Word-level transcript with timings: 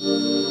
Buonasera 0.00 0.48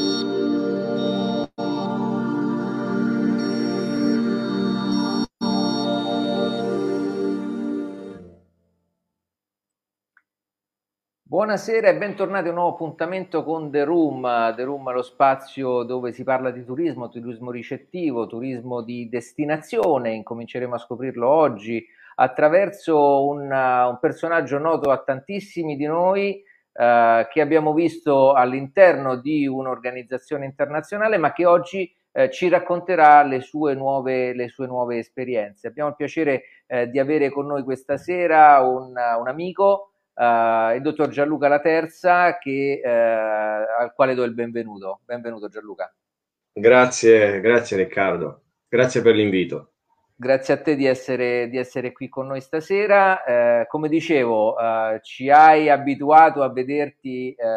e 11.87 11.97
bentornati 11.97 12.45
a 12.45 12.49
un 12.49 12.57
nuovo 12.57 12.73
appuntamento 12.73 13.43
con 13.43 13.71
The 13.71 13.85
Room. 13.85 14.53
The 14.53 14.63
Room 14.63 14.91
è 14.91 14.93
lo 14.93 15.01
spazio 15.01 15.81
dove 15.81 16.11
si 16.11 16.23
parla 16.23 16.51
di 16.51 16.63
turismo, 16.63 17.09
turismo 17.09 17.49
ricettivo, 17.49 18.27
turismo 18.27 18.83
di 18.83 19.09
destinazione. 19.09 20.13
Incominceremo 20.13 20.75
a 20.75 20.77
scoprirlo 20.77 21.27
oggi 21.27 21.83
attraverso 22.17 23.25
un, 23.25 23.49
un 23.49 23.97
personaggio 23.99 24.59
noto 24.59 24.91
a 24.91 24.99
tantissimi 24.99 25.75
di 25.75 25.85
noi 25.85 26.43
eh, 26.79 27.27
che 27.29 27.41
abbiamo 27.41 27.73
visto 27.73 28.31
all'interno 28.31 29.17
di 29.17 29.45
un'organizzazione 29.45 30.45
internazionale 30.45 31.17
ma 31.17 31.33
che 31.33 31.45
oggi 31.45 31.93
eh, 32.13 32.31
ci 32.31 32.47
racconterà 32.47 33.23
le 33.23 33.41
sue, 33.41 33.73
nuove, 33.73 34.33
le 34.33 34.47
sue 34.47 34.65
nuove 34.65 34.97
esperienze. 34.97 35.67
Abbiamo 35.67 35.89
il 35.89 35.95
piacere 35.97 36.43
eh, 36.67 36.89
di 36.89 36.97
avere 36.97 37.29
con 37.31 37.47
noi 37.47 37.63
questa 37.63 37.97
sera 37.97 38.61
un, 38.61 38.93
un 38.93 39.27
amico 39.27 39.89
uh, 40.19 40.75
il 40.75 40.81
dottor 40.81 41.09
Gianluca 41.09 41.47
Laterza, 41.47 42.37
che, 42.37 42.81
uh, 42.83 42.87
al 42.87 43.93
quale 43.93 44.13
do 44.13 44.23
il 44.23 44.33
benvenuto. 44.33 45.01
Benvenuto 45.05 45.47
Gianluca. 45.47 45.93
Grazie, 46.51 47.39
grazie 47.41 47.77
Riccardo, 47.77 48.43
grazie 48.67 49.01
per 49.01 49.15
l'invito. 49.15 49.73
Grazie 50.21 50.55
a 50.55 50.61
te 50.61 50.75
di 50.75 50.85
essere, 50.85 51.47
di 51.47 51.57
essere 51.57 51.93
qui 51.93 52.09
con 52.09 52.27
noi 52.27 52.41
stasera. 52.41 53.23
Eh, 53.23 53.67
come 53.67 53.87
dicevo, 53.87 54.59
eh, 54.59 54.99
ci 55.01 55.29
hai 55.29 55.69
abituato 55.69 56.43
a 56.43 56.51
vederti 56.51 57.31
eh, 57.31 57.47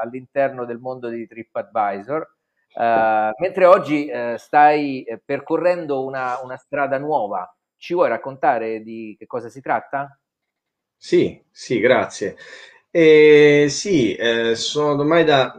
all'interno 0.00 0.64
del 0.64 0.78
mondo 0.78 1.10
di 1.10 1.26
TripAdvisor, 1.26 2.26
eh, 2.74 3.32
mentre 3.38 3.66
oggi 3.66 4.06
eh, 4.06 4.36
stai 4.38 5.04
percorrendo 5.22 6.06
una, 6.06 6.40
una 6.42 6.56
strada 6.56 6.96
nuova. 6.96 7.54
Ci 7.76 7.92
vuoi 7.92 8.08
raccontare 8.08 8.80
di 8.80 9.14
che 9.18 9.26
cosa 9.26 9.50
si 9.50 9.60
tratta? 9.60 10.18
Sì, 10.96 11.38
sì, 11.50 11.80
grazie. 11.80 12.38
Eh, 12.90 13.66
sì, 13.68 14.14
eh, 14.14 14.54
sono 14.54 14.98
ormai 15.02 15.24
da, 15.24 15.54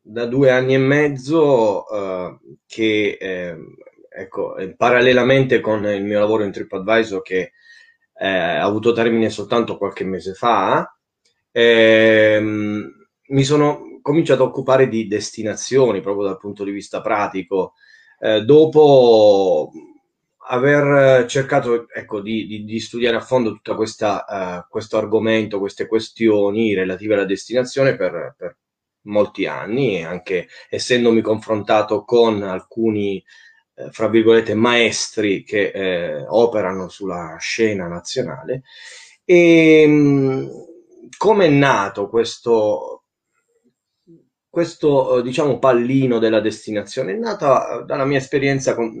da 0.00 0.24
due 0.24 0.50
anni 0.50 0.72
e 0.72 0.78
mezzo 0.78 1.86
eh, 1.86 2.38
che, 2.66 3.18
eh, 3.20 3.56
ecco, 4.14 4.56
eh, 4.56 4.74
parallelamente 4.74 5.60
con 5.60 5.84
il 5.86 6.04
mio 6.04 6.18
lavoro 6.18 6.44
in 6.44 6.52
TripAdvisor 6.52 7.22
che 7.22 7.52
eh, 8.14 8.28
ha 8.28 8.62
avuto 8.62 8.92
termine 8.92 9.30
soltanto 9.30 9.76
qualche 9.76 10.04
mese 10.04 10.34
fa, 10.34 10.96
ehm, 11.50 12.90
mi 13.28 13.44
sono 13.44 13.98
cominciato 14.02 14.42
a 14.42 14.46
occupare 14.46 14.88
di 14.88 15.06
destinazioni 15.06 16.00
proprio 16.00 16.26
dal 16.26 16.38
punto 16.38 16.64
di 16.64 16.70
vista 16.70 17.00
pratico. 17.00 17.74
dopo 18.44 19.72
aver 20.48 21.26
cercato 21.26 21.88
ecco, 21.88 22.20
di, 22.20 22.46
di, 22.46 22.64
di, 22.64 22.80
studiare 22.80 23.16
a 23.16 23.20
fondo 23.20 23.50
tutto 23.50 23.72
uh, 23.72 23.76
questo 24.68 24.96
argomento, 24.96 25.58
queste 25.58 25.86
questioni 25.86 26.74
relative 26.74 27.14
alla 27.14 27.24
destinazione 27.24 27.96
per, 27.96 28.34
per, 28.36 28.56
molti 29.04 29.46
anni, 29.46 30.04
anche 30.04 30.48
essendomi 30.68 31.22
confrontato 31.22 32.04
con 32.04 32.42
alcuni, 32.42 33.16
eh, 33.16 33.24
fra 33.90 34.08
virgolette, 34.08 34.54
maestri 34.54 35.42
che 35.44 35.70
eh, 35.70 36.24
operano 36.28 36.88
sulla 36.88 37.36
scena 37.38 37.86
nazionale. 37.88 38.62
E 39.24 39.82
ehm, 39.82 40.50
come 41.16 41.46
è 41.46 41.50
nato 41.50 42.08
questo, 42.08 43.04
questo 44.48 45.20
diciamo, 45.22 45.58
pallino 45.58 46.18
della 46.18 46.40
destinazione? 46.40 47.12
È 47.12 47.16
nata 47.16 47.82
dalla 47.86 48.04
mia 48.04 48.18
esperienza 48.18 48.74
con, 48.74 48.92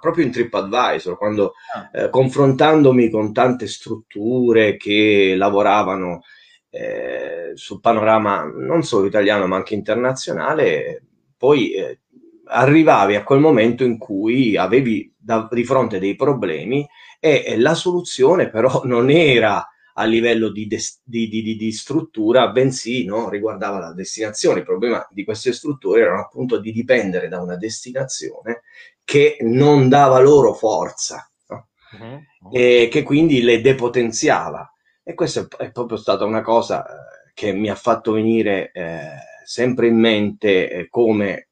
proprio 0.00 0.24
in 0.24 0.32
TripAdvisor, 0.32 1.16
quando 1.16 1.54
ah. 1.74 1.90
eh, 1.92 2.10
confrontandomi 2.10 3.10
con 3.10 3.32
tante 3.32 3.66
strutture 3.66 4.76
che 4.76 5.34
lavoravano 5.36 6.22
eh, 6.70 7.52
sul 7.54 7.80
panorama 7.80 8.44
non 8.44 8.82
solo 8.82 9.06
italiano 9.06 9.46
ma 9.46 9.56
anche 9.56 9.74
internazionale, 9.74 11.02
poi 11.36 11.72
eh, 11.72 12.00
arrivavi 12.48 13.14
a 13.14 13.22
quel 13.22 13.40
momento 13.40 13.84
in 13.84 13.98
cui 13.98 14.56
avevi 14.56 15.14
da, 15.16 15.48
di 15.50 15.64
fronte 15.64 15.98
dei 15.98 16.16
problemi 16.16 16.86
e, 17.20 17.44
e 17.46 17.58
la 17.58 17.74
soluzione 17.74 18.50
però 18.50 18.82
non 18.84 19.10
era 19.10 19.66
a 19.98 20.04
livello 20.04 20.50
di, 20.50 20.66
des- 20.66 21.00
di, 21.02 21.28
di, 21.28 21.56
di 21.56 21.72
struttura, 21.72 22.50
bensì 22.50 23.04
no, 23.04 23.28
riguardava 23.28 23.80
la 23.80 23.92
destinazione. 23.92 24.60
Il 24.60 24.64
problema 24.64 25.04
di 25.10 25.24
queste 25.24 25.52
strutture 25.52 26.02
era 26.02 26.20
appunto 26.20 26.60
di 26.60 26.70
dipendere 26.70 27.26
da 27.26 27.40
una 27.40 27.56
destinazione 27.56 28.62
che 29.04 29.38
non 29.40 29.88
dava 29.88 30.20
loro 30.20 30.54
forza 30.54 31.28
no? 31.48 31.68
uh-huh. 31.98 32.52
e 32.52 32.88
che 32.88 33.02
quindi 33.02 33.42
le 33.42 33.60
depotenziava. 33.60 34.72
E 35.02 35.14
questa 35.14 35.48
è 35.56 35.72
proprio 35.72 35.98
stata 35.98 36.24
una 36.24 36.42
cosa 36.42 36.86
eh, 36.86 37.32
che 37.34 37.52
mi 37.52 37.68
ha 37.68 37.74
fatto 37.74 38.12
venire 38.12 38.70
eh, 38.72 39.00
sempre 39.44 39.88
in 39.88 39.98
mente 39.98 40.70
eh, 40.70 40.88
come 40.88 41.47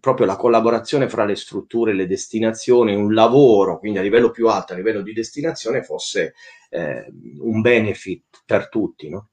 proprio 0.00 0.26
la 0.26 0.36
collaborazione 0.36 1.08
fra 1.08 1.24
le 1.24 1.36
strutture 1.36 1.92
e 1.92 1.94
le 1.94 2.06
destinazioni, 2.06 2.94
un 2.94 3.14
lavoro, 3.14 3.78
quindi 3.78 3.98
a 3.98 4.02
livello 4.02 4.30
più 4.30 4.48
alto, 4.48 4.72
a 4.72 4.76
livello 4.76 5.02
di 5.02 5.12
destinazione, 5.12 5.82
fosse 5.82 6.34
eh, 6.70 7.06
un 7.40 7.60
benefit 7.60 8.42
per 8.44 8.68
tutti. 8.68 9.08
No? 9.08 9.30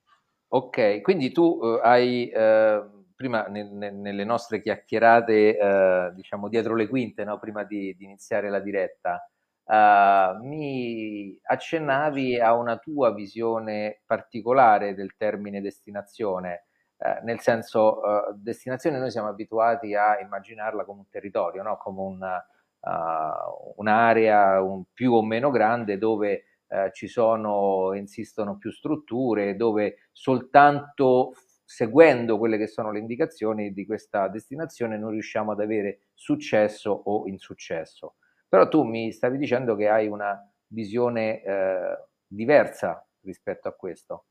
Ok, 0.50 1.02
quindi 1.02 1.32
tu 1.32 1.44
uh, 1.44 1.80
hai 1.82 2.32
uh 2.34 2.94
prima 3.16 3.46
ne, 3.48 3.64
ne, 3.72 3.92
nelle 3.92 4.24
nostre 4.26 4.62
chiacchierate, 4.62 5.58
eh, 5.58 6.12
diciamo 6.14 6.50
dietro 6.50 6.76
le 6.76 6.88
quinte, 6.88 7.24
no? 7.24 7.40
prima 7.40 7.64
di, 7.64 7.96
di, 7.98 8.04
iniziare 8.04 8.50
la 8.50 8.60
diretta, 8.60 9.28
eh, 9.66 10.38
mi 10.42 11.38
accennavi 11.42 12.40
a 12.40 12.54
una 12.54 12.78
tua 12.78 13.14
visione 13.14 14.02
particolare 14.06 14.94
del 14.94 15.16
termine 15.18 15.62
destinazione. 15.62 16.66
Eh, 16.98 17.20
nel 17.24 17.40
senso, 17.40 18.30
eh, 18.30 18.34
destinazione 18.36 19.00
noi 19.00 19.12
siamo 19.12 19.28
abituati 19.28 19.96
a 19.96 20.20
immaginarla 20.20 20.86
come 20.86 21.00
un 21.00 21.10
territorio, 21.10 21.62
no? 21.62 21.78
come 21.78 22.02
una, 22.02 22.46
uh, 22.80 23.74
un'area 23.78 24.62
un 24.62 24.84
più 24.94 25.14
o 25.14 25.24
meno 25.24 25.50
grande 25.52 25.98
dove 25.98 26.44
uh, 26.68 26.90
ci 26.92 27.08
sono, 27.08 27.94
insistono 27.94 28.58
più 28.58 28.72
strutture, 28.72 29.56
dove 29.56 30.08
soltanto 30.12 31.34
seguendo 31.66 32.38
quelle 32.38 32.58
che 32.58 32.68
sono 32.68 32.92
le 32.92 33.00
indicazioni 33.00 33.74
di 33.74 33.86
questa 33.86 34.28
destinazione 34.28 34.98
non 34.98 35.10
riusciamo 35.10 35.52
ad 35.52 35.60
avere 35.60 36.10
successo 36.14 36.92
o 36.92 37.28
insuccesso. 37.28 38.16
Però 38.48 38.68
tu 38.70 38.84
mi 38.84 39.12
stavi 39.12 39.38
dicendo 39.38 39.76
che 39.76 39.90
hai 39.90 40.08
una 40.08 40.40
visione 40.68 41.42
eh, 41.42 41.98
diversa 42.28 43.06
rispetto 43.22 43.68
a 43.68 43.74
questo, 43.74 44.26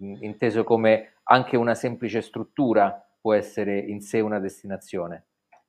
inteso 0.00 0.64
come 0.64 1.14
anche 1.24 1.56
una 1.56 1.74
semplice 1.74 2.20
struttura 2.20 3.04
può 3.20 3.34
essere 3.34 3.78
in 3.78 4.00
sé 4.00 4.20
una 4.20 4.38
destinazione. 4.38 5.26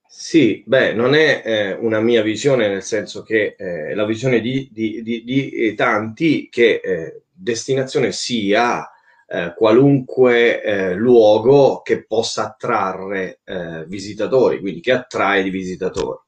Sì, 0.08 0.62
beh, 0.66 0.94
non 0.94 1.16
è 1.16 1.42
eh, 1.46 1.74
una 1.74 2.02
mia 2.02 2.22
visione, 2.22 2.68
nel 2.68 2.84
senso 2.84 3.24
che 3.24 3.56
eh, 3.58 3.94
la 3.96 4.06
visione 4.06 4.42
di, 4.42 4.68
di, 4.72 5.02
di, 5.02 5.24
di 5.24 5.74
tanti 5.75 6.50
che 6.50 6.81
eh, 6.84 7.22
destinazione 7.31 8.12
sia 8.12 8.90
eh, 9.25 9.53
qualunque 9.56 10.62
eh, 10.62 10.94
luogo 10.96 11.81
che 11.81 12.06
possa 12.06 12.48
attrarre 12.48 13.40
eh, 13.46 13.86
visitatori, 13.88 14.59
quindi 14.59 14.81
che 14.81 14.92
attrae 14.92 15.46
i 15.46 15.50
visitatori. 15.50 16.19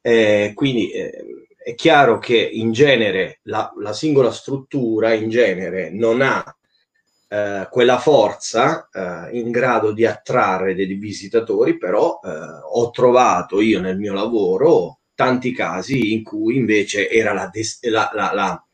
Eh, 0.00 0.52
quindi 0.54 0.90
eh, 0.90 1.12
è 1.62 1.74
chiaro 1.74 2.18
che 2.18 2.38
in 2.38 2.72
genere 2.72 3.40
la, 3.42 3.70
la, 3.78 3.92
singola 3.92 4.30
struttura 4.30 5.12
in 5.12 5.28
genere 5.28 5.90
non 5.90 6.22
ha 6.22 6.42
eh, 7.32 7.68
quella 7.70 7.98
forza 7.98 8.88
in 9.32 9.50
grado 9.52 9.92
di 9.92 10.04
attrarre 10.04 10.74
dei 10.74 10.92
visitatori, 10.94 11.78
però 11.78 12.18
ho 12.18 12.90
trovato 12.90 13.60
io 13.60 13.80
nel 13.80 13.98
mio 13.98 14.12
lavoro 14.12 14.98
tanti 15.14 15.52
casi 15.52 16.12
in 16.12 16.24
cui 16.24 16.56
invece 16.56 17.08
era 17.08 17.32
la, 17.32 17.50
la, 17.82 18.30
la 18.34 18.64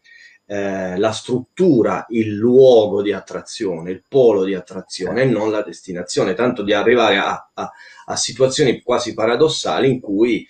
eh, 0.49 0.97
la 0.97 1.11
struttura, 1.11 2.07
il 2.11 2.35
luogo 2.35 3.03
di 3.03 3.13
attrazione, 3.13 3.91
il 3.91 4.05
polo 4.09 4.45
di 4.45 4.55
attrazione 4.55 5.23
e 5.23 5.25
non 5.25 5.51
la 5.51 5.63
destinazione, 5.63 6.35
tanto 6.35 6.63
di 6.63 6.73
arrivare 6.73 7.17
a, 7.17 7.51
a, 7.53 7.71
a 8.07 8.17
situazioni 8.17 8.81
quasi 8.83 9.13
paradossali 9.13 9.91
in 9.91 10.01
cui 10.01 10.47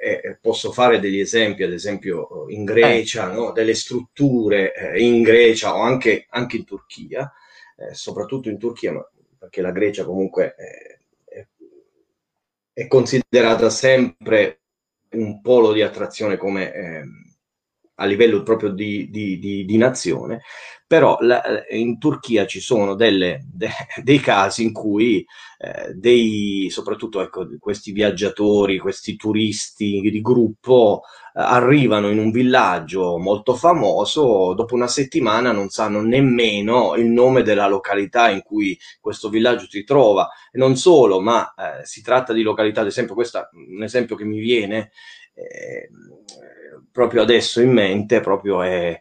eh, 0.00 0.38
posso 0.40 0.72
fare 0.72 0.98
degli 1.00 1.18
esempi, 1.20 1.62
ad 1.62 1.72
esempio 1.72 2.46
in 2.48 2.64
Grecia, 2.64 3.30
no? 3.30 3.52
delle 3.52 3.74
strutture 3.74 4.74
eh, 4.74 5.02
in 5.02 5.22
Grecia 5.22 5.74
o 5.74 5.80
anche, 5.80 6.26
anche 6.30 6.56
in 6.56 6.64
Turchia, 6.64 7.32
eh, 7.76 7.94
soprattutto 7.94 8.48
in 8.48 8.58
Turchia, 8.58 8.92
ma 8.92 9.08
perché 9.38 9.60
la 9.60 9.72
Grecia 9.72 10.04
comunque 10.04 10.54
è, 10.54 10.96
è 12.72 12.86
considerata 12.88 13.70
sempre 13.70 14.60
un 15.12 15.40
polo 15.40 15.72
di 15.72 15.80
attrazione 15.80 16.36
come 16.36 16.72
ehm, 16.74 17.25
a 17.96 18.04
livello 18.04 18.42
proprio 18.42 18.70
di, 18.70 19.08
di, 19.10 19.38
di, 19.38 19.64
di 19.64 19.76
nazione, 19.76 20.42
però 20.86 21.18
la, 21.20 21.42
in 21.70 21.98
Turchia 21.98 22.46
ci 22.46 22.60
sono 22.60 22.94
delle, 22.94 23.40
de, 23.50 23.68
dei 24.02 24.20
casi 24.20 24.62
in 24.62 24.72
cui 24.72 25.24
eh, 25.58 25.94
dei, 25.94 26.68
soprattutto 26.70 27.20
ecco, 27.22 27.48
questi 27.58 27.92
viaggiatori, 27.92 28.78
questi 28.78 29.16
turisti 29.16 30.00
di 30.00 30.20
gruppo 30.20 31.02
eh, 31.34 31.40
arrivano 31.40 32.10
in 32.10 32.18
un 32.18 32.30
villaggio 32.30 33.18
molto 33.18 33.54
famoso, 33.54 34.52
dopo 34.54 34.74
una 34.74 34.88
settimana 34.88 35.50
non 35.50 35.70
sanno 35.70 36.02
nemmeno 36.02 36.94
il 36.96 37.06
nome 37.06 37.42
della 37.42 37.66
località 37.66 38.28
in 38.30 38.42
cui 38.42 38.78
questo 39.00 39.30
villaggio 39.30 39.66
si 39.68 39.82
trova. 39.84 40.28
E 40.52 40.58
non 40.58 40.76
solo, 40.76 41.20
ma 41.20 41.54
eh, 41.54 41.84
si 41.84 42.02
tratta 42.02 42.32
di 42.34 42.42
località, 42.42 42.82
ad 42.82 42.88
esempio, 42.88 43.14
questo 43.14 43.38
è 43.38 43.48
un 43.52 43.82
esempio 43.82 44.14
che 44.14 44.24
mi 44.24 44.38
viene 44.38 44.90
eh, 45.34 45.88
proprio 46.96 47.20
adesso 47.20 47.60
in 47.60 47.72
mente, 47.72 48.20
proprio 48.20 48.62
è 48.62 48.98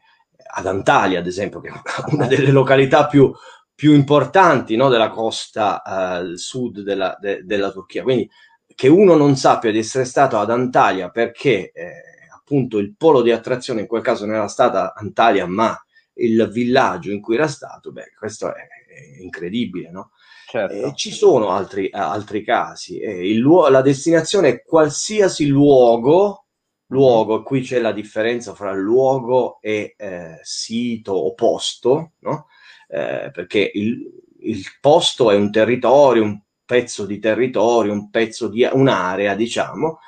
ad 0.57 0.67
Antalya, 0.67 1.19
ad 1.19 1.27
esempio, 1.27 1.61
che 1.61 1.69
è 1.69 1.71
una 2.11 2.27
delle 2.27 2.51
località 2.51 3.07
più, 3.07 3.33
più 3.73 3.93
importanti 3.93 4.75
no, 4.75 4.89
della 4.89 5.09
costa 5.09 5.81
uh, 5.85 6.35
sud 6.35 6.81
della, 6.81 7.17
de, 7.21 7.45
della, 7.45 7.71
Turchia. 7.71 8.03
Quindi 8.03 8.29
che 8.75 8.89
uno 8.89 9.15
non 9.15 9.37
sappia 9.37 9.71
di 9.71 9.77
essere 9.77 10.03
stato 10.03 10.37
ad 10.37 10.51
Antalya 10.51 11.09
perché 11.09 11.71
eh, 11.71 11.93
appunto 12.35 12.79
il 12.79 12.93
polo 12.97 13.21
di 13.21 13.31
attrazione 13.31 13.79
in 13.79 13.87
quel 13.87 14.01
caso 14.01 14.25
non 14.25 14.35
era 14.35 14.49
stata 14.49 14.93
Antalya, 14.93 15.47
ma 15.47 15.81
il 16.15 16.49
villaggio 16.51 17.11
in 17.11 17.21
cui 17.21 17.35
era 17.35 17.47
stato, 17.47 17.93
beh, 17.93 18.11
questo 18.17 18.53
è, 18.53 18.59
è 18.59 19.21
incredibile, 19.21 19.89
no? 19.89 20.11
Certo. 20.47 20.73
Eh, 20.73 20.95
ci 20.95 21.11
sono 21.11 21.51
altri, 21.51 21.89
altri 21.93 22.43
casi. 22.43 22.99
Eh, 22.99 23.33
luogo, 23.35 23.69
la 23.69 23.81
destinazione 23.81 24.49
è 24.49 24.63
qualsiasi 24.63 25.47
luogo 25.47 26.44
luogo, 26.87 27.43
qui 27.43 27.61
c'è 27.61 27.79
la 27.79 27.91
differenza 27.91 28.53
fra 28.53 28.73
luogo 28.73 29.59
e 29.61 29.95
eh, 29.97 30.39
sito 30.41 31.13
o 31.13 31.33
posto, 31.33 32.13
no? 32.19 32.47
eh, 32.87 33.31
perché 33.31 33.71
il, 33.73 34.07
il, 34.39 34.63
posto 34.79 35.31
è 35.31 35.35
un 35.35 35.51
territorio, 35.51 36.23
un 36.23 36.39
pezzo 36.63 37.05
di 37.05 37.19
territorio, 37.19 37.91
un 37.91 38.09
pezzo 38.09 38.47
di 38.47 38.67
un'area, 38.71 39.35
diciamo, 39.35 39.99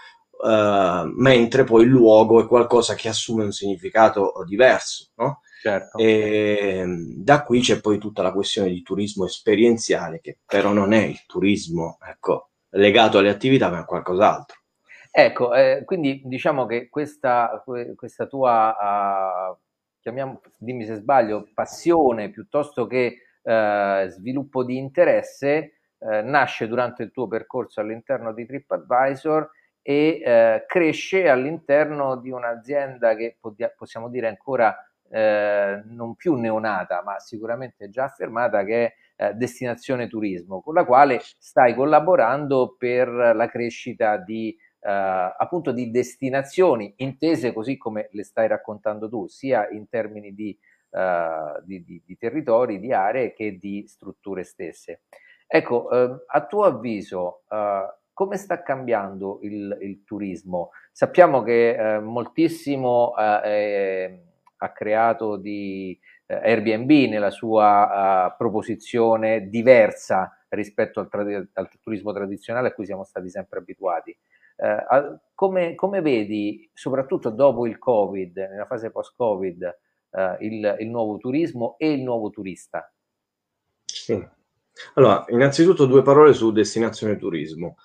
eh, 0.46 1.04
mentre 1.16 1.64
poi 1.64 1.84
il 1.84 1.90
luogo 1.90 2.42
è 2.42 2.48
qualcosa 2.48 2.94
che 2.96 3.10
assume 3.10 3.44
un 3.44 3.52
significato 3.52 4.34
diverso, 4.46 5.12
no? 5.16 5.42
Certo. 5.60 5.98
E, 5.98 6.86
da 7.18 7.44
qui 7.44 7.62
c'è 7.62 7.82
poi 7.82 7.98
tutta 7.98 8.22
la 8.22 8.32
questione 8.32 8.70
di 8.70 8.84
turismo 8.84 9.26
esperienziale, 9.26 10.22
che 10.22 10.40
però 10.46 10.72
non 10.72 10.94
è 10.94 11.04
il 11.04 11.26
turismo 11.26 11.98
ecco, 12.08 12.52
legato 12.70 13.18
alle 13.18 13.30
attività, 13.30 13.70
ma 13.70 13.82
è 13.82 13.86
qualcos'altro. 13.86 14.58
Ecco, 15.20 15.52
eh, 15.56 15.82
quindi 15.84 16.22
diciamo 16.26 16.68
che 16.68 16.90
questa, 16.90 17.64
questa 17.96 18.28
tua, 18.28 19.50
uh, 19.50 19.58
chiamiamo, 20.00 20.42
dimmi 20.60 20.86
se 20.86 20.94
sbaglio, 20.94 21.50
passione 21.56 22.30
piuttosto 22.30 22.86
che 22.86 23.24
uh, 23.42 24.08
sviluppo 24.10 24.64
di 24.64 24.78
interesse 24.78 25.80
uh, 25.98 26.24
nasce 26.24 26.68
durante 26.68 27.02
il 27.02 27.10
tuo 27.10 27.28
percorso 27.28 27.80
all'interno 27.80 28.32
di 28.32 28.46
TripAdvisor 28.46 29.50
e 29.82 30.64
cresce 30.68 31.28
all'interno 31.28 32.18
di 32.18 32.30
un'azienda 32.30 33.16
che 33.16 33.40
possiamo 33.76 34.10
dire 34.10 34.28
ancora 34.28 34.78
non 35.10 36.16
più 36.16 36.36
neonata, 36.36 37.02
ma 37.02 37.18
sicuramente 37.20 37.90
già 37.90 38.04
affermata, 38.04 38.66
che 38.66 38.94
è 39.16 39.34
Destinazione 39.34 40.10
Turismo, 40.10 40.62
con 40.62 40.74
la 40.74 40.84
quale 40.84 41.22
stai 41.22 41.74
collaborando 41.74 42.76
per 42.78 43.08
la 43.08 43.48
crescita 43.48 44.18
di 44.18 44.50
eh, 44.50 44.67
appunto 44.90 45.72
di 45.72 45.92
destinazioni 45.92 46.94
intese 46.98 47.52
così 47.52 47.78
come 47.78 48.08
le 48.12 48.24
stai 48.24 48.48
raccontando 48.48 49.10
tu, 49.10 49.28
sia 49.28 49.68
in 49.70 49.90
termini 49.90 50.34
di, 50.34 50.58
uh, 50.92 51.62
di, 51.64 51.84
di, 51.84 52.02
di 52.06 52.18
territori, 52.18 52.80
di 52.80 52.94
aree 52.94 53.34
che 53.34 53.58
di 53.58 53.86
strutture 53.88 54.44
stesse. 54.44 55.02
Ecco, 55.46 55.90
eh, 55.90 56.26
a 56.28 56.46
tuo 56.46 56.64
avviso, 56.64 57.44
uh, 57.50 57.96
come 58.14 58.38
sta 58.38 58.64
cambiando 58.64 59.40
il, 59.44 59.78
il 59.82 60.04
turismo? 60.04 60.72
Sappiamo 60.92 61.44
che 61.44 61.76
eh, 61.76 62.00
moltissimo 62.00 63.14
eh, 63.16 64.24
ha 64.58 64.72
creato 64.72 65.38
di 65.38 66.00
eh, 66.26 66.34
Airbnb 66.34 66.90
nella 67.12 67.30
sua 67.30 68.34
proposizione 68.36 69.50
diversa 69.50 70.36
rispetto 70.50 71.00
al, 71.00 71.10
tra- 71.10 71.22
al 71.54 71.70
turismo 71.80 72.12
tradizionale 72.12 72.70
a 72.70 72.74
cui 72.74 72.86
siamo 72.86 73.04
stati 73.04 73.30
sempre 73.30 73.60
abituati. 73.60 74.18
Eh, 74.58 75.20
come, 75.34 75.76
come, 75.76 76.02
vedi, 76.02 76.70
soprattutto 76.74 77.30
dopo 77.30 77.68
il 77.68 77.78
Covid, 77.78 78.36
nella 78.38 78.66
fase 78.66 78.90
post-Covid, 78.90 79.78
eh, 80.12 80.38
il, 80.42 80.78
il, 80.80 80.90
nuovo 80.90 81.18
turismo 81.18 81.76
e 81.78 81.92
il 81.92 82.02
nuovo 82.02 82.30
turista? 82.32 82.92
Sì. 83.86 84.36
Allora, 84.96 85.26
innanzitutto 85.30 85.86
due 85.86 86.02
parole 86.02 86.34
su 86.34 86.52
destinazione 86.52 87.18
turismo. 87.18 87.78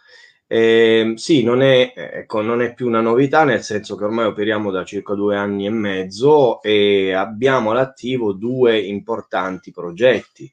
Eh, 0.46 1.14
sì, 1.16 1.42
non 1.42 1.62
è, 1.62 1.92
ecco, 1.94 2.42
non 2.42 2.60
è 2.60 2.74
più 2.74 2.86
una 2.86 3.00
novità, 3.00 3.44
nel 3.44 3.62
senso 3.62 3.96
che 3.96 4.04
ormai 4.04 4.26
operiamo 4.26 4.70
da 4.70 4.84
circa 4.84 5.14
due 5.14 5.36
anni 5.36 5.66
e 5.66 5.70
mezzo 5.70 6.60
e 6.62 7.12
abbiamo 7.12 7.70
all'attivo 7.70 8.32
due 8.32 8.78
importanti 8.78 9.70
progetti. 9.70 10.50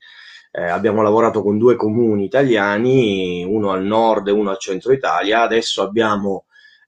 Eh, 0.51 0.63
abbiamo 0.63 1.01
lavorato 1.01 1.43
con 1.43 1.57
due 1.57 1.75
comuni 1.75 2.25
italiani, 2.25 3.43
uno 3.43 3.71
al 3.71 3.83
nord 3.83 4.27
e 4.27 4.31
uno 4.31 4.49
al 4.49 4.57
centro 4.57 4.91
Italia. 4.91 5.41
Adesso 5.41 5.81
abbiamo 5.81 6.45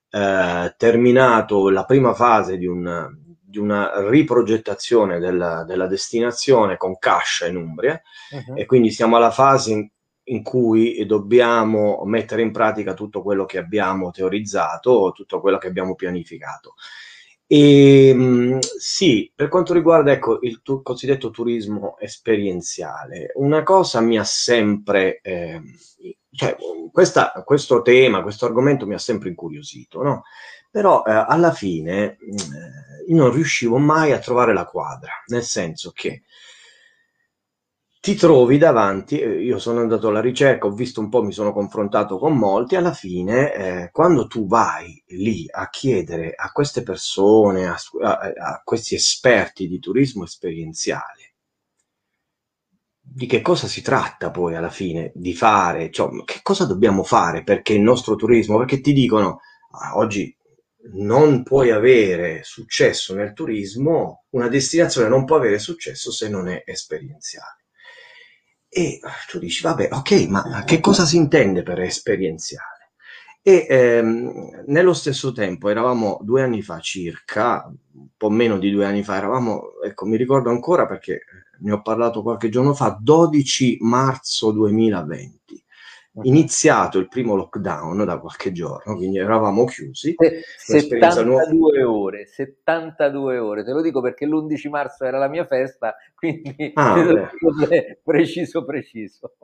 eh, 0.10 0.74
terminato 0.78 1.70
la 1.70 1.86
prima 1.86 2.14
fase 2.14 2.58
di, 2.58 2.66
un, 2.66 3.16
di 3.42 3.60
una 3.60 4.10
riprogettazione 4.10 5.20
della, 5.20 5.64
della, 5.64 5.88
destinazione 5.88 6.76
con 6.78 6.98
Cascia 6.98 7.46
in 7.48 7.56
Umbria 7.56 8.02
uh-huh. 8.32 8.58
e 8.58 8.66
quindi 8.66 8.90
siamo 8.90 9.16
alla 9.16 9.32
fase 9.32 9.72
in, 9.72 9.88
in 10.24 10.44
cui 10.44 11.06
dobbiamo 11.06 12.02
mettere 12.06 12.42
in 12.42 12.52
pratica 12.52 12.94
tutto 12.94 13.22
quello 13.22 13.46
che 13.46 13.58
abbiamo 13.58 14.12
teorizzato, 14.12 15.12
tutto 15.14 15.40
quello 15.40 15.58
che 15.58 15.68
abbiamo 15.68 15.96
pianificato. 15.96 16.74
E, 17.54 18.08
ehm, 18.08 18.60
sì, 18.60 19.30
per 19.36 19.50
quanto 19.50 19.74
riguarda 19.74 20.14
ecco, 20.14 20.40
il 20.42 20.62
tu- 20.62 20.82
cosiddetto 20.82 21.32
turismo 21.32 21.98
esperienziale, 22.00 23.32
una 23.36 23.62
cosa 23.64 24.00
mi 24.00 24.18
ha 24.18 24.24
sempre, 24.24 25.20
eh, 25.22 25.62
cioè, 26.32 26.56
questa, 26.94 27.34
questo 27.44 27.82
tema, 27.82 28.22
questo 28.22 28.46
argomento 28.46 28.88
mi 28.88 28.94
ha 28.94 28.98
sempre 28.98 29.28
incuriosito, 29.30 30.02
no? 30.02 30.24
Però 30.70 31.04
eh, 31.06 31.12
alla 31.12 31.52
fine 31.52 32.18
eh, 32.18 32.18
io 33.10 33.16
non 33.18 33.34
riuscivo 33.34 33.78
mai 33.78 34.14
a 34.14 34.20
trovare 34.20 34.54
la 34.54 34.64
quadra, 34.66 35.12
nel 35.28 35.44
senso 35.44 35.92
che 35.94 36.24
ti 38.02 38.16
trovi 38.16 38.58
davanti, 38.58 39.20
eh, 39.20 39.44
io 39.44 39.60
sono 39.60 39.80
andato 39.80 40.08
alla 40.08 40.22
ricerca, 40.22 40.66
ho 40.66 40.72
visto 40.72 41.00
un 41.02 41.10
po', 41.10 41.22
mi 41.22 41.32
sono 41.32 41.54
confrontato 41.54 42.18
con 42.18 42.36
molti, 42.36 42.76
alla 42.76 42.94
fine 42.94 43.54
eh, 43.54 43.90
quando 43.92 44.26
tu 44.26 44.48
vai 44.48 45.02
lì 45.10 45.46
a 45.48 45.70
chiedere 45.70 46.34
a 46.36 46.52
queste 46.52 46.82
persone, 46.82 47.68
a, 47.68 47.78
a, 48.02 48.20
a 48.54 48.62
questi 48.64 48.96
esperti 48.96 49.68
di 49.68 49.78
turismo 49.80 50.24
esperienziale, 50.24 51.36
di 53.00 53.28
che 53.28 53.42
cosa 53.42 53.68
si 53.68 53.84
tratta 53.84 54.32
poi 54.32 54.56
alla 54.56 54.72
fine 54.72 55.12
di 55.14 55.36
fare, 55.36 55.92
cioè, 55.92 56.10
che 56.26 56.40
cosa 56.42 56.66
dobbiamo 56.66 57.04
fare 57.04 57.44
perché 57.44 57.74
il 57.74 57.82
nostro 57.82 58.16
turismo, 58.16 58.58
perché 58.58 58.82
ti 58.82 58.94
dicono 58.94 59.42
ah, 59.74 59.96
oggi 59.98 60.36
non 60.94 61.44
puoi 61.44 61.70
avere 61.70 62.42
successo 62.44 63.14
nel 63.14 63.34
turismo, 63.34 64.26
una 64.32 64.48
destinazione 64.48 65.08
non 65.08 65.24
può 65.26 65.36
avere 65.36 65.60
successo 65.60 66.12
se 66.12 66.30
non 66.30 66.48
è 66.48 66.64
esperienziale. 66.66 67.61
E 68.74 69.02
tu 69.28 69.38
dici, 69.38 69.62
vabbè, 69.64 69.90
ok, 69.92 70.28
ma 70.30 70.64
che 70.64 70.80
cosa 70.80 71.04
si 71.04 71.18
intende 71.18 71.62
per 71.62 71.82
esperienziale? 71.82 72.94
E 73.42 73.66
ehm, 73.70 74.64
nello 74.68 74.94
stesso 74.94 75.34
tempo, 75.34 75.68
eravamo 75.68 76.20
due 76.22 76.42
anni 76.42 76.62
fa 76.62 76.80
circa, 76.80 77.66
un 77.66 78.08
po' 78.16 78.30
meno 78.30 78.58
di 78.58 78.72
due 78.72 78.86
anni 78.86 79.04
fa, 79.04 79.18
eravamo, 79.18 79.82
ecco, 79.84 80.06
mi 80.06 80.16
ricordo 80.16 80.50
ancora 80.52 80.86
perché 80.86 81.24
ne 81.60 81.72
ho 81.74 81.82
parlato 81.82 82.22
qualche 82.22 82.48
giorno 82.48 82.74
fa, 82.74 82.98
12 82.98 83.80
marzo 83.82 84.52
2020 84.52 85.41
iniziato 86.24 86.98
il 86.98 87.08
primo 87.08 87.36
lockdown 87.36 88.04
da 88.04 88.20
qualche 88.20 88.52
giorno, 88.52 88.96
quindi 88.96 89.18
eravamo 89.18 89.66
chiusi. 89.66 90.16
72 90.58 91.84
ore, 91.84 92.26
72 92.26 93.38
ore, 93.38 93.64
te 93.64 93.72
lo 93.72 93.82
dico 93.82 94.02
perché 94.02 94.26
l'11 94.26 94.70
marzo 94.70 95.06
era 95.06 95.18
la 95.18 95.30
mia 95.30 95.46
festa, 95.46 95.96
quindi 96.16 96.72
ah, 96.76 97.30
preciso 98.04 98.66
preciso. 98.66 99.36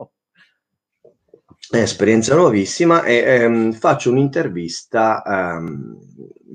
È 1.70 1.78
esperienza 1.78 2.34
nuovissima 2.34 3.02
e 3.02 3.16
ehm, 3.16 3.72
faccio 3.72 4.10
un'intervista 4.10 5.22
ehm, 5.22 5.98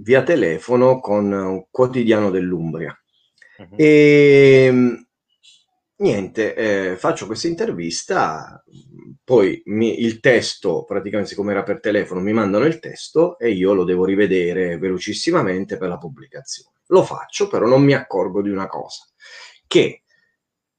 via 0.01 0.23
telefono 0.23 0.99
con 0.99 1.31
un 1.31 1.65
quotidiano 1.69 2.29
dell'Umbria. 2.29 2.97
Uh-huh. 3.57 3.75
E 3.75 4.65
ehm, 4.67 5.07
niente, 5.97 6.55
eh, 6.55 6.97
faccio 6.97 7.25
questa 7.25 7.47
intervista, 7.47 8.63
poi 9.23 9.61
mi, 9.65 10.01
il 10.01 10.19
testo, 10.19 10.83
praticamente 10.83 11.31
siccome 11.31 11.51
era 11.51 11.63
per 11.63 11.79
telefono, 11.79 12.21
mi 12.21 12.33
mandano 12.33 12.65
il 12.65 12.79
testo 12.79 13.37
e 13.37 13.51
io 13.51 13.73
lo 13.73 13.83
devo 13.83 14.05
rivedere 14.05 14.77
velocissimamente 14.77 15.77
per 15.77 15.89
la 15.89 15.97
pubblicazione. 15.97 16.77
Lo 16.87 17.03
faccio, 17.03 17.47
però 17.47 17.67
non 17.67 17.83
mi 17.83 17.93
accorgo 17.93 18.41
di 18.41 18.49
una 18.49 18.67
cosa, 18.67 19.03
che 19.67 20.03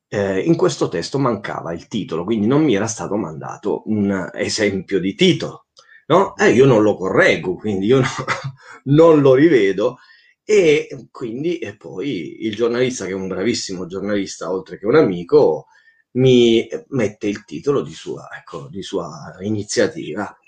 eh, 0.08 0.40
in 0.40 0.56
questo 0.56 0.88
testo 0.88 1.18
mancava 1.18 1.72
il 1.72 1.88
titolo, 1.88 2.24
quindi 2.24 2.46
non 2.46 2.62
mi 2.62 2.74
era 2.74 2.86
stato 2.86 3.16
mandato 3.16 3.82
un 3.86 4.30
esempio 4.34 5.00
di 5.00 5.14
titolo, 5.14 5.66
no? 6.06 6.36
E 6.36 6.50
io 6.50 6.66
non 6.66 6.82
lo 6.82 6.96
correggo, 6.96 7.54
quindi 7.56 7.86
io 7.86 8.00
no, 8.00 8.06
non 8.84 9.20
lo 9.20 9.34
rivedo 9.34 9.98
e 10.44 11.08
quindi 11.10 11.58
e 11.58 11.76
poi 11.76 12.44
il 12.44 12.54
giornalista, 12.54 13.06
che 13.06 13.12
è 13.12 13.14
un 13.14 13.28
bravissimo 13.28 13.86
giornalista, 13.86 14.50
oltre 14.50 14.78
che 14.78 14.86
un 14.86 14.96
amico, 14.96 15.66
mi 16.12 16.68
mette 16.88 17.26
il 17.28 17.44
titolo 17.44 17.82
di 17.82 17.92
sua, 17.92 18.28
ecco, 18.36 18.68
di 18.68 18.82
sua 18.82 19.36
iniziativa. 19.40 20.38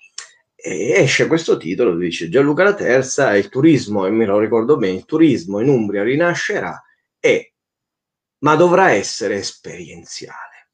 E 0.54 0.90
esce 0.92 1.26
questo 1.26 1.56
titolo, 1.56 1.96
dice 1.96 2.28
Gianluca 2.28 2.64
la 2.64 2.74
Terza, 2.74 3.36
il 3.36 3.48
turismo, 3.48 4.06
e 4.06 4.10
me 4.10 4.26
lo 4.26 4.38
ricordo 4.38 4.76
bene, 4.76 4.96
il 4.96 5.04
turismo 5.04 5.60
in 5.60 5.68
Umbria 5.68 6.02
rinascerà, 6.02 6.82
e, 7.18 7.54
ma 8.38 8.54
dovrà 8.56 8.90
essere 8.90 9.36
esperienziale. 9.36 10.70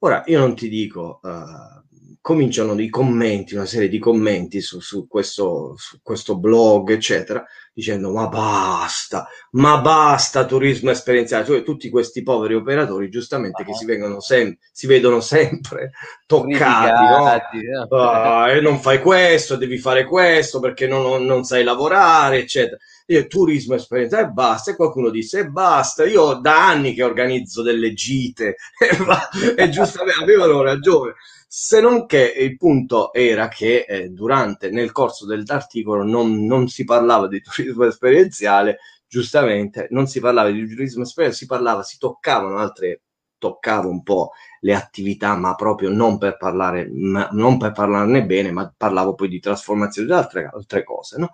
Ora, 0.00 0.22
io 0.26 0.38
non 0.38 0.54
ti 0.54 0.68
dico, 0.68 1.20
uh, 1.22 1.91
cominciano 2.22 2.76
dei 2.76 2.88
commenti, 2.88 3.54
una 3.54 3.66
serie 3.66 3.88
di 3.88 3.98
commenti 3.98 4.60
su, 4.60 4.78
su, 4.78 5.08
questo, 5.08 5.74
su 5.76 5.98
questo 6.00 6.38
blog, 6.38 6.92
eccetera, 6.92 7.44
dicendo 7.74 8.12
ma 8.12 8.28
basta, 8.28 9.26
ma 9.52 9.80
basta 9.80 10.44
turismo 10.44 10.90
esperienziale, 10.90 11.44
cioè 11.44 11.62
tutti 11.64 11.90
questi 11.90 12.22
poveri 12.22 12.54
operatori 12.54 13.08
giustamente 13.08 13.64
che 13.64 13.74
si, 13.74 13.86
sem- 14.20 14.56
si 14.70 14.86
vedono 14.86 15.20
sempre 15.20 15.90
toccati, 16.24 17.58
no? 17.58 17.86
Uh, 17.88 18.48
e 18.50 18.60
non 18.60 18.78
fai 18.78 19.00
questo, 19.00 19.56
devi 19.56 19.78
fare 19.78 20.04
questo 20.04 20.60
perché 20.60 20.86
non, 20.86 21.24
non 21.24 21.42
sai 21.42 21.64
lavorare, 21.64 22.38
eccetera. 22.38 22.76
Io, 23.06 23.26
turismo 23.26 23.74
esperienziale 23.74 24.28
e 24.28 24.30
basta, 24.30 24.70
e 24.70 24.76
qualcuno 24.76 25.10
disse 25.10 25.48
basta, 25.48 26.04
io 26.04 26.34
da 26.34 26.68
anni 26.68 26.94
che 26.94 27.02
organizzo 27.02 27.62
delle 27.62 27.92
gite. 27.92 28.56
E 29.56 29.68
giustamente 29.68 30.22
avevano 30.22 30.62
ragione. 30.62 31.14
Se 31.46 31.80
non 31.80 32.06
che 32.06 32.32
il 32.38 32.56
punto 32.56 33.12
era 33.12 33.48
che 33.48 33.84
eh, 33.86 34.08
durante, 34.08 34.70
nel 34.70 34.92
corso 34.92 35.26
dell'articolo 35.26 36.02
non, 36.02 36.46
non 36.46 36.68
si 36.68 36.84
parlava 36.84 37.28
di 37.28 37.40
turismo 37.42 37.84
esperienziale, 37.84 38.78
giustamente, 39.06 39.88
non 39.90 40.06
si 40.06 40.20
parlava 40.20 40.50
di 40.50 40.66
turismo 40.66 41.02
esperienziale, 41.02 41.34
si 41.34 41.46
parlava, 41.46 41.82
si 41.82 41.98
toccavano 41.98 42.56
altre, 42.56 43.02
toccava 43.36 43.88
un 43.88 44.02
po' 44.02 44.30
le 44.60 44.74
attività, 44.74 45.36
ma 45.36 45.54
proprio 45.54 45.90
non 45.90 46.16
per 46.16 46.36
parlare, 46.38 46.88
ma, 46.90 47.28
non 47.32 47.58
per 47.58 47.72
parlarne 47.72 48.24
bene, 48.24 48.52
ma 48.52 48.72
parlavo 48.74 49.14
poi 49.14 49.28
di 49.28 49.40
trasformazione 49.40 50.06
di 50.06 50.14
altre, 50.14 50.50
altre 50.50 50.84
cose, 50.84 51.18
no? 51.18 51.32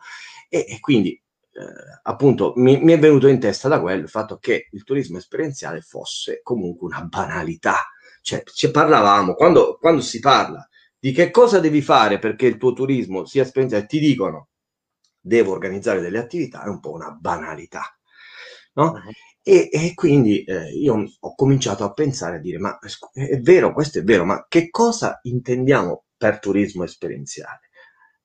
E, 0.48 0.66
e 0.68 0.80
quindi 0.80 1.20
eh, 1.58 2.00
appunto 2.04 2.52
mi, 2.56 2.80
mi, 2.80 2.92
è 2.92 2.98
venuto 2.98 3.26
in 3.26 3.40
testa 3.40 3.66
da 3.68 3.80
quello 3.80 4.02
il 4.02 4.08
fatto 4.08 4.38
che 4.38 4.68
il 4.70 4.84
turismo 4.84 5.18
esperienziale 5.18 5.80
fosse 5.80 6.40
comunque 6.42 6.86
una 6.86 7.02
banalità, 7.02 7.76
cioè, 8.22 8.42
ci 8.44 8.70
parlavamo, 8.70 9.34
quando, 9.34 9.76
quando 9.80 10.00
si 10.00 10.20
parla 10.20 10.68
di 10.98 11.12
che 11.12 11.30
cosa 11.30 11.58
devi 11.60 11.82
fare 11.82 12.18
perché 12.18 12.46
il 12.46 12.58
tuo 12.58 12.72
turismo 12.72 13.24
sia 13.24 13.42
esperienziale, 13.42 13.86
ti 13.86 13.98
dicono 13.98 14.48
devo 15.20 15.52
organizzare 15.52 16.00
delle 16.00 16.18
attività, 16.18 16.62
è 16.64 16.68
un 16.68 16.80
po' 16.80 16.92
una 16.92 17.10
banalità. 17.10 17.82
No? 18.74 18.92
Uh-huh. 18.92 19.10
E, 19.42 19.68
e, 19.72 19.94
quindi 19.94 20.44
eh, 20.44 20.70
io 20.72 21.04
ho 21.18 21.34
cominciato 21.34 21.84
a 21.84 21.92
pensare, 21.92 22.36
a 22.36 22.40
dire, 22.40 22.58
ma 22.58 22.78
è 23.12 23.40
vero, 23.40 23.72
questo 23.72 23.98
è 23.98 24.02
vero, 24.02 24.24
ma 24.24 24.46
che 24.48 24.70
cosa 24.70 25.18
intendiamo 25.22 26.04
per 26.16 26.38
turismo 26.38 26.84
esperienziale? 26.84 27.67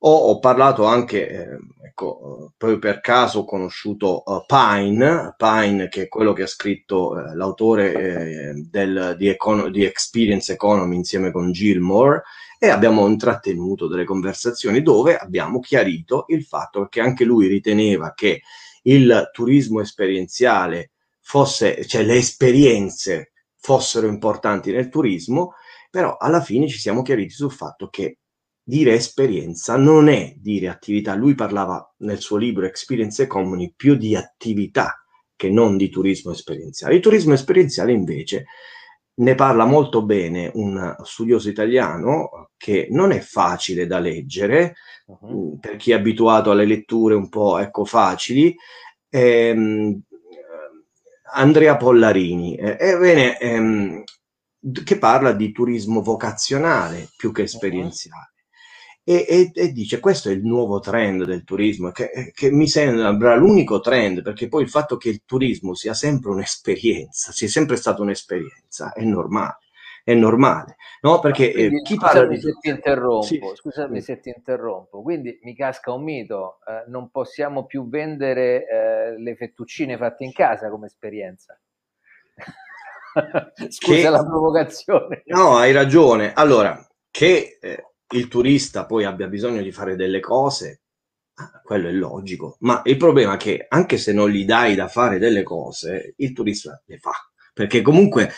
Ho, 0.06 0.16
ho 0.16 0.40
parlato 0.40 0.84
anche, 0.84 1.30
eh, 1.30 1.58
ecco, 1.88 2.52
proprio 2.58 2.78
per 2.78 3.00
caso 3.00 3.40
ho 3.40 3.46
conosciuto 3.46 4.24
uh, 4.26 4.44
Pine, 4.46 5.34
Pine 5.38 5.88
che 5.88 6.04
è 6.04 6.08
quello 6.10 6.34
che 6.34 6.44
ha 6.44 6.48
scritto 6.48 7.18
eh, 7.18 7.34
l'autore 7.36 7.94
eh, 7.94 8.54
del, 8.70 9.16
di, 9.18 9.30
Econo- 9.30 9.70
di, 9.70 9.86
Experience 9.86 10.52
Economy 10.52 10.98
insieme 10.98 11.32
con 11.32 11.54
Gilmore 11.54 12.24
e 12.60 12.70
abbiamo 12.70 13.08
intrattenuto 13.08 13.88
delle 13.88 14.04
conversazioni 14.04 14.82
dove 14.82 15.16
abbiamo 15.16 15.62
chiarito 15.62 16.26
il 16.28 16.44
fatto 16.44 16.88
che 16.90 17.00
anche 17.00 17.24
lui 17.24 17.48
riteneva 17.48 18.14
che 18.14 18.42
il 18.84 19.30
turismo 19.32 19.80
esperienziale 19.80 20.92
fosse, 21.22 21.86
cioè 21.86 22.04
le 22.04 22.16
esperienze 22.16 23.32
fossero 23.56 24.08
importanti 24.08 24.74
nel 24.74 24.90
turismo, 24.90 25.54
però 25.90 26.18
alla 26.18 26.42
fine 26.42 26.68
ci 26.68 26.78
siamo 26.78 27.02
chiariti 27.04 27.34
sul 27.34 27.52
fatto 27.52 27.88
che 27.88 28.18
dire 28.64 28.94
esperienza 28.94 29.76
non 29.76 30.08
è 30.08 30.34
dire 30.38 30.70
attività. 30.70 31.16
Lui 31.16 31.36
parlava 31.36 31.94
nel 31.98 32.20
suo 32.20 32.38
libro 32.38 32.66
Experience 32.66 33.24
Economy 33.24 33.74
più 33.76 33.96
di 33.96 34.16
attività 34.16 35.04
che 35.36 35.50
non 35.50 35.76
di 35.76 35.90
turismo 35.90 36.32
esperienziale. 36.32 36.96
Il 36.96 37.02
turismo 37.02 37.34
esperienziale 37.34 37.92
invece 37.92 38.46
ne 39.16 39.36
parla 39.36 39.66
molto 39.66 40.04
bene 40.04 40.50
un 40.56 40.96
studioso 41.04 41.50
italiano 41.50 42.50
che 42.58 42.88
non 42.90 43.12
è 43.12 43.20
facile 43.20 43.86
da 43.86 44.00
leggere 44.00 44.76
uh-huh. 45.06 45.60
per 45.60 45.76
chi 45.76 45.92
è 45.92 45.96
abituato 45.96 46.50
alle 46.50 46.66
letture 46.66 47.14
un 47.14 47.30
po' 47.30 47.60
ecco, 47.60 47.86
facili. 47.86 48.56
Ehm, 49.10 50.02
Andrea 51.36 51.78
Pollarini, 51.78 52.56
ebbene, 52.58 53.40
ehm, 53.40 54.04
che 54.84 54.98
parla 54.98 55.34
di 55.34 55.52
turismo 55.52 56.02
vocazionale 56.02 57.10
più 57.18 57.32
che 57.32 57.44
esperienziale. 57.44 58.33
E, 59.06 59.26
e, 59.28 59.52
e, 59.54 59.72
dice 59.74 60.00
questo 60.00 60.30
è 60.30 60.32
il 60.32 60.46
nuovo 60.46 60.80
trend 60.80 61.26
del 61.26 61.44
turismo, 61.44 61.92
che, 61.92 62.32
che, 62.34 62.50
mi 62.52 62.70
sembra 62.70 63.36
l'unico 63.36 63.82
trend, 63.82 64.22
perché 64.22 64.48
poi 64.48 64.64
il 64.64 64.70
fatto 64.70 64.96
che 64.96 65.10
il 65.10 65.24
turismo 65.26 65.74
sia 65.74 65.94
sempre 65.94 66.30
un'esperienza, 66.30 67.34
sia 67.34 67.50
sempre 67.50 67.76
stata 67.76 68.02
un'esperienza, 68.02 68.94
è 68.94 69.04
normale. 69.04 69.58
È 70.06 70.14
normale, 70.14 70.76
no? 71.02 71.20
Perché 71.20 71.54
eh, 71.54 71.82
chi 71.82 71.96
parla 71.96 72.26
di... 72.26 72.38
se 72.38 72.58
ti 72.60 72.68
interrompo, 72.68 73.26
sì. 73.26 73.40
scusami 73.54 74.02
se 74.02 74.20
ti 74.20 74.34
interrompo, 74.36 75.02
quindi 75.02 75.40
mi 75.44 75.56
casca 75.56 75.94
un 75.94 76.04
mito, 76.04 76.60
eh, 76.68 76.90
non 76.90 77.10
possiamo 77.10 77.66
più 77.66 77.88
vendere 77.88 78.68
eh, 78.68 79.18
le 79.18 79.36
fettuccine 79.38 79.96
fatte 79.96 80.26
in 80.26 80.34
casa 80.34 80.70
come 80.70 80.88
esperienza. 80.88 81.58
Scusa 83.70 83.96
che... 83.96 84.10
la 84.10 84.26
provocazione. 84.26 85.24
No, 85.28 85.56
hai 85.56 85.72
ragione. 85.72 86.34
Allora, 86.34 86.86
che 87.10 87.60
eh, 87.62 87.93
il 88.14 88.28
turista 88.28 88.86
poi 88.86 89.06
abbia 89.06 89.28
bisogno 89.28 89.62
di 89.62 89.72
fare 89.72 89.96
delle 89.96 90.20
cose, 90.20 90.82
ah, 91.36 91.62
quello 91.64 91.88
è 91.88 91.92
logico, 91.92 92.58
ma 92.62 92.82
il 92.86 92.98
problema 92.98 93.36
è 93.36 93.38
che 93.38 93.66
anche 93.68 93.98
se 93.98 94.14
non 94.14 94.30
gli 94.30 94.46
dai 94.46 94.76
da 94.76 94.88
fare 94.88 95.20
delle 95.20 95.44
cose, 95.44 96.14
il 96.18 96.34
turista 96.34 96.82
le 96.86 96.98
fa, 96.98 97.14
perché 97.54 97.82
comunque 97.82 98.32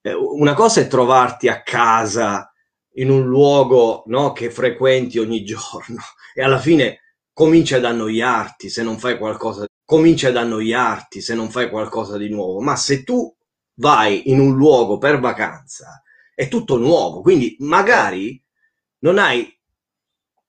eh, 0.00 0.12
una 0.14 0.54
cosa 0.54 0.80
è 0.80 0.86
trovarti 0.86 1.48
a 1.48 1.62
casa 1.62 2.52
in 2.94 3.10
un 3.10 3.26
luogo 3.26 4.02
no, 4.06 4.32
che 4.32 4.50
frequenti 4.50 5.18
ogni 5.18 5.44
giorno 5.44 6.00
e 6.34 6.42
alla 6.42 6.58
fine 6.58 7.00
cominci 7.32 7.74
ad 7.74 7.84
annoiarti 7.84 8.68
se 8.68 8.82
non 8.82 8.98
fai 8.98 9.16
qualcosa, 9.16 9.66
cominci 9.84 10.26
ad 10.26 10.36
annoiarti 10.36 11.20
se 11.20 11.34
non 11.34 11.50
fai 11.50 11.70
qualcosa 11.70 12.18
di 12.18 12.28
nuovo, 12.28 12.60
ma 12.60 12.76
se 12.76 13.02
tu 13.04 13.34
vai 13.76 14.30
in 14.30 14.38
un 14.38 14.54
luogo 14.54 14.98
per 14.98 15.18
vacanza 15.18 16.02
è 16.34 16.48
tutto 16.48 16.76
nuovo, 16.76 17.20
quindi 17.20 17.56
magari 17.60 18.41
non 19.02 19.18
hai 19.18 19.56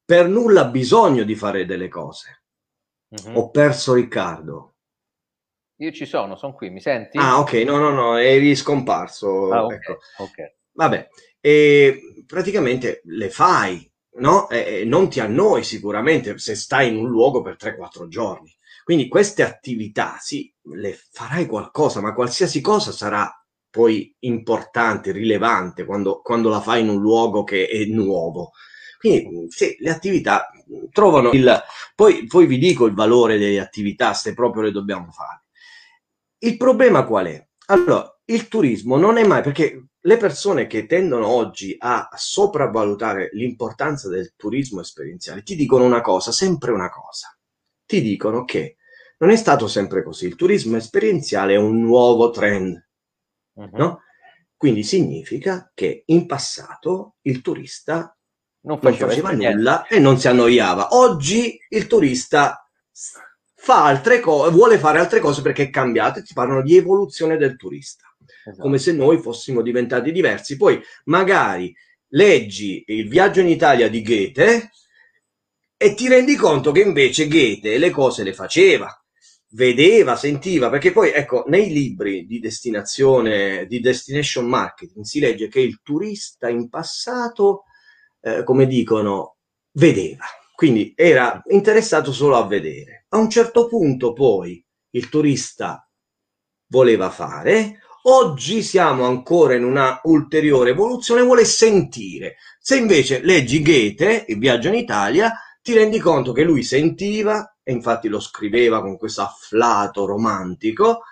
per 0.06 0.28
nulla 0.28 0.66
bisogno 0.66 1.24
di 1.24 1.36
fare 1.36 1.66
delle 1.66 1.88
cose. 1.88 2.44
Mm-hmm. 3.14 3.36
Ho 3.36 3.50
perso 3.50 3.94
Riccardo. 3.94 4.76
Io 5.78 5.92
ci 5.92 6.06
sono, 6.06 6.36
sono 6.36 6.54
qui, 6.54 6.70
mi 6.70 6.80
senti? 6.80 7.18
Ah, 7.18 7.40
ok, 7.40 7.54
no, 7.66 7.78
no, 7.78 7.92
no, 7.92 8.18
eri 8.18 8.56
scomparso. 8.56 9.52
Ah, 9.52 9.66
okay, 9.66 9.78
ecco. 9.78 9.98
okay. 10.18 10.56
Vabbè, 10.72 11.10
e 11.40 12.24
praticamente 12.26 13.02
le 13.06 13.30
fai, 13.30 13.92
no? 14.18 14.50
E 14.50 14.86
non 14.86 15.10
ti 15.10 15.20
annoi 15.20 15.64
sicuramente 15.64 16.38
se 16.38 16.56
stai 16.56 16.90
in 16.90 16.98
un 16.98 17.10
luogo 17.10 17.42
per 17.42 17.56
3-4 17.56 18.08
giorni. 18.08 18.56
Quindi 18.84 19.08
queste 19.08 19.44
attività, 19.44 20.18
sì, 20.20 20.54
le 20.74 20.94
farai 20.94 21.46
qualcosa, 21.48 22.02
ma 22.02 22.14
qualsiasi 22.14 22.62
cosa 22.62 22.92
sarà 22.92 23.43
poi 23.74 24.16
importante, 24.20 25.12
rilevante 25.12 25.84
quando, 25.84 26.22
quando 26.22 26.48
la 26.50 26.62
fai 26.62 26.82
in 26.82 26.90
un 26.90 27.02
luogo 27.02 27.44
che 27.44 27.66
è 27.66 27.86
nuovo. 27.86 28.52
Quindi 29.00 29.48
sì, 29.50 29.76
le 29.80 29.90
attività 29.90 30.52
trovano 30.92 31.32
il... 31.32 31.60
Poi, 31.96 32.28
poi 32.28 32.46
vi 32.46 32.60
dico 32.60 32.86
il 32.86 32.94
valore 32.94 33.40
delle 33.40 33.60
attività 33.60 34.14
se 34.14 34.36
proprio 34.36 34.62
le 34.62 34.72
dobbiamo 34.72 35.10
fare. 35.12 35.46
Il 36.38 36.56
problema 36.56 37.04
qual 37.04 37.26
è? 37.26 37.48
Allora, 37.70 38.16
il 38.26 38.48
turismo 38.48 38.96
non 38.98 39.18
è 39.18 39.26
mai 39.26 39.42
perché 39.42 39.88
le 40.00 40.18
persone 40.18 40.68
che 40.68 40.86
tendono 40.86 41.26
oggi 41.26 41.76
a 41.80 42.10
sopravvalutare 42.14 43.32
l'importanza 43.34 44.08
del 44.08 44.34
turismo 44.36 44.82
esperienziale 44.82 45.42
ti 45.42 45.56
dicono 45.56 45.84
una 45.84 46.02
cosa, 46.02 46.32
sempre 46.32 46.72
una 46.72 46.92
cosa. 46.92 47.36
Ti 47.88 48.04
dicono 48.04 48.46
che 48.46 48.78
non 49.18 49.32
è 49.32 49.36
stato 49.36 49.68
sempre 49.68 50.04
così. 50.04 50.28
Il 50.28 50.36
turismo 50.36 50.78
esperienziale 50.78 51.54
è 51.54 51.58
un 51.58 51.82
nuovo 51.82 52.30
trend. 52.30 52.83
Uh-huh. 53.54 53.78
No? 53.78 54.02
Quindi 54.56 54.84
significa 54.84 55.72
che 55.74 56.04
in 56.06 56.26
passato 56.26 57.16
il 57.24 57.42
turista 57.42 58.16
non 58.62 58.80
faceva, 58.80 59.08
non 59.08 59.16
faceva 59.16 59.52
nulla 59.52 59.88
e 59.88 60.00
non 60.00 60.18
si 60.18 60.28
annoiava. 60.28 60.90
Oggi 60.92 61.58
il 61.70 61.88
turista 61.88 62.66
fa 63.56 63.86
altre 63.86 64.20
cose, 64.20 64.52
vuole 64.52 64.78
fare 64.78 65.00
altre 65.00 65.20
cose 65.20 65.42
perché 65.42 65.64
è 65.64 65.70
cambiato 65.70 66.20
e 66.20 66.24
ti 66.24 66.34
parlano 66.34 66.62
di 66.62 66.76
evoluzione 66.78 67.38
del 67.38 67.58
turista. 67.58 68.08
Esatto. 68.46 68.62
Come 68.62 68.78
se 68.78 68.94
noi 68.94 69.20
fossimo 69.20 69.62
diventati 69.62 70.12
diversi. 70.12 70.58
Poi 70.58 70.82
magari 71.06 71.76
leggi 72.10 72.84
il 72.88 73.10
viaggio 73.10 73.42
in 73.42 73.48
Italia 73.48 73.90
di 73.90 74.02
Goethe 74.02 74.72
e 75.76 75.94
ti 75.94 76.08
rendi 76.08 76.36
conto 76.36 76.72
che 76.72 76.82
invece 76.82 77.28
Goethe 77.28 77.78
le 77.78 77.90
cose 77.90 78.24
le 78.24 78.34
faceva, 78.34 79.03
vedeva, 79.54 80.16
sentiva, 80.16 80.70
perché 80.70 80.92
poi 80.92 81.12
ecco, 81.12 81.46
nei 81.48 81.70
libri 81.70 82.26
di 82.26 82.40
destinazione, 82.40 83.66
di 83.68 83.80
destination 83.80 84.48
marketing 84.48 85.06
si 85.06 85.20
legge 85.20 85.48
che 85.48 85.60
il 85.60 85.82
turista 85.82 86.50
in 86.50 86.70
passato, 86.70 87.64
eh, 88.22 88.44
come 88.44 88.66
dicono, 88.68 89.38
vedeva, 89.74 90.26
quindi 90.56 90.94
era 90.96 91.42
interessato 91.48 92.12
solo 92.12 92.36
a 92.36 92.48
vedere. 92.48 93.06
A 93.10 93.18
un 93.18 93.30
certo 93.30 93.68
punto 93.68 94.14
poi 94.14 94.64
il 94.92 95.10
turista 95.10 95.88
voleva 96.68 97.10
fare, 97.10 97.80
oggi 98.04 98.64
siamo 98.64 99.06
ancora 99.06 99.56
in 99.56 99.64
una 99.64 100.00
ulteriore 100.04 100.72
evoluzione, 100.72 101.22
vuole 101.22 101.46
sentire. 101.46 102.36
Se 102.60 102.78
invece 102.78 103.22
leggi 103.22 103.62
Goethe, 103.62 104.26
Il 104.28 104.40
viaggio 104.40 104.70
in 104.70 104.76
Italia, 104.76 105.32
ti 105.62 105.74
rendi 105.74 106.00
conto 106.00 106.32
che 106.32 106.44
lui 106.44 106.64
sentiva 106.64 107.53
e 107.64 107.72
infatti 107.72 108.08
lo 108.10 108.20
scriveva 108.20 108.82
con 108.82 108.98
questo 108.98 109.22
afflato 109.22 110.06
romantico, 110.06 111.04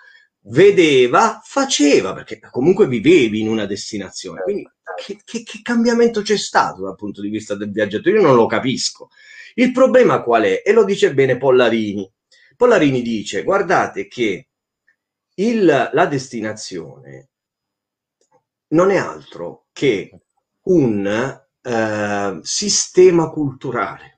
vedeva, 0.44 1.40
faceva, 1.42 2.12
perché 2.12 2.38
comunque 2.50 2.86
vivevi 2.86 3.40
in 3.40 3.48
una 3.48 3.64
destinazione. 3.64 4.42
Quindi 4.42 4.68
che, 4.96 5.18
che, 5.24 5.42
che, 5.42 5.60
cambiamento 5.62 6.20
c'è 6.20 6.36
stato 6.36 6.82
dal 6.82 6.96
punto 6.96 7.20
di 7.20 7.28
vista 7.28 7.54
del 7.54 7.70
viaggiatore? 7.70 8.16
Io 8.16 8.22
non 8.22 8.34
lo 8.34 8.46
capisco. 8.46 9.08
Il 9.54 9.72
problema 9.72 10.22
qual 10.22 10.44
è? 10.44 10.62
E 10.64 10.72
lo 10.72 10.84
dice 10.84 11.14
bene 11.14 11.38
Pollarini. 11.38 12.10
Pollarini 12.56 13.02
dice, 13.02 13.42
guardate 13.42 14.06
che 14.06 14.48
il, 15.34 15.90
la 15.92 16.06
destinazione 16.06 17.28
non 18.68 18.90
è 18.90 18.96
altro 18.96 19.66
che 19.72 20.10
un 20.64 21.40
eh, 21.62 22.38
sistema 22.42 23.30
culturale 23.30 24.11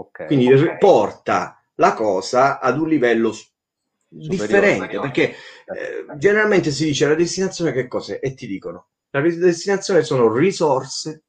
Okay, 0.00 0.26
Quindi 0.28 0.52
okay. 0.52 0.78
porta 0.78 1.60
la 1.74 1.92
cosa 1.92 2.60
ad 2.60 2.78
un 2.78 2.88
livello 2.88 3.32
Superiore, 3.32 4.28
differente, 4.28 4.94
no? 4.94 5.00
perché 5.02 5.30
eh, 5.30 6.06
generalmente 6.16 6.70
si 6.70 6.84
dice 6.84 7.08
la 7.08 7.16
destinazione 7.16 7.72
che 7.72 7.88
cos'è? 7.88 8.20
E 8.22 8.34
ti 8.34 8.46
dicono, 8.46 8.90
la 9.10 9.20
destinazione 9.20 10.04
sono 10.04 10.32
risorse 10.32 11.24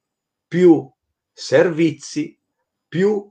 più 0.46 0.88
servizi 1.32 2.38
più, 2.86 3.28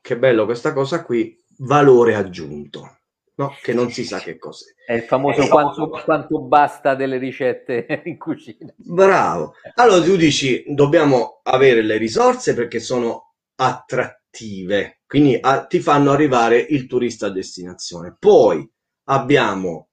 che 0.00 0.18
bello 0.18 0.44
questa 0.44 0.72
cosa 0.72 1.02
qui, 1.02 1.42
valore 1.58 2.14
aggiunto. 2.14 2.98
No, 3.38 3.54
che 3.60 3.74
non 3.74 3.90
si 3.90 4.04
sa 4.04 4.18
che 4.18 4.38
cos'è. 4.38 4.72
È 4.86 4.94
il 4.94 5.02
famoso 5.02 5.42
eh, 5.42 5.48
quanto, 5.48 5.90
quanto, 5.90 6.40
basta 6.40 6.94
delle 6.94 7.18
ricette 7.18 8.02
in 8.06 8.16
cucina. 8.16 8.72
Bravo. 8.76 9.54
Allora 9.74 10.02
tu 10.02 10.16
dici, 10.16 10.64
dobbiamo 10.68 11.40
avere 11.42 11.82
le 11.82 11.98
risorse 11.98 12.54
perché 12.54 12.80
sono 12.80 13.25
attrattive, 13.56 15.00
quindi 15.06 15.38
a, 15.40 15.66
ti 15.66 15.80
fanno 15.80 16.12
arrivare 16.12 16.58
il 16.58 16.86
turista 16.86 17.26
a 17.26 17.30
destinazione. 17.30 18.16
Poi 18.18 18.68
abbiamo 19.04 19.88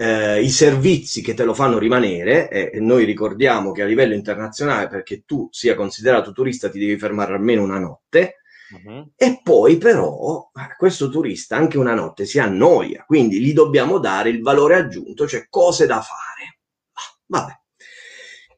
eh, 0.00 0.42
i 0.42 0.48
servizi 0.48 1.20
che 1.20 1.34
te 1.34 1.44
lo 1.44 1.52
fanno 1.52 1.78
rimanere 1.78 2.48
e, 2.48 2.70
e 2.72 2.80
noi 2.80 3.04
ricordiamo 3.04 3.70
che 3.70 3.82
a 3.82 3.86
livello 3.86 4.14
internazionale 4.14 4.88
perché 4.88 5.24
tu 5.26 5.48
sia 5.50 5.74
considerato 5.74 6.32
turista 6.32 6.70
ti 6.70 6.78
devi 6.78 6.98
fermare 6.98 7.34
almeno 7.34 7.62
una 7.62 7.78
notte 7.78 8.36
uh-huh. 8.70 9.12
e 9.14 9.40
poi 9.42 9.76
però 9.76 10.50
questo 10.78 11.10
turista 11.10 11.56
anche 11.56 11.76
una 11.76 11.92
notte 11.92 12.24
si 12.24 12.38
annoia, 12.38 13.04
quindi 13.04 13.40
gli 13.40 13.52
dobbiamo 13.52 13.98
dare 13.98 14.30
il 14.30 14.40
valore 14.40 14.76
aggiunto, 14.76 15.28
cioè 15.28 15.46
cose 15.50 15.84
da 15.84 16.00
fare. 16.00 16.60
Ah, 16.92 17.18
vabbè, 17.26 17.52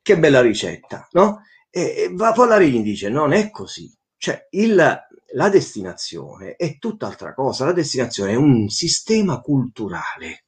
che 0.01 0.19
bella 0.19 0.41
ricetta, 0.41 1.09
no? 1.13 1.43
E, 1.71 2.09
e 2.09 2.33
Polarini 2.35 2.83
dice 2.83 3.09
non 3.09 3.33
è 3.33 3.51
così, 3.51 3.93
cioè, 4.23 4.47
il, 4.51 4.77
la 4.77 5.49
destinazione 5.49 6.55
è 6.55 6.79
tutt'altra 6.79 7.35
cosa. 7.35 7.65
La 7.65 7.73
destinazione 7.73 8.31
è 8.31 8.37
un 8.37 8.69
sistema 8.69 9.41
culturale 9.41 10.45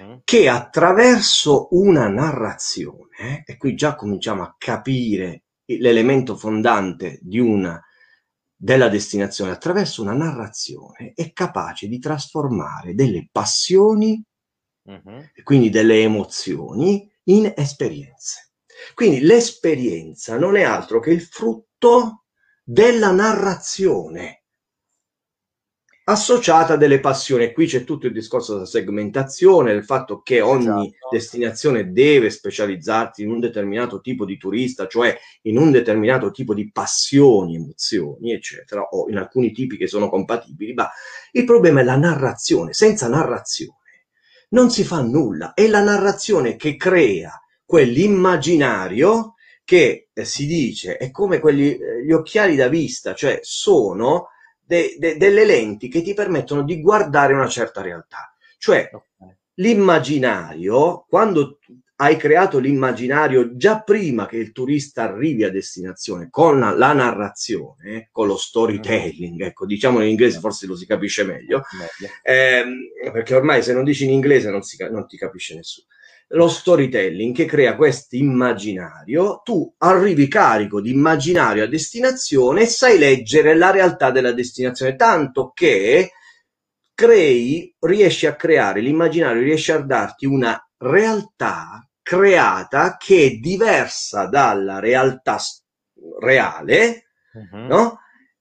uh-huh. 0.00 0.20
che 0.22 0.50
attraverso 0.50 1.68
una 1.70 2.08
narrazione, 2.08 3.42
e 3.46 3.56
qui 3.56 3.74
già 3.74 3.94
cominciamo 3.94 4.42
a 4.42 4.54
capire 4.58 5.44
l'elemento 5.64 6.36
fondante 6.36 7.18
di 7.22 7.38
una, 7.38 7.82
della 8.54 8.90
destinazione, 8.90 9.52
attraverso 9.52 10.02
una 10.02 10.12
narrazione 10.12 11.14
è 11.14 11.32
capace 11.32 11.88
di 11.88 11.98
trasformare 11.98 12.94
delle 12.94 13.30
passioni 13.32 14.22
uh-huh. 14.82 15.30
e 15.32 15.42
quindi 15.42 15.70
delle 15.70 16.02
emozioni 16.02 17.10
in 17.28 17.50
esperienze. 17.56 18.50
Quindi 18.92 19.20
l'esperienza 19.20 20.36
non 20.36 20.54
è 20.54 20.64
altro 20.64 21.00
che 21.00 21.12
il 21.12 21.22
frutto 21.22 22.24
della 22.70 23.12
narrazione 23.12 24.42
associata 26.04 26.74
a 26.74 26.76
delle 26.76 27.00
passioni. 27.00 27.50
Qui 27.54 27.66
c'è 27.66 27.84
tutto 27.84 28.06
il 28.06 28.12
discorso 28.12 28.52
della 28.52 28.66
segmentazione, 28.66 29.72
del 29.72 29.86
fatto 29.86 30.20
che 30.20 30.42
ogni 30.42 30.88
esatto. 30.88 31.08
destinazione 31.10 31.92
deve 31.92 32.28
specializzarsi 32.28 33.22
in 33.22 33.30
un 33.30 33.40
determinato 33.40 34.02
tipo 34.02 34.26
di 34.26 34.36
turista, 34.36 34.86
cioè 34.86 35.18
in 35.42 35.56
un 35.56 35.70
determinato 35.70 36.30
tipo 36.30 36.52
di 36.52 36.70
passioni, 36.70 37.54
emozioni, 37.54 38.32
eccetera, 38.32 38.82
o 38.82 39.08
in 39.08 39.16
alcuni 39.16 39.50
tipi 39.52 39.78
che 39.78 39.86
sono 39.86 40.10
compatibili, 40.10 40.74
ma 40.74 40.90
il 41.32 41.46
problema 41.46 41.80
è 41.80 41.84
la 41.84 41.96
narrazione. 41.96 42.74
Senza 42.74 43.08
narrazione 43.08 43.78
non 44.50 44.70
si 44.70 44.84
fa 44.84 45.00
nulla. 45.00 45.54
È 45.54 45.66
la 45.66 45.82
narrazione 45.82 46.56
che 46.56 46.76
crea 46.76 47.32
quell'immaginario 47.64 49.36
che 49.68 50.08
eh, 50.14 50.24
si 50.24 50.46
dice 50.46 50.96
è 50.96 51.10
come 51.10 51.40
quelli, 51.40 51.76
eh, 51.76 52.02
gli 52.02 52.10
occhiali 52.10 52.56
da 52.56 52.68
vista, 52.68 53.14
cioè 53.14 53.40
sono 53.42 54.28
de, 54.64 54.96
de, 54.98 55.18
delle 55.18 55.44
lenti 55.44 55.88
che 55.88 56.00
ti 56.00 56.14
permettono 56.14 56.62
di 56.62 56.80
guardare 56.80 57.34
una 57.34 57.48
certa 57.48 57.82
realtà. 57.82 58.34
Cioè 58.56 58.88
okay. 58.90 59.36
l'immaginario, 59.56 61.04
quando 61.06 61.58
hai 61.96 62.16
creato 62.16 62.58
l'immaginario 62.58 63.56
già 63.56 63.82
prima 63.82 64.24
che 64.24 64.38
il 64.38 64.52
turista 64.52 65.02
arrivi 65.02 65.44
a 65.44 65.50
destinazione 65.50 66.28
con 66.30 66.58
la, 66.58 66.70
la 66.70 66.94
narrazione, 66.94 68.08
con 68.10 68.26
lo 68.26 68.38
storytelling, 68.38 69.42
ecco, 69.42 69.66
diciamo 69.66 70.00
in 70.00 70.08
inglese 70.08 70.38
forse 70.38 70.66
lo 70.66 70.76
si 70.76 70.86
capisce 70.86 71.24
meglio, 71.24 71.60
ehm, 72.22 73.12
perché 73.12 73.34
ormai 73.34 73.62
se 73.62 73.74
non 73.74 73.84
dici 73.84 74.04
in 74.04 74.12
inglese 74.12 74.48
non, 74.48 74.62
si, 74.62 74.78
non 74.90 75.06
ti 75.06 75.18
capisce 75.18 75.54
nessuno 75.54 75.88
lo 76.28 76.48
storytelling 76.48 77.34
che 77.34 77.46
crea 77.46 77.74
questo 77.74 78.16
immaginario, 78.16 79.40
tu 79.42 79.72
arrivi 79.78 80.28
carico 80.28 80.80
di 80.80 80.90
immaginario 80.90 81.64
a 81.64 81.68
destinazione 81.68 82.62
e 82.62 82.66
sai 82.66 82.98
leggere 82.98 83.56
la 83.56 83.70
realtà 83.70 84.10
della 84.10 84.32
destinazione, 84.32 84.96
tanto 84.96 85.52
che 85.54 86.12
crei, 86.94 87.74
riesci 87.78 88.26
a 88.26 88.34
creare 88.34 88.80
l'immaginario, 88.80 89.42
riesci 89.42 89.72
a 89.72 89.78
darti 89.78 90.26
una 90.26 90.60
realtà 90.78 91.88
creata 92.02 92.96
che 92.98 93.26
è 93.26 93.30
diversa 93.36 94.26
dalla 94.26 94.80
realtà 94.80 95.38
reale, 96.20 97.04
uh-huh. 97.32 97.66
no? 97.66 97.98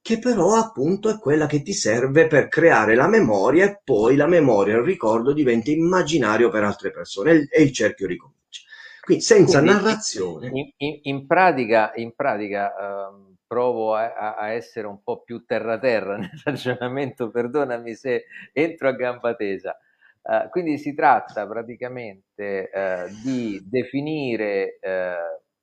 Che 0.07 0.19
però 0.19 0.53
appunto 0.53 1.09
è 1.09 1.19
quella 1.19 1.47
che 1.47 1.61
ti 1.61 1.73
serve 1.73 2.27
per 2.27 2.47
creare 2.47 2.95
la 2.95 3.09
memoria 3.09 3.65
e 3.65 3.81
poi 3.83 4.15
la 4.15 4.25
memoria, 4.25 4.77
il 4.77 4.83
ricordo 4.83 5.33
diventa 5.33 5.69
immaginario 5.69 6.49
per 6.49 6.63
altre 6.63 6.91
persone 6.91 7.45
e 7.51 7.61
il 7.61 7.73
cerchio 7.73 8.07
ricomincia. 8.07 8.61
Quindi 9.01 9.21
senza 9.21 9.59
Quindi, 9.59 9.77
narrazione. 9.77 10.47
In, 10.47 10.71
in, 10.77 10.99
in, 11.01 11.27
pratica, 11.27 11.91
in 11.95 12.15
pratica 12.15 12.71
uh, 13.11 13.35
provo 13.45 13.95
a, 13.95 14.35
a, 14.37 14.53
essere 14.53 14.87
un 14.87 15.03
po' 15.03 15.23
più 15.23 15.43
terra-terra 15.43 16.15
nel 16.15 16.41
ragionamento, 16.41 17.29
perdonami 17.29 17.93
se 17.93 18.27
entro 18.53 18.87
a 18.87 18.93
gamba 18.93 19.35
tesa. 19.35 19.77
Uh, 20.21 20.49
quindi 20.49 20.77
si 20.77 20.93
tratta 20.93 21.45
praticamente 21.45 22.69
uh, 22.73 23.13
di 23.25 23.61
definire 23.61 24.79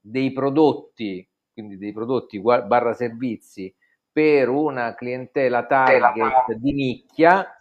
dei 0.00 0.32
prodotti, 0.32 1.26
quindi 1.50 1.78
dei 1.78 1.94
prodotti 1.94 2.38
barra 2.42 2.92
servizi, 2.92 3.74
per 4.14 4.48
una 4.48 4.94
clientela 4.94 5.66
target 5.66 6.52
di 6.52 6.72
nicchia 6.72 7.60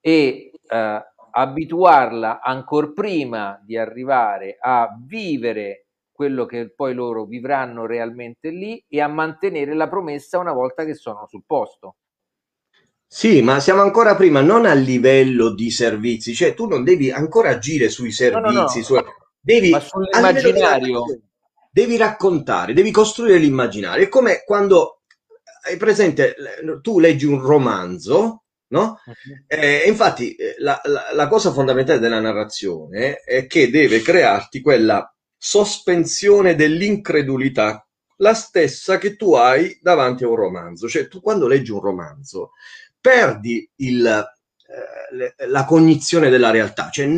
e 0.00 0.52
eh, 0.68 1.06
abituarla 1.32 2.40
ancora 2.40 2.92
prima 2.94 3.60
di 3.64 3.76
arrivare 3.76 4.56
a 4.60 4.96
vivere 5.04 5.86
quello 6.12 6.46
che 6.46 6.70
poi 6.70 6.94
loro 6.94 7.24
vivranno 7.24 7.86
realmente 7.86 8.50
lì 8.50 8.80
e 8.88 9.00
a 9.00 9.08
mantenere 9.08 9.74
la 9.74 9.88
promessa 9.88 10.38
una 10.38 10.52
volta 10.52 10.84
che 10.84 10.94
sono 10.94 11.26
sul 11.26 11.42
posto. 11.44 11.96
Sì, 13.04 13.42
ma 13.42 13.58
siamo 13.58 13.82
ancora 13.82 14.14
prima, 14.14 14.40
non 14.40 14.64
a 14.64 14.74
livello 14.74 15.52
di 15.52 15.72
servizi, 15.72 16.34
cioè 16.34 16.54
tu 16.54 16.68
non 16.68 16.84
devi 16.84 17.10
ancora 17.10 17.50
agire 17.50 17.88
sui 17.88 18.12
servizi, 18.12 18.44
no, 18.44 18.52
no, 18.52 18.60
no. 18.60 18.68
Su, 18.68 18.96
devi 19.40 19.70
ma 19.70 19.80
sull'immaginario. 19.80 21.04
Devi 21.68 21.96
raccontare, 21.96 22.74
devi 22.74 22.92
costruire 22.92 23.38
l'immaginario. 23.38 24.04
È 24.04 24.08
come 24.08 24.42
quando 24.44 24.97
hai 25.68 25.76
presente, 25.76 26.34
tu 26.82 26.98
leggi 26.98 27.26
un 27.26 27.40
romanzo, 27.40 28.44
no? 28.68 29.00
Eh, 29.46 29.84
infatti 29.86 30.34
eh, 30.34 30.56
la, 30.58 30.80
la, 30.84 31.10
la, 31.12 31.28
cosa 31.28 31.52
fondamentale 31.52 31.98
della 31.98 32.20
narrazione 32.20 33.20
è 33.20 33.46
che 33.46 33.70
deve 33.70 34.02
crearti 34.02 34.60
quella 34.60 35.12
sospensione 35.36 36.54
dell'incredulità, 36.54 37.86
la 38.16 38.34
stessa 38.34 38.98
che 38.98 39.16
tu 39.16 39.34
hai 39.34 39.78
davanti 39.80 40.24
a 40.24 40.28
un 40.28 40.36
romanzo. 40.36 40.88
Cioè 40.88 41.08
tu 41.08 41.20
quando 41.20 41.46
leggi 41.46 41.70
un 41.70 41.80
romanzo 41.80 42.52
perdi 43.00 43.70
il, 43.76 44.06
eh, 44.06 45.46
la 45.46 45.64
cognizione 45.64 46.30
della 46.30 46.50
realtà, 46.50 46.90
cioè 46.90 47.08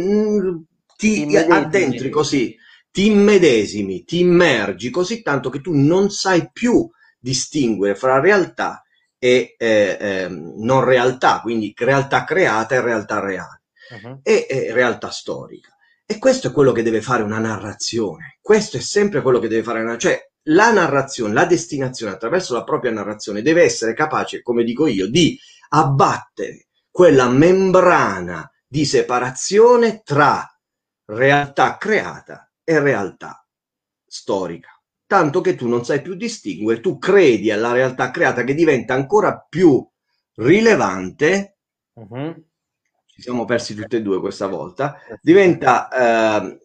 ti 0.96 1.36
addentri 1.36 2.10
così, 2.10 2.54
ti 2.90 3.06
immedesimi, 3.06 4.04
ti 4.04 4.20
immergi 4.20 4.90
così 4.90 5.22
tanto 5.22 5.48
che 5.48 5.60
tu 5.60 5.74
non 5.74 6.10
sai 6.10 6.50
più 6.52 6.88
distinguere 7.20 7.94
fra 7.94 8.18
realtà 8.18 8.82
e 9.18 9.54
eh, 9.58 9.96
eh, 10.00 10.28
non 10.28 10.82
realtà, 10.82 11.40
quindi 11.42 11.74
realtà 11.76 12.24
creata 12.24 12.74
e 12.74 12.80
realtà 12.80 13.20
reale 13.20 13.62
uh-huh. 13.90 14.20
e, 14.22 14.46
e 14.48 14.72
realtà 14.72 15.10
storica. 15.10 15.76
E 16.06 16.18
questo 16.18 16.48
è 16.48 16.52
quello 16.52 16.72
che 16.72 16.82
deve 16.82 17.02
fare 17.02 17.22
una 17.22 17.38
narrazione. 17.38 18.38
Questo 18.40 18.78
è 18.78 18.80
sempre 18.80 19.20
quello 19.20 19.38
che 19.38 19.46
deve 19.46 19.62
fare 19.62 19.82
una 19.82 19.98
cioè 19.98 20.18
la 20.44 20.72
narrazione, 20.72 21.34
la 21.34 21.44
destinazione 21.44 22.12
attraverso 22.12 22.54
la 22.54 22.64
propria 22.64 22.90
narrazione 22.90 23.42
deve 23.42 23.62
essere 23.62 23.92
capace, 23.92 24.40
come 24.40 24.64
dico 24.64 24.86
io, 24.86 25.08
di 25.08 25.38
abbattere 25.68 26.68
quella 26.90 27.28
membrana 27.28 28.50
di 28.66 28.84
separazione 28.86 30.00
tra 30.02 30.48
realtà 31.04 31.76
creata 31.76 32.50
e 32.64 32.80
realtà 32.80 33.46
storica 34.06 34.79
tanto 35.10 35.40
che 35.40 35.56
tu 35.56 35.66
non 35.66 35.84
sai 35.84 36.02
più 36.02 36.14
distinguere, 36.14 36.78
tu 36.78 36.96
credi 36.96 37.50
alla 37.50 37.72
realtà 37.72 38.12
creata 38.12 38.44
che 38.44 38.54
diventa 38.54 38.94
ancora 38.94 39.44
più 39.48 39.84
rilevante, 40.36 41.56
uh-huh. 41.94 42.44
ci 43.06 43.20
siamo 43.20 43.44
persi 43.44 43.74
tutti 43.74 43.96
e 43.96 44.02
due 44.02 44.20
questa 44.20 44.46
volta, 44.46 44.98
diventa 45.20 45.88
eh, 45.88 46.60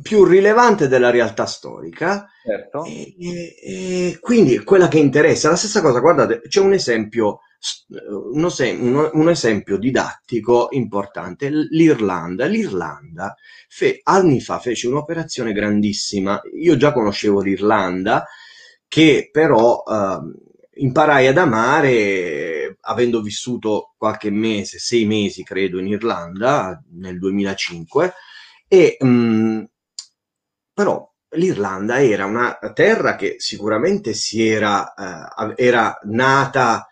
più 0.00 0.24
rilevante 0.24 0.88
della 0.88 1.10
realtà 1.10 1.44
storica 1.44 2.26
certo. 2.42 2.82
e, 2.84 3.14
e, 3.20 3.54
e, 3.62 4.18
quindi 4.22 4.64
quella 4.64 4.88
che 4.88 4.98
interessa. 4.98 5.50
La 5.50 5.56
stessa 5.56 5.82
cosa, 5.82 6.00
guardate, 6.00 6.40
c'è 6.48 6.60
un 6.60 6.72
esempio 6.72 7.40
un, 7.88 9.10
un, 9.12 9.28
esempio 9.28 9.76
didattico 9.76 10.68
importante, 10.70 11.50
l'Irlanda. 11.50 12.46
L'Irlanda 12.46 13.34
fe, 13.68 14.00
anni 14.02 14.40
fa 14.40 14.58
fece 14.58 14.88
un'operazione 14.88 15.52
grandissima. 15.52 16.40
Io 16.54 16.76
già 16.76 16.92
conoscevo 16.92 17.40
l'Irlanda, 17.40 18.26
che 18.88 19.28
però 19.30 19.82
eh, 19.86 20.82
imparai 20.82 21.26
ad 21.26 21.38
amare 21.38 22.78
avendo 22.82 23.20
vissuto 23.20 23.94
qualche 23.96 24.30
mese, 24.30 24.78
sei 24.78 25.04
mesi 25.04 25.42
credo 25.42 25.78
in 25.78 25.88
Irlanda 25.88 26.82
nel 26.92 27.18
2005 27.18 28.14
e 28.66 28.96
mh, 28.98 29.06
mm, 29.06 29.62
però 30.72 31.08
l'Irlanda 31.34 32.02
era 32.02 32.24
una 32.24 32.58
terra 32.74 33.14
che 33.16 33.36
sicuramente 33.38 34.14
si 34.14 34.46
era, 34.46 34.94
eh, 34.94 35.54
era 35.56 35.98
nata 36.04 36.89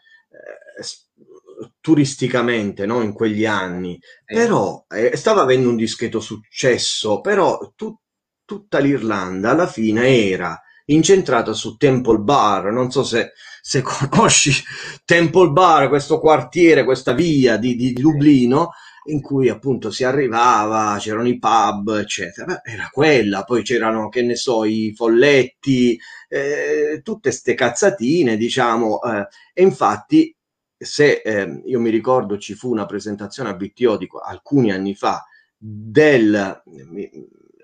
turisticamente 1.81 2.87
no? 2.87 3.03
in 3.03 3.12
quegli 3.12 3.44
anni, 3.44 3.99
però 4.25 4.85
eh, 4.88 5.16
stava 5.16 5.42
avendo 5.42 5.68
un 5.68 5.77
discreto 5.77 6.21
successo, 6.21 7.21
però 7.21 7.73
tu, 7.75 7.97
tutta 8.44 8.79
l'Irlanda 8.79 9.51
alla 9.51 9.66
fine 9.66 10.29
era 10.29 10.61
incentrata 10.87 11.53
su 11.53 11.77
Temple 11.77 12.18
Bar, 12.18 12.73
non 12.73 12.90
so 12.90 13.03
se, 13.03 13.33
se 13.61 13.83
conosci 14.11 14.53
Temple 15.05 15.51
Bar, 15.51 15.88
questo 15.88 16.18
quartiere, 16.18 16.85
questa 16.85 17.12
via 17.12 17.57
di, 17.57 17.77
di 17.77 17.92
Dublino, 17.92 18.71
in 19.09 19.21
cui 19.21 19.49
appunto 19.49 19.90
si 19.90 20.05
arrivava, 20.05 20.97
c'erano 20.99 21.29
i 21.29 21.38
pub, 21.38 21.97
eccetera. 21.99 22.61
Era 22.62 22.88
quella, 22.92 23.44
poi 23.44 23.62
c'erano, 23.62 24.09
che 24.09 24.23
ne 24.23 24.37
so, 24.37 24.64
i 24.64 24.92
folletti, 24.94 25.99
eh, 26.29 27.01
tutte 27.03 27.31
ste 27.31 27.55
cazzatine, 27.55 28.37
diciamo, 28.37 29.01
eh, 29.03 29.29
e 29.55 29.62
infatti 29.62 30.35
se 30.79 31.23
eh, 31.25 31.62
io 31.64 31.81
mi 31.81 31.91
ricordo 31.91 32.38
ci 32.38 32.55
fu 32.55 32.71
una 32.71 32.87
presentazione 32.87 33.51
a 33.51 33.55
BTO 33.55 33.97
di 33.97 34.09
alcuni 34.25 34.71
anni 34.71 34.95
fa 34.95 35.25
del 35.57 36.62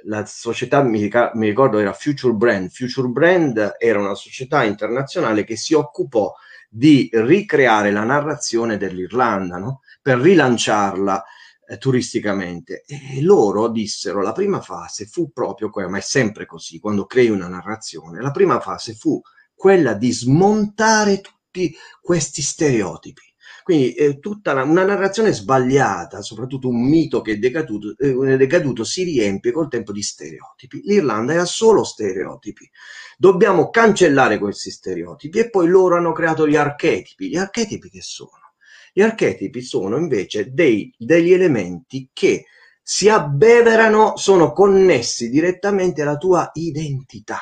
la 0.07 0.27
società 0.27 0.83
mi, 0.83 1.11
mi 1.35 1.47
ricordo 1.47 1.79
era 1.79 1.93
Future 1.93 2.35
Brand 2.35 2.71
Future 2.71 3.09
Brand 3.09 3.77
era 3.79 4.01
una 4.01 4.15
società 4.15 4.65
internazionale 4.65 5.45
che 5.45 5.57
si 5.57 5.75
occupò 5.75 6.35
di 6.69 7.09
ricreare 7.13 7.93
la 7.93 8.03
narrazione 8.03 8.77
dell'Irlanda 8.77 9.59
no? 9.59 9.81
per 10.03 10.19
rilanciarla 10.19 11.25
eh, 11.67 11.79
turisticamente 11.79 12.85
e 12.85 13.23
loro 13.23 13.69
dissero 13.69 14.23
la 14.23 14.33
prima 14.33 14.61
fase 14.61 15.07
fu 15.07 15.31
proprio 15.33 15.71
quella 15.71 15.89
ma 15.89 15.99
è 15.99 16.03
sempre 16.03 16.47
così 16.47 16.81
quando 16.81 17.07
crei 17.07 17.31
una 17.31 17.49
narrazione 17.49 18.21
la 18.21 18.33
prima 18.33 18.59
fase 18.61 18.95
fu 18.95 19.23
quella 19.55 19.95
di 19.95 20.13
smontare 20.13 21.23
tutti 21.55 21.77
questi 22.01 22.43
stereotipi. 22.43 23.23
Quindi 23.63 23.95
eh, 23.95 24.19
tutta 24.19 24.53
la, 24.53 24.63
una 24.65 24.85
narrazione 24.85 25.33
sbagliata, 25.33 26.21
soprattutto 26.21 26.69
un 26.69 26.87
mito 26.87 27.23
che 27.23 27.33
è 27.33 27.37
decaduto, 27.37 27.95
eh, 27.97 28.37
decaduto, 28.37 28.85
si 28.85 29.05
riempie 29.05 29.53
col 29.53 29.71
tempo 29.71 29.93
di 29.93 30.03
stereotipi. 30.03 30.83
L'Irlanda 30.85 31.33
era 31.33 31.45
solo 31.47 31.83
stereotipi. 31.83 32.69
Dobbiamo 33.17 33.71
cancellare 33.71 34.39
questi 34.39 34.71
stereotipi 34.71 35.39
e 35.39 35.51
poi 35.51 35.69
loro 35.69 35.97
hanno 35.97 36.13
creato 36.13 36.47
gli 36.47 36.57
archetipi. 36.57 37.29
Gli 37.29 37.37
archetipi 37.37 37.89
che 37.89 38.03
sono? 38.03 38.53
Gli 38.93 39.01
archetipi 39.01 39.63
sono 39.63 39.97
invece 39.97 40.53
dei, 40.53 40.93
degli 40.99 41.33
elementi 41.33 42.11
che 42.13 42.45
si 42.83 43.09
abbeverano, 43.09 44.17
sono 44.17 44.53
connessi 44.53 45.31
direttamente 45.31 46.03
alla 46.03 46.19
tua 46.19 46.51
identità, 46.53 47.41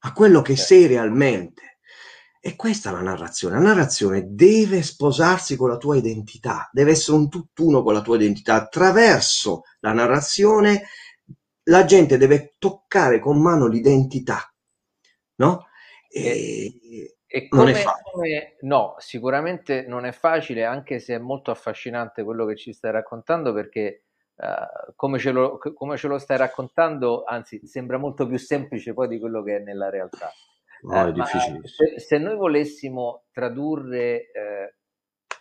a 0.00 0.12
quello 0.12 0.42
che 0.42 0.56
sei 0.56 0.86
realmente. 0.86 1.71
E 2.44 2.56
questa 2.56 2.90
è 2.90 2.92
la 2.92 3.02
narrazione. 3.02 3.54
La 3.54 3.68
narrazione 3.68 4.34
deve 4.34 4.82
sposarsi 4.82 5.54
con 5.54 5.68
la 5.68 5.76
tua 5.76 5.96
identità, 5.96 6.68
deve 6.72 6.90
essere 6.90 7.16
un 7.16 7.28
tutt'uno 7.28 7.84
con 7.84 7.92
la 7.92 8.02
tua 8.02 8.16
identità. 8.16 8.54
Attraverso 8.54 9.62
la 9.78 9.92
narrazione 9.92 10.82
la 11.64 11.84
gente 11.84 12.16
deve 12.18 12.56
toccare 12.58 13.20
con 13.20 13.40
mano 13.40 13.68
l'identità, 13.68 14.52
no? 15.36 15.68
E, 16.08 17.16
e 17.24 17.48
come, 17.48 17.84
come, 18.10 18.56
no, 18.62 18.96
sicuramente 18.98 19.86
non 19.86 20.04
è 20.04 20.10
facile, 20.10 20.64
anche 20.64 20.98
se 20.98 21.14
è 21.14 21.18
molto 21.18 21.52
affascinante 21.52 22.24
quello 22.24 22.44
che 22.44 22.56
ci 22.56 22.72
stai 22.72 22.90
raccontando, 22.90 23.52
perché 23.52 24.06
uh, 24.34 24.92
come, 24.96 25.20
ce 25.20 25.30
lo, 25.30 25.58
come 25.58 25.96
ce 25.96 26.08
lo 26.08 26.18
stai 26.18 26.38
raccontando, 26.38 27.22
anzi, 27.22 27.64
sembra 27.66 27.98
molto 27.98 28.26
più 28.26 28.36
semplice 28.36 28.92
poi 28.94 29.06
di 29.06 29.20
quello 29.20 29.44
che 29.44 29.58
è 29.58 29.60
nella 29.60 29.88
realtà. 29.90 30.32
No, 30.82 31.06
è 31.06 31.12
difficile. 31.12 31.60
Se, 31.66 31.98
se, 32.00 32.18
noi 32.18 32.36
volessimo 32.36 33.24
tradurre 33.32 34.30
eh, 34.32 34.74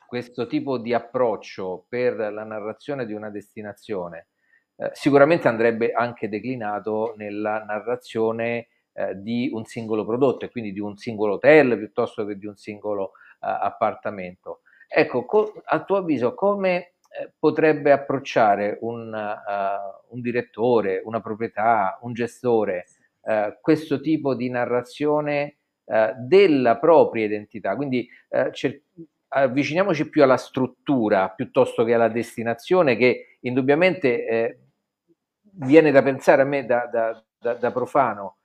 questo 0.05 0.45
tipo 0.45 0.77
di 0.77 0.93
approccio 0.93 1.85
per 1.89 2.15
la 2.15 2.43
narrazione 2.43 3.05
di 3.05 3.13
una 3.13 3.29
destinazione, 3.29 4.27
eh, 4.75 4.89
sicuramente 4.93 5.47
andrebbe 5.47 5.91
anche 5.91 6.29
declinato 6.29 7.13
nella 7.17 7.63
narrazione 7.63 8.67
eh, 8.93 9.15
di 9.15 9.49
un 9.51 9.65
singolo 9.65 10.05
prodotto 10.05 10.45
e 10.45 10.49
quindi 10.51 10.71
di 10.73 10.79
un 10.79 10.97
singolo 10.97 11.33
hotel 11.33 11.77
piuttosto 11.77 12.25
che 12.25 12.37
di 12.37 12.45
un 12.45 12.55
singolo 12.55 13.11
eh, 13.41 13.47
appartamento. 13.47 14.61
Ecco, 14.87 15.25
co- 15.25 15.61
a 15.63 15.83
tuo 15.83 15.97
avviso 15.97 16.33
come 16.35 16.93
eh, 17.13 17.33
potrebbe 17.37 17.91
approcciare 17.91 18.77
un, 18.81 19.13
uh, 19.13 20.13
un 20.13 20.21
direttore, 20.21 21.01
una 21.03 21.21
proprietà, 21.21 21.97
un 22.01 22.13
gestore 22.13 22.85
eh, 23.23 23.57
questo 23.61 23.99
tipo 24.01 24.35
di 24.35 24.49
narrazione 24.49 25.57
eh, 25.85 26.13
della 26.17 26.77
propria 26.77 27.25
identità. 27.25 27.75
Quindi 27.75 28.07
eh, 28.29 28.51
cer- 28.53 28.81
avviciniamoci 29.29 30.09
più 30.09 30.23
alla 30.23 30.37
struttura 30.37 31.29
piuttosto 31.29 31.83
che 31.83 31.93
alla 31.93 32.09
destinazione 32.09 32.97
che 32.97 33.37
indubbiamente 33.41 34.25
eh, 34.25 34.59
viene 35.53 35.91
da 35.91 36.03
pensare 36.03 36.41
a 36.41 36.45
me 36.45 36.65
da, 36.65 36.89
da, 36.91 37.23
da, 37.37 37.53
da 37.53 37.71
profano. 37.71 38.37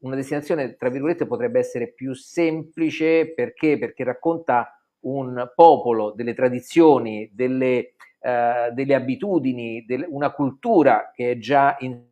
Una 0.00 0.16
destinazione, 0.16 0.76
tra 0.76 0.88
virgolette, 0.88 1.26
potrebbe 1.26 1.58
essere 1.58 1.92
più 1.92 2.14
semplice 2.14 3.32
perché? 3.34 3.78
Perché 3.78 4.04
racconta 4.04 4.74
un 5.00 5.50
popolo, 5.54 6.12
delle 6.12 6.34
tradizioni, 6.34 7.30
delle, 7.32 7.94
eh, 8.20 8.70
delle 8.72 8.94
abitudini, 8.94 9.84
del, 9.86 10.06
una 10.08 10.30
cultura 10.32 11.10
che 11.14 11.32
è 11.32 11.38
già 11.38 11.76
in 11.80 12.08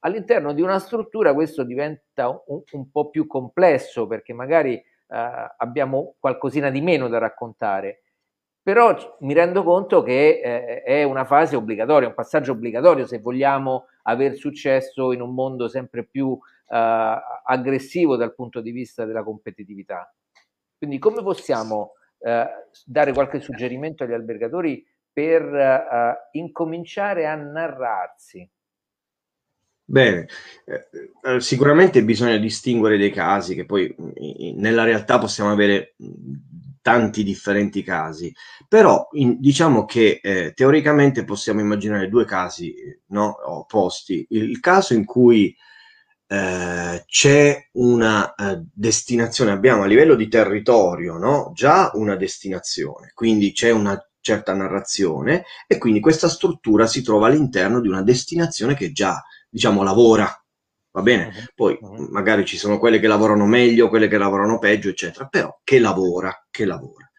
All'interno 0.00 0.52
di 0.52 0.62
una 0.62 0.78
struttura 0.78 1.34
questo 1.34 1.64
diventa 1.64 2.28
un, 2.28 2.62
un 2.70 2.90
po' 2.90 3.10
più 3.10 3.26
complesso 3.26 4.06
perché 4.06 4.32
magari 4.32 4.74
eh, 4.74 4.84
abbiamo 5.56 6.14
qualcosina 6.18 6.70
di 6.70 6.80
meno 6.80 7.08
da 7.08 7.18
raccontare, 7.18 8.02
però 8.62 9.16
mi 9.20 9.32
rendo 9.32 9.62
conto 9.62 10.02
che 10.02 10.40
eh, 10.42 10.82
è 10.82 11.02
una 11.04 11.24
fase 11.24 11.54
obbligatoria, 11.54 12.08
un 12.08 12.14
passaggio 12.14 12.52
obbligatorio 12.52 13.06
se 13.06 13.20
vogliamo 13.20 13.86
aver 14.02 14.34
successo 14.34 15.12
in 15.12 15.20
un 15.20 15.34
mondo 15.34 15.68
sempre 15.68 16.04
più 16.04 16.36
eh, 16.68 17.18
aggressivo 17.44 18.16
dal 18.16 18.34
punto 18.34 18.60
di 18.60 18.72
vista 18.72 19.04
della 19.04 19.22
competitività. 19.22 20.12
Quindi 20.76 20.98
come 20.98 21.22
possiamo 21.22 21.92
eh, 22.18 22.46
dare 22.84 23.12
qualche 23.12 23.40
suggerimento 23.40 24.02
agli 24.02 24.12
albergatori 24.12 24.84
per 25.12 25.42
eh, 25.42 26.28
incominciare 26.32 27.26
a 27.26 27.34
narrarsi? 27.36 28.50
Bene, 29.88 30.26
eh, 30.64 30.88
eh, 31.36 31.40
sicuramente 31.40 32.02
bisogna 32.02 32.36
distinguere 32.38 32.98
dei 32.98 33.12
casi 33.12 33.54
che 33.54 33.64
poi 33.64 33.94
nella 34.56 34.82
realtà 34.82 35.18
possiamo 35.18 35.52
avere 35.52 35.94
tanti 36.82 37.22
differenti 37.22 37.84
casi, 37.84 38.34
però 38.66 39.08
in, 39.12 39.38
diciamo 39.38 39.84
che 39.84 40.18
eh, 40.20 40.52
teoricamente 40.54 41.24
possiamo 41.24 41.60
immaginare 41.60 42.08
due 42.08 42.24
casi 42.24 42.74
no, 43.08 43.36
opposti. 43.44 44.26
Il, 44.30 44.50
il, 44.50 44.58
caso 44.60 44.92
in 44.92 45.04
cui 45.04 45.54
eh, 46.26 47.04
c'è 47.06 47.68
una 47.74 48.34
eh, 48.34 48.62
destinazione, 48.72 49.52
abbiamo 49.52 49.84
a 49.84 49.86
livello 49.86 50.16
di 50.16 50.28
territorio 50.28 51.16
no, 51.16 51.52
già 51.54 51.92
una 51.94 52.16
destinazione, 52.16 53.12
quindi 53.14 53.52
c'è 53.52 53.70
una 53.70 54.00
certa 54.20 54.52
narrazione 54.52 55.44
e 55.68 55.78
quindi 55.78 56.00
questa 56.00 56.28
struttura 56.28 56.88
si 56.88 57.02
trova 57.02 57.28
all'interno 57.28 57.80
di 57.80 57.86
una 57.86 58.02
destinazione 58.02 58.74
che 58.74 58.90
già 58.90 59.22
diciamo, 59.56 59.82
lavora, 59.82 60.30
va 60.90 61.00
bene? 61.00 61.28
Uh-huh. 61.28 61.44
Poi 61.54 61.78
uh-huh. 61.80 62.08
magari 62.10 62.44
ci 62.44 62.58
sono 62.58 62.78
quelle 62.78 63.00
che 63.00 63.06
lavorano 63.06 63.46
meglio, 63.46 63.88
quelle 63.88 64.06
che 64.06 64.18
lavorano 64.18 64.58
peggio, 64.58 64.90
eccetera, 64.90 65.26
però 65.28 65.58
che 65.64 65.78
lavora, 65.78 66.46
che 66.50 66.66
lavora. 66.66 67.10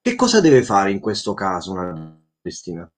Che 0.00 0.14
cosa 0.14 0.40
deve 0.40 0.62
fare 0.62 0.92
in 0.92 1.00
questo 1.00 1.34
caso 1.34 1.72
una 1.72 2.16
destinazione? 2.40 2.90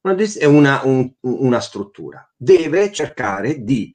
Una 0.00 0.14
dest- 0.14 0.38
è 0.38 0.46
una, 0.46 0.80
un, 0.84 1.12
una 1.20 1.60
struttura. 1.60 2.26
Deve 2.34 2.90
cercare 2.90 3.62
di 3.62 3.94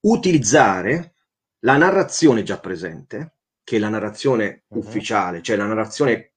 utilizzare 0.00 1.12
la 1.60 1.76
narrazione 1.76 2.42
già 2.42 2.58
presente, 2.58 3.34
che 3.62 3.76
è 3.76 3.78
la 3.78 3.90
narrazione 3.90 4.64
uh-huh. 4.68 4.78
ufficiale, 4.78 5.42
cioè 5.42 5.56
la 5.56 5.66
narrazione 5.66 6.27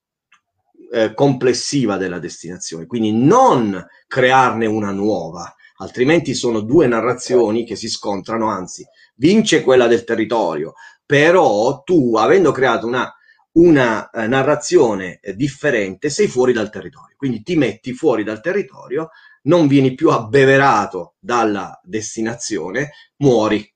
eh, 0.91 1.13
complessiva 1.13 1.97
della 1.97 2.19
destinazione, 2.19 2.85
quindi 2.85 3.13
non 3.13 3.83
crearne 4.07 4.65
una 4.65 4.91
nuova, 4.91 5.55
altrimenti 5.77 6.33
sono 6.33 6.59
due 6.59 6.85
narrazioni 6.85 7.65
che 7.65 7.75
si 7.75 7.87
scontrano, 7.87 8.49
anzi, 8.49 8.85
vince 9.15 9.61
quella 9.61 9.87
del 9.87 10.03
territorio, 10.03 10.73
però 11.05 11.81
tu, 11.83 12.17
avendo 12.17 12.51
creato 12.51 12.87
una, 12.87 13.09
una 13.53 14.09
eh, 14.09 14.27
narrazione 14.27 15.19
eh, 15.21 15.33
differente, 15.33 16.09
sei 16.09 16.27
fuori 16.27 16.51
dal 16.51 16.69
territorio, 16.69 17.15
quindi 17.15 17.41
ti 17.41 17.55
metti 17.55 17.93
fuori 17.93 18.23
dal 18.23 18.41
territorio, 18.41 19.11
non 19.43 19.67
vieni 19.67 19.95
più 19.95 20.09
abbeverato 20.09 21.15
dalla 21.19 21.79
destinazione, 21.83 22.91
muori. 23.17 23.67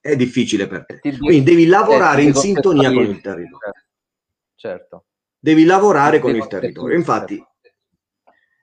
È 0.00 0.16
difficile 0.16 0.66
per 0.66 0.84
te. 0.84 0.98
Quindi 0.98 1.44
devi 1.44 1.66
lavorare 1.66 2.22
in 2.24 2.34
sintonia 2.34 2.90
con 2.90 3.04
il 3.04 3.20
territorio. 3.20 3.72
Certo 4.56 5.04
devi 5.42 5.64
lavorare 5.64 6.20
con 6.20 6.36
il 6.36 6.46
territorio. 6.46 6.96
Infatti, 6.96 7.44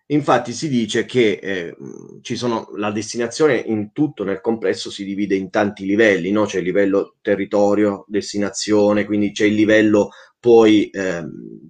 infatti 0.08 0.54
si 0.54 0.70
dice 0.70 1.04
che 1.04 1.38
eh, 1.42 1.76
ci 2.22 2.38
sono, 2.38 2.70
la 2.78 2.90
destinazione 2.92 3.58
in 3.58 3.92
tutto, 3.92 4.24
nel 4.24 4.40
complesso, 4.40 4.90
si 4.90 5.04
divide 5.04 5.36
in 5.36 5.50
tanti 5.50 5.86
livelli, 5.86 6.32
no? 6.32 6.46
c'è 6.46 6.60
il 6.60 6.64
livello 6.64 7.18
territorio, 7.22 8.06
destinazione, 8.08 9.04
quindi 9.04 9.34
c'è 9.34 9.44
il 9.44 9.56
livello 9.56 10.12
poi 10.40 10.90
eh, 10.90 11.22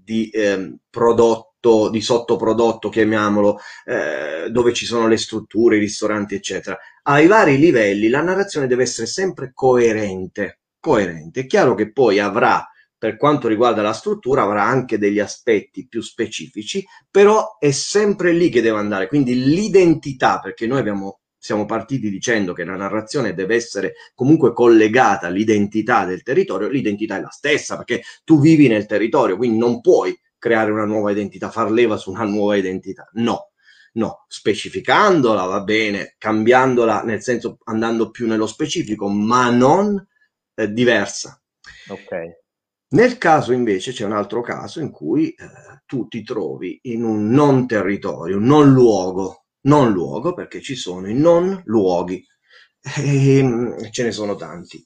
di 0.03 0.29
eh, 0.29 0.75
prodotto, 0.91 1.89
di 1.89 2.01
sottoprodotto, 2.01 2.89
chiamiamolo, 2.89 3.57
eh, 3.85 4.51
dove 4.51 4.73
ci 4.73 4.85
sono 4.85 5.07
le 5.07 5.17
strutture, 5.17 5.77
i 5.77 5.79
ristoranti, 5.79 6.35
eccetera. 6.35 6.77
Ai 7.01 7.25
vari 7.25 7.57
livelli 7.57 8.09
la 8.09 8.21
narrazione 8.21 8.67
deve 8.67 8.83
essere 8.83 9.07
sempre 9.07 9.53
coerente. 9.55 10.59
Coerente. 10.79 11.41
È 11.41 11.45
chiaro 11.47 11.73
che 11.73 11.91
poi 11.91 12.19
avrà 12.19 12.63
per 12.99 13.15
quanto 13.15 13.47
riguarda 13.47 13.81
la 13.81 13.93
struttura 13.93 14.43
avrà 14.43 14.63
anche 14.63 14.97
degli 14.97 15.19
aspetti 15.19 15.87
più 15.87 16.01
specifici, 16.01 16.85
però 17.09 17.57
è 17.57 17.71
sempre 17.71 18.33
lì 18.33 18.49
che 18.49 18.61
deve 18.61 18.77
andare, 18.77 19.07
quindi 19.07 19.45
l'identità, 19.45 20.39
perché 20.39 20.67
noi 20.67 20.79
abbiamo, 20.79 21.21
siamo 21.37 21.65
partiti 21.65 22.09
dicendo 22.09 22.51
che 22.51 22.65
la 22.65 22.75
narrazione 22.75 23.33
deve 23.33 23.55
essere 23.55 23.93
comunque 24.13 24.51
collegata 24.51 25.27
all'identità 25.27 26.05
del 26.05 26.23
territorio, 26.23 26.67
l'identità 26.67 27.15
è 27.15 27.21
la 27.21 27.29
stessa, 27.29 27.77
perché 27.77 28.03
tu 28.25 28.41
vivi 28.41 28.67
nel 28.67 28.85
territorio, 28.85 29.37
quindi 29.37 29.57
non 29.57 29.79
puoi 29.79 30.19
creare 30.37 30.69
una 30.69 30.85
nuova 30.85 31.11
identità, 31.11 31.49
far 31.49 31.71
leva 31.71 31.95
su 31.95 32.11
una 32.11 32.25
nuova 32.25 32.57
identità, 32.57 33.09
no. 33.13 33.45
No, 33.91 34.25
specificandola 34.27 35.45
va 35.45 35.61
bene, 35.61 36.15
cambiandola 36.19 37.01
nel 37.01 37.23
senso 37.23 37.57
andando 37.63 38.11
più 38.11 38.27
nello 38.27 38.45
specifico, 38.45 39.07
ma 39.09 39.49
non 39.49 40.05
eh, 40.53 40.71
diversa. 40.71 41.41
Ok. 41.87 42.47
Nel 42.91 43.19
caso 43.19 43.51
invece 43.51 43.91
c'è 43.91 44.03
un 44.03 44.13
altro 44.13 44.41
caso 44.41 44.79
in 44.79 44.89
cui 44.89 45.29
eh, 45.29 45.35
tu 45.85 46.07
ti 46.07 46.23
trovi 46.23 46.79
in 46.83 47.03
un 47.03 47.29
non 47.29 47.67
territorio, 47.67 48.37
un 48.37 48.45
non 48.45 48.71
luogo, 48.71 49.45
non 49.61 49.91
luogo 49.91 50.33
perché 50.33 50.59
ci 50.59 50.75
sono 50.75 51.07
i 51.07 51.13
non 51.13 51.61
luoghi 51.65 52.25
e 52.97 53.37
ehm, 53.37 53.91
ce 53.91 54.03
ne 54.03 54.11
sono 54.11 54.35
tanti. 54.35 54.83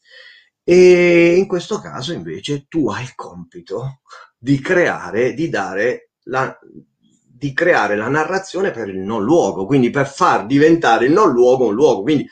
E 0.65 1.35
in 1.37 1.47
questo 1.47 1.79
caso 1.79 2.11
invece 2.11 2.65
tu 2.67 2.89
hai 2.89 3.03
il 3.03 3.15
compito 3.15 4.01
di 4.37 4.59
creare, 4.59 5.33
di 5.33 5.47
dare 5.47 6.11
la, 6.23 6.57
di 7.25 7.53
creare 7.53 7.95
la 7.95 8.09
narrazione 8.09 8.71
per 8.71 8.89
il 8.89 8.99
non 8.99 9.23
luogo, 9.23 9.65
quindi 9.65 9.89
per 9.89 10.07
far 10.07 10.45
diventare 10.45 11.05
il 11.05 11.13
non 11.13 11.31
luogo 11.31 11.67
un 11.67 11.73
luogo. 11.73 12.01
Quindi 12.01 12.27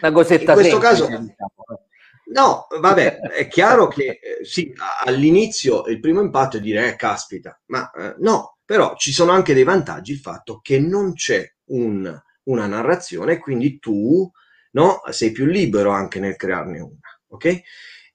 una 0.00 0.12
cosetta 0.12 0.52
in 0.52 0.58
questo 0.58 0.78
caso 0.78 1.06
diciamo. 1.06 1.85
No, 2.28 2.66
vabbè, 2.80 3.18
è 3.20 3.46
chiaro 3.46 3.86
che 3.86 4.18
eh, 4.20 4.44
sì, 4.44 4.72
all'inizio 5.04 5.86
il 5.86 6.00
primo 6.00 6.20
impatto 6.20 6.56
è 6.56 6.60
dire, 6.60 6.88
eh, 6.88 6.96
caspita, 6.96 7.60
ma 7.66 7.88
eh, 7.92 8.14
no, 8.18 8.58
però 8.64 8.96
ci 8.96 9.12
sono 9.12 9.30
anche 9.30 9.54
dei 9.54 9.62
vantaggi 9.62 10.10
il 10.12 10.18
fatto 10.18 10.58
che 10.60 10.80
non 10.80 11.14
c'è 11.14 11.48
un, 11.66 12.12
una 12.44 12.66
narrazione, 12.66 13.38
quindi 13.38 13.78
tu 13.78 14.28
no, 14.72 15.02
sei 15.10 15.30
più 15.30 15.46
libero 15.46 15.90
anche 15.90 16.18
nel 16.18 16.34
crearne 16.36 16.80
una, 16.80 16.98
ok? 17.28 17.60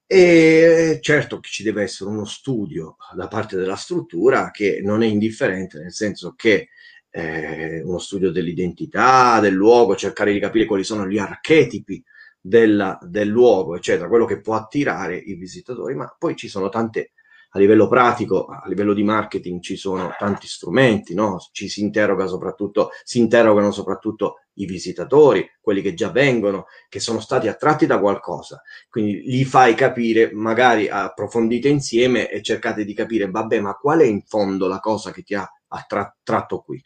E 0.06 1.00
certo 1.02 1.40
che 1.40 1.50
ci 1.50 1.64
deve 1.64 1.84
essere 1.84 2.10
uno 2.10 2.26
studio 2.26 2.98
da 3.16 3.30
parte 3.30 3.56
della 3.56 3.78
struttura 3.78 4.52
che 4.52 4.82
non 4.84 5.04
è 5.04 5.06
indifferente, 5.08 5.80
nel 5.80 5.94
senso 5.94 6.34
che 6.36 6.68
eh, 7.10 7.82
uno 7.82 7.98
studio 7.98 8.30
dell'identità, 8.30 9.40
del 9.40 9.54
luogo, 9.54 9.96
cercare 9.96 10.34
di 10.34 10.40
capire 10.40 10.66
quali 10.66 10.84
sono 10.84 11.08
gli 11.08 11.18
archetipi 11.18 12.04
della, 12.42 12.98
del 13.02 13.28
luogo, 13.28 13.76
eccetera, 13.76 14.08
quello 14.10 14.26
che 14.26 14.42
può 14.42 14.56
attirare 14.56 15.16
i 15.16 15.36
visitatori, 15.36 15.94
ma 15.96 16.14
poi 16.18 16.36
ci 16.36 16.48
sono 16.48 16.70
tante, 16.70 17.12
a 17.54 17.60
livello 17.60 17.88
pratico, 17.88 18.46
a 18.46 18.64
livello 18.68 18.94
di 18.94 19.04
marketing 19.04 19.62
ci 19.62 19.76
sono 19.76 20.16
tanti 20.18 20.48
strumenti, 20.48 21.14
no? 21.14 21.38
Ci 21.52 21.70
si 21.70 21.82
interroga 21.82 22.26
soprattutto, 22.26 22.92
si 23.04 23.20
interrogano 23.20 23.72
soprattutto 23.72 24.38
i 24.56 24.66
visitatori, 24.66 25.48
quelli 25.60 25.82
che 25.82 25.94
già 25.94 26.10
vengono, 26.10 26.66
che 26.90 27.00
sono 27.00 27.20
stati 27.20 27.48
attratti 27.48 27.86
da 27.86 28.00
qualcosa. 28.00 28.62
Quindi 28.90 29.22
gli 29.30 29.44
fai 29.44 29.76
capire, 29.76 30.32
magari 30.34 30.88
approfondite 30.88 31.68
insieme 31.68 32.30
e 32.30 32.42
cercate 32.42 32.86
di 32.86 32.94
capire, 32.94 33.30
vabbè, 33.30 33.60
ma 33.60 33.74
qual 33.76 34.00
è 34.00 34.06
in 34.06 34.22
fondo 34.22 34.68
la 34.68 34.80
cosa 34.80 35.12
che 35.12 35.22
ti 35.22 35.36
ha 35.36 35.48
attratto 35.68 36.62
qui? 36.62 36.82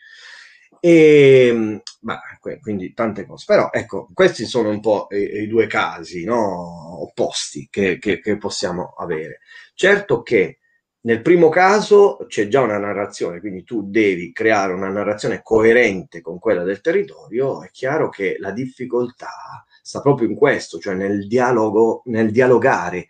E, 0.80 1.48
ehm, 1.48 1.82
beh, 2.02 2.60
quindi 2.62 2.94
tante 2.94 3.26
cose. 3.26 3.46
Però 3.48 3.70
ecco, 3.72 4.10
questi 4.14 4.46
sono 4.46 4.70
un 4.70 4.80
po' 4.80 5.08
i, 5.12 5.44
i 5.44 5.48
due 5.48 5.68
casi 5.68 6.24
no? 6.24 7.02
opposti 7.04 7.68
che, 7.70 7.98
che, 7.98 8.20
che, 8.20 8.38
possiamo 8.38 8.94
avere. 8.98 9.40
Certo 9.74 10.22
che 10.22 10.60
nel 11.02 11.22
primo 11.22 11.50
caso 11.50 12.18
c'è 12.28 12.48
già 12.48 12.62
una 12.62 12.78
narrazione, 12.78 13.40
quindi 13.40 13.64
tu 13.64 13.84
devi 13.90 14.32
creare 14.32 14.74
una 14.74 14.90
narrazione 14.90 15.42
coerente 15.44 16.22
con 16.22 16.40
quella 16.40 16.64
del 16.64 16.82
territorio. 16.82 17.64
È 17.64 17.70
chiaro 17.72 18.10
che 18.10 18.38
la 18.40 18.52
difficoltà 18.52 19.66
sta 19.82 20.02
proprio 20.02 20.28
in 20.28 20.36
questo, 20.36 20.80
cioè 20.80 20.96
nel 20.96 21.28
dialogo, 21.28 22.02
nel 22.06 22.32
dialogare. 22.32 23.08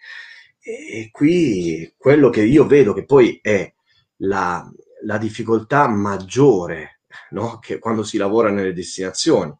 E 0.60 1.10
qui 1.12 1.93
quello 1.97 2.30
che 2.30 2.41
io 2.43 2.65
vedo 2.65 2.93
che 2.93 3.06
poi 3.06 3.39
è 3.41 3.71
la, 4.17 4.69
la 5.04 5.17
difficoltà 5.17 5.88
maggiore 5.88 6.94
no? 7.31 7.59
che 7.59 7.79
quando 7.79 8.03
si 8.03 8.17
lavora 8.17 8.49
nelle 8.49 8.73
destinazioni 8.73 9.53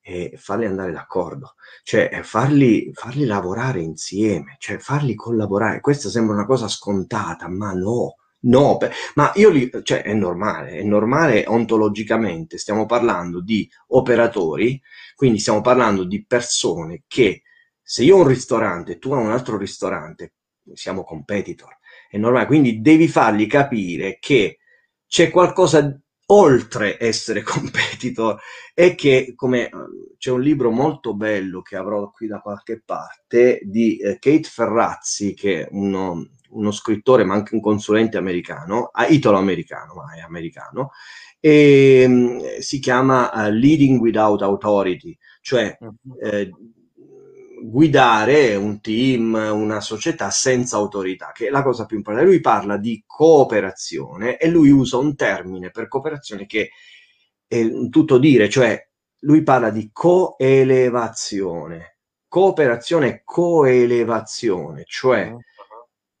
e 0.00 0.34
farli 0.36 0.64
andare 0.66 0.92
d'accordo, 0.92 1.54
cioè 1.82 2.20
farli, 2.22 2.90
farli 2.92 3.24
lavorare 3.26 3.80
insieme, 3.80 4.56
cioè 4.58 4.78
farli 4.78 5.14
collaborare. 5.14 5.80
Questa 5.80 6.08
sembra 6.08 6.34
una 6.34 6.46
cosa 6.46 6.68
scontata, 6.68 7.48
ma 7.48 7.72
no, 7.72 8.16
no, 8.40 8.78
ma 9.14 9.32
io 9.34 9.50
li, 9.50 9.70
cioè 9.82 10.02
è 10.02 10.14
normale, 10.14 10.70
è 10.78 10.82
normale 10.82 11.44
ontologicamente, 11.46 12.58
stiamo 12.58 12.86
parlando 12.86 13.40
di 13.40 13.68
operatori, 13.88 14.80
quindi 15.14 15.38
stiamo 15.38 15.60
parlando 15.60 16.04
di 16.04 16.24
persone 16.24 17.04
che 17.06 17.42
se 17.82 18.04
io 18.04 18.16
ho 18.16 18.20
un 18.20 18.28
ristorante 18.28 18.92
e 18.92 18.98
tu 18.98 19.12
hai 19.12 19.22
un 19.22 19.30
altro 19.30 19.56
ristorante, 19.58 20.34
siamo 20.72 21.04
competitor, 21.04 21.76
è 22.08 22.16
normale, 22.16 22.46
quindi 22.46 22.80
devi 22.80 23.08
fargli 23.08 23.46
capire 23.46 24.18
che 24.18 24.58
c'è 25.06 25.30
qualcosa 25.30 26.00
oltre 26.30 26.96
essere 26.98 27.42
competitor, 27.44 28.40
è 28.74 28.94
che 28.94 29.32
come 29.36 29.70
c'è 30.18 30.30
un 30.30 30.40
libro 30.40 30.70
molto 30.70 31.14
bello 31.14 31.62
che 31.62 31.76
avrò 31.76 32.10
qui 32.10 32.26
da 32.26 32.40
qualche 32.40 32.82
parte 32.84 33.60
di 33.62 33.98
eh, 33.98 34.18
Kate 34.18 34.48
Ferrazzi, 34.48 35.34
che 35.34 35.62
è 35.62 35.68
uno, 35.72 36.28
uno, 36.50 36.70
scrittore 36.70 37.24
ma 37.24 37.34
anche 37.34 37.54
un 37.54 37.60
consulente 37.60 38.16
americano, 38.16 38.90
italo-americano, 39.08 39.94
ma 39.94 40.14
è 40.14 40.20
americano, 40.20 40.90
e 41.40 42.04
mm, 42.06 42.38
si 42.58 42.78
chiama 42.78 43.30
uh, 43.32 43.50
Leading 43.50 44.00
Without 44.00 44.42
Authority, 44.42 45.16
cioè 45.40 45.76
eh, 46.22 46.50
guidare 47.70 48.56
un 48.56 48.80
team, 48.80 49.32
una 49.32 49.80
società 49.80 50.30
senza 50.30 50.76
autorità, 50.76 51.30
che 51.32 51.46
è 51.46 51.50
la 51.50 51.62
cosa 51.62 51.86
più 51.86 51.96
importante. 51.96 52.28
Lui 52.28 52.40
parla 52.40 52.76
di 52.76 53.02
cooperazione 53.06 54.36
e 54.36 54.48
lui 54.48 54.70
usa 54.70 54.98
un 54.98 55.14
termine 55.14 55.70
per 55.70 55.88
cooperazione 55.88 56.46
che 56.46 56.70
è 57.46 57.66
tutto 57.88 58.18
dire, 58.18 58.48
cioè 58.48 58.86
lui 59.20 59.42
parla 59.42 59.70
di 59.70 59.90
coelevazione. 59.92 61.96
Cooperazione 62.28 63.08
e 63.08 63.22
coelevazione, 63.24 64.84
cioè 64.86 65.34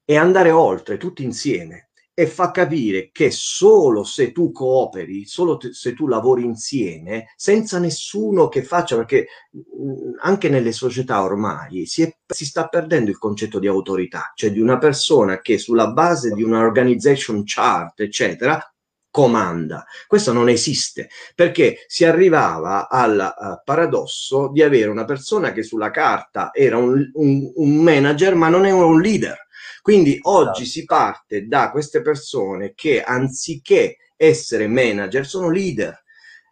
è 0.04 0.16
andare 0.16 0.50
oltre 0.50 0.96
tutti 0.96 1.22
insieme 1.22 1.89
e 2.20 2.26
fa 2.26 2.50
capire 2.50 3.08
che 3.12 3.30
solo 3.30 4.04
se 4.04 4.30
tu 4.30 4.52
cooperi, 4.52 5.24
solo 5.24 5.56
te, 5.56 5.72
se 5.72 5.94
tu 5.94 6.06
lavori 6.06 6.44
insieme, 6.44 7.32
senza 7.34 7.78
nessuno 7.78 8.48
che 8.48 8.62
faccia, 8.62 8.94
perché 8.96 9.28
mh, 9.50 10.18
anche 10.20 10.50
nelle 10.50 10.72
società 10.72 11.22
ormai 11.22 11.86
si, 11.86 12.02
è, 12.02 12.14
si, 12.26 12.44
sta 12.44 12.68
perdendo 12.68 13.08
il 13.08 13.16
concetto 13.16 13.58
di 13.58 13.66
autorità, 13.68 14.32
cioè 14.34 14.52
di 14.52 14.60
una 14.60 14.76
persona 14.76 15.40
che 15.40 15.56
sulla 15.56 15.92
base 15.92 16.32
di 16.32 16.42
una 16.42 16.58
organization 16.58 17.42
chart, 17.46 18.00
eccetera, 18.00 18.62
comanda. 19.08 19.86
Questo 20.06 20.34
non 20.34 20.50
esiste 20.50 21.08
perché 21.34 21.84
si 21.86 22.04
arrivava 22.04 22.90
al 22.90 23.34
uh, 23.34 23.62
paradosso 23.64 24.50
di 24.52 24.62
avere 24.62 24.90
una 24.90 25.06
persona 25.06 25.52
che 25.52 25.62
sulla 25.62 25.90
carta 25.90 26.50
era 26.52 26.76
un, 26.76 27.10
un, 27.14 27.50
un 27.54 27.76
manager 27.76 28.34
ma 28.34 28.50
non 28.50 28.66
era 28.66 28.84
un 28.84 29.00
leader 29.00 29.48
quindi 29.82 30.18
oggi 30.22 30.64
si 30.66 30.84
parte 30.84 31.46
da 31.46 31.70
queste 31.70 32.02
persone 32.02 32.72
che 32.74 33.02
anziché 33.02 33.96
essere 34.16 34.66
manager 34.66 35.26
sono 35.26 35.50
leader 35.50 36.02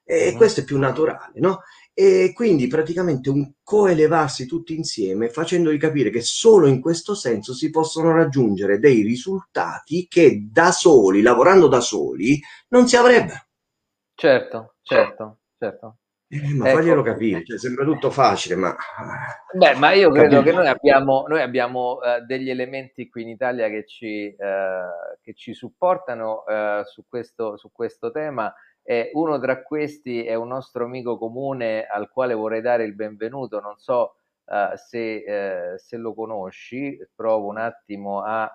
e 0.05 0.31
uh-huh. 0.31 0.37
questo 0.37 0.61
è 0.61 0.65
più 0.65 0.79
naturale, 0.79 1.35
no? 1.35 1.61
E 1.93 2.33
quindi 2.33 2.69
praticamente 2.69 3.29
un 3.29 3.53
coelevarsi 3.63 4.47
tutti 4.47 4.75
insieme 4.75 5.31
facendogli 5.31 5.79
capire 5.79 6.11
che 6.11 6.21
solo 6.23 6.69
in 6.69 6.81
questo 6.81 7.15
senso 7.15 7.53
si 7.53 7.71
possono 7.71 8.13
raggiungere 8.13 8.79
dei 8.79 9.03
risultati 9.03 10.07
che 10.09 10.47
da 10.49 10.71
soli, 10.71 11.23
lavorando 11.23 11.67
da 11.67 11.81
soli, 11.81 12.41
non 12.69 12.87
si 12.87 12.97
avrebbero. 12.97 13.47
Certo, 14.15 14.77
certo, 14.83 15.41
certo. 15.59 15.98
Eh, 16.31 16.53
ma 16.53 16.69
ecco. 16.69 16.77
faglielo 16.77 17.03
capire, 17.03 17.43
cioè, 17.43 17.59
sembra 17.59 17.87
tutto 17.87 18.11
facile, 18.11 18.55
ma... 18.55 18.77
Beh, 19.51 19.77
ma 19.77 19.93
io 19.93 20.11
credo 20.11 20.37
Capito. 20.37 20.43
che 20.43 20.53
noi 20.53 20.67
abbiamo, 20.67 21.25
noi 21.27 21.41
abbiamo 21.41 21.93
uh, 21.93 22.23
degli 22.27 22.51
elementi 22.51 23.09
qui 23.09 23.23
in 23.23 23.29
Italia 23.29 23.71
che 23.71 23.87
ci, 23.87 24.37
uh, 24.39 25.19
che 25.23 25.33
ci 25.33 25.55
supportano 25.55 26.45
uh, 26.47 26.85
su, 26.85 27.07
questo, 27.09 27.57
su 27.57 27.73
questo 27.73 28.11
tema 28.11 28.53
e 28.83 29.11
uno 29.15 29.41
tra 29.41 29.63
questi 29.63 30.23
è 30.23 30.35
un 30.35 30.49
nostro 30.49 30.85
amico 30.85 31.17
comune 31.17 31.87
al 31.87 32.11
quale 32.11 32.35
vorrei 32.35 32.61
dare 32.61 32.85
il 32.85 32.95
benvenuto, 32.95 33.61
non 33.61 33.79
so 33.79 34.17
se, 34.77 35.77
se, 35.77 35.97
lo 35.99 36.15
conosci, 36.15 36.99
provo 37.15 37.49
un 37.49 37.59
attimo 37.59 38.23
a 38.23 38.51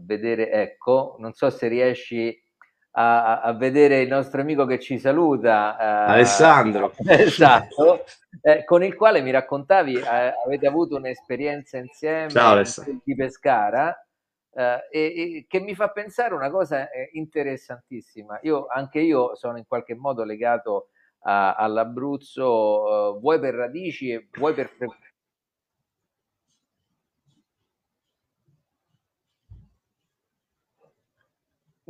vedere, 0.00 0.50
ecco, 0.50 1.14
non 1.20 1.32
so 1.32 1.48
se 1.48 1.68
riesci 1.68 2.41
a, 2.92 3.40
a, 3.40 3.52
vedere 3.54 4.00
il 4.00 4.08
nostro 4.08 4.40
amico 4.40 4.66
che 4.66 4.78
ci 4.78 4.98
saluta. 4.98 5.76
Eh, 5.78 6.12
Alessandro. 6.12 6.94
esatto, 7.06 8.04
eh, 8.40 8.64
con 8.64 8.82
il 8.82 8.94
quale 8.94 9.20
mi 9.22 9.30
raccontavi, 9.30 9.94
eh, 9.94 10.34
avete 10.44 10.66
avuto 10.66 10.96
un'esperienza 10.96 11.78
insieme 11.78 12.28
Ciao, 12.30 12.62
di 13.04 13.14
Pescara. 13.14 13.96
Eh, 14.54 14.88
e, 14.90 15.00
e, 15.00 15.46
che 15.48 15.60
mi 15.60 15.74
fa 15.74 15.88
pensare 15.88 16.34
una 16.34 16.50
cosa 16.50 16.90
eh, 16.90 17.08
interessantissima. 17.12 18.38
Io, 18.42 18.66
anche 18.66 19.00
io 19.00 19.34
sono 19.34 19.56
in 19.56 19.64
qualche 19.66 19.94
modo 19.94 20.24
legato 20.24 20.88
a, 21.22 21.54
all'Abruzzo, 21.54 23.14
uh, 23.14 23.20
vuoi 23.20 23.38
per 23.38 23.54
radici, 23.54 24.28
vuoi 24.32 24.52
per 24.54 24.70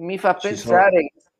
mi 0.02 0.18
fa 0.18 0.36
ci 0.36 0.48
pensare... 0.48 1.12
Sono... 1.14 1.30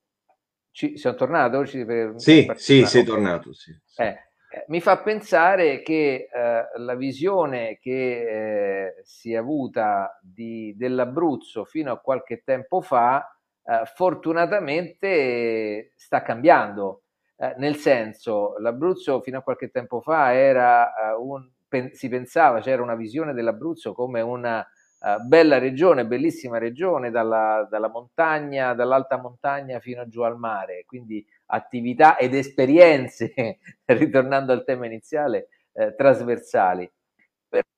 Ci, 0.71 0.97
siamo 0.97 1.17
tornato? 1.17 1.67
Ci, 1.67 1.85
per, 1.85 2.15
sì, 2.17 2.47
per 2.47 2.59
sì, 2.59 2.87
sei 2.87 3.05
tornato. 3.05 3.53
Sì, 3.53 3.79
sì. 3.85 4.01
Eh, 4.01 4.19
eh, 4.55 4.65
mi 4.69 4.81
fa 4.81 4.99
pensare 4.99 5.83
che 5.83 6.29
eh, 6.31 6.65
la 6.77 6.95
visione 6.95 7.79
che 7.81 8.87
eh, 8.87 8.95
si 9.03 9.33
è 9.33 9.37
avuta 9.37 10.19
di, 10.23 10.75
dell'Abruzzo 10.77 11.65
fino 11.65 11.91
a 11.91 11.99
qualche 11.99 12.43
tempo 12.45 12.83
fa, 12.83 13.35
eh, 13.65 13.83
fortunatamente 13.95 15.93
sta 15.97 16.23
cambiando. 16.23 17.05
Eh, 17.37 17.55
nel 17.57 17.77
senso, 17.77 18.59
l'Abruzzo 18.59 19.23
fino 19.23 19.39
a 19.39 19.43
qualche 19.43 19.71
tempo 19.71 20.03
fa 20.03 20.35
era 20.35 20.93
un, 21.19 21.51
pen, 21.67 21.93
si 21.93 22.09
pensava, 22.11 22.61
c'era 22.61 22.83
una 22.83 22.95
visione 22.95 23.33
dell'Abruzzo 23.33 23.95
come 23.95 24.21
una 24.21 24.67
Uh, 25.05 25.21
bella 25.21 25.59
regione, 25.59 26.07
bellissima 26.07 26.59
regione, 26.59 27.11
dalla, 27.11 27.67
dalla, 27.69 27.89
montagna, 27.89 28.73
dall'alta 28.73 29.17
montagna 29.17 29.81
fino 29.81 30.07
giù 30.07 30.21
al 30.21 30.39
mare, 30.39 30.85
quindi 30.87 31.27
attività 31.47 32.17
ed 32.17 32.35
esperienze, 32.35 33.33
ritornando 33.85 34.53
al 34.53 34.63
tema 34.63 34.87
iniziale, 34.87 35.49
eh, 35.73 35.97
trasversali. 35.97 36.89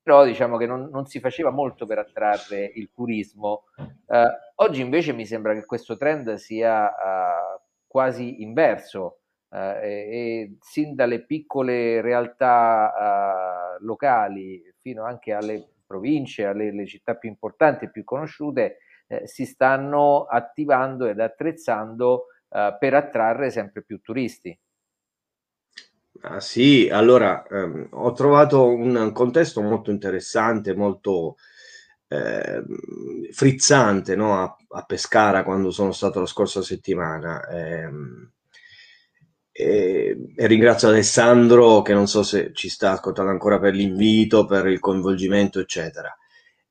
Però 0.03 0.27
diciamo 0.27 0.59
che 0.59 0.67
non, 0.67 0.91
non, 0.93 1.07
si 1.07 1.19
faceva 1.19 1.49
molto 1.49 1.87
per 1.87 1.97
attrarre 1.97 2.71
il 2.75 2.91
turismo. 2.93 3.65
Uh, 4.05 4.29
oggi 4.57 4.83
invece 4.83 5.15
mi 5.15 5.25
sembra 5.25 5.55
che 5.55 5.65
questo 5.65 5.97
trend 5.97 6.35
sia 6.35 6.85
uh, 6.85 7.61
quasi 7.87 8.43
inverso 8.43 9.21
e, 9.49 9.61
e, 9.81 10.57
sin 10.61 10.95
dalle 10.95 11.25
piccole 11.25 12.01
realtà 12.01 13.77
locali 13.79 14.61
fino 14.81 15.05
anche 15.05 15.33
alle 15.33 15.74
province, 15.94 16.44
alle 16.44 16.87
città 16.87 17.14
più 17.14 17.28
importanti 17.28 17.85
e 17.85 17.90
più 17.90 18.02
conosciute, 18.02 18.78
eh, 19.07 19.26
si 19.26 19.44
stanno 19.46 20.24
attivando 20.24 21.07
ed 21.07 21.20
attrezzando 21.20 22.26
eh, 22.48 22.76
per 22.78 22.94
attrarre 22.94 23.50
sempre 23.50 23.83
più 23.83 24.00
turisti. 24.00 24.59
Ah, 26.22 26.40
sì, 26.40 26.88
allora 26.90 27.44
ehm, 27.46 27.88
ho 27.90 28.12
trovato 28.12 28.68
un 28.68 29.12
contesto 29.12 29.61
molto 29.61 29.90
interessante, 29.90 30.74
molto 30.74 31.37
eh, 32.09 32.62
frizzante 33.30 34.16
no? 34.16 34.40
a, 34.40 34.57
a, 34.68 34.83
Pescara 34.85 35.42
quando 35.42 35.70
sono 35.70 35.92
stato 35.92 36.20
la 36.20 36.26
scorsa 36.26 36.62
settimana. 36.62 37.46
Eh, 37.48 37.88
e, 39.57 40.17
ringrazio 40.35 40.88
Alessandro 40.88 41.81
che 41.83 41.95
non 41.95 42.09
so 42.09 42.25
se 42.25 42.51
ci 42.55 42.69
sta 42.69 42.90
ascoltando 42.90 43.31
ancora 43.31 43.61
per 43.61 43.73
l'invito, 43.75 44.47
per 44.47 44.67
il 44.67 44.81
coinvolgimento, 44.81 45.61
eccetera. 45.61 46.12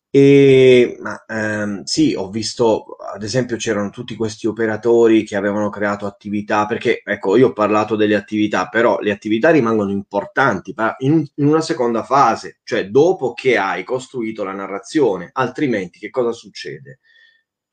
E, 0.09 0.97
ma 0.99 1.23
ehm, 1.25 1.83
sì, 1.83 2.13
ho 2.13 2.29
visto, 2.29 2.97
ad 3.13 3.23
esempio, 3.23 3.55
c'erano 3.55 3.89
tutti 3.89 4.15
questi 4.15 4.47
operatori 4.47 5.23
che 5.23 5.37
avevano 5.37 5.69
creato 5.69 6.05
attività, 6.05 6.65
perché 6.65 7.01
ecco, 7.05 7.37
io 7.37 7.47
ho 7.47 7.53
parlato 7.53 7.95
delle 7.95 8.15
attività, 8.15 8.67
però 8.67 8.99
le 8.99 9.11
attività 9.11 9.49
rimangono 9.49 9.89
importanti 9.91 10.75
in, 10.99 11.25
in 11.35 11.47
una 11.47 11.61
seconda 11.61 12.03
fase, 12.03 12.59
cioè 12.63 12.89
dopo 12.89 13.33
che 13.33 13.57
hai 13.57 13.83
costruito 13.85 14.43
la 14.43 14.51
narrazione, 14.51 15.29
altrimenti 15.33 15.99
che 15.99 16.09
cosa 16.09 16.31
succede? 16.33 16.99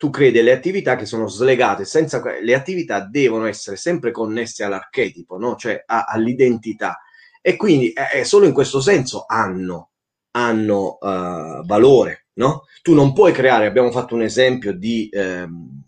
Tu 0.00 0.08
crei 0.08 0.32
delle 0.32 0.52
attività 0.52 0.96
che 0.96 1.04
sono 1.04 1.26
slegate, 1.26 1.84
senza 1.84 2.22
le 2.40 2.54
attività 2.54 3.00
devono 3.00 3.44
essere 3.44 3.76
sempre 3.76 4.12
connesse 4.12 4.64
all'archetipo, 4.64 5.36
no? 5.36 5.56
cioè 5.56 5.84
a, 5.84 6.04
all'identità. 6.04 7.02
E 7.42 7.54
quindi 7.56 7.92
eh, 7.92 8.24
solo 8.24 8.46
in 8.46 8.54
questo 8.54 8.80
senso 8.80 9.26
hanno, 9.26 9.90
hanno 10.30 10.96
uh, 10.98 11.66
valore. 11.66 12.28
No? 12.36 12.62
Tu 12.80 12.94
non 12.94 13.12
puoi 13.12 13.32
creare, 13.32 13.66
abbiamo 13.66 13.90
fatto 13.90 14.14
un 14.14 14.22
esempio 14.22 14.72
di, 14.72 15.10
ehm, 15.12 15.82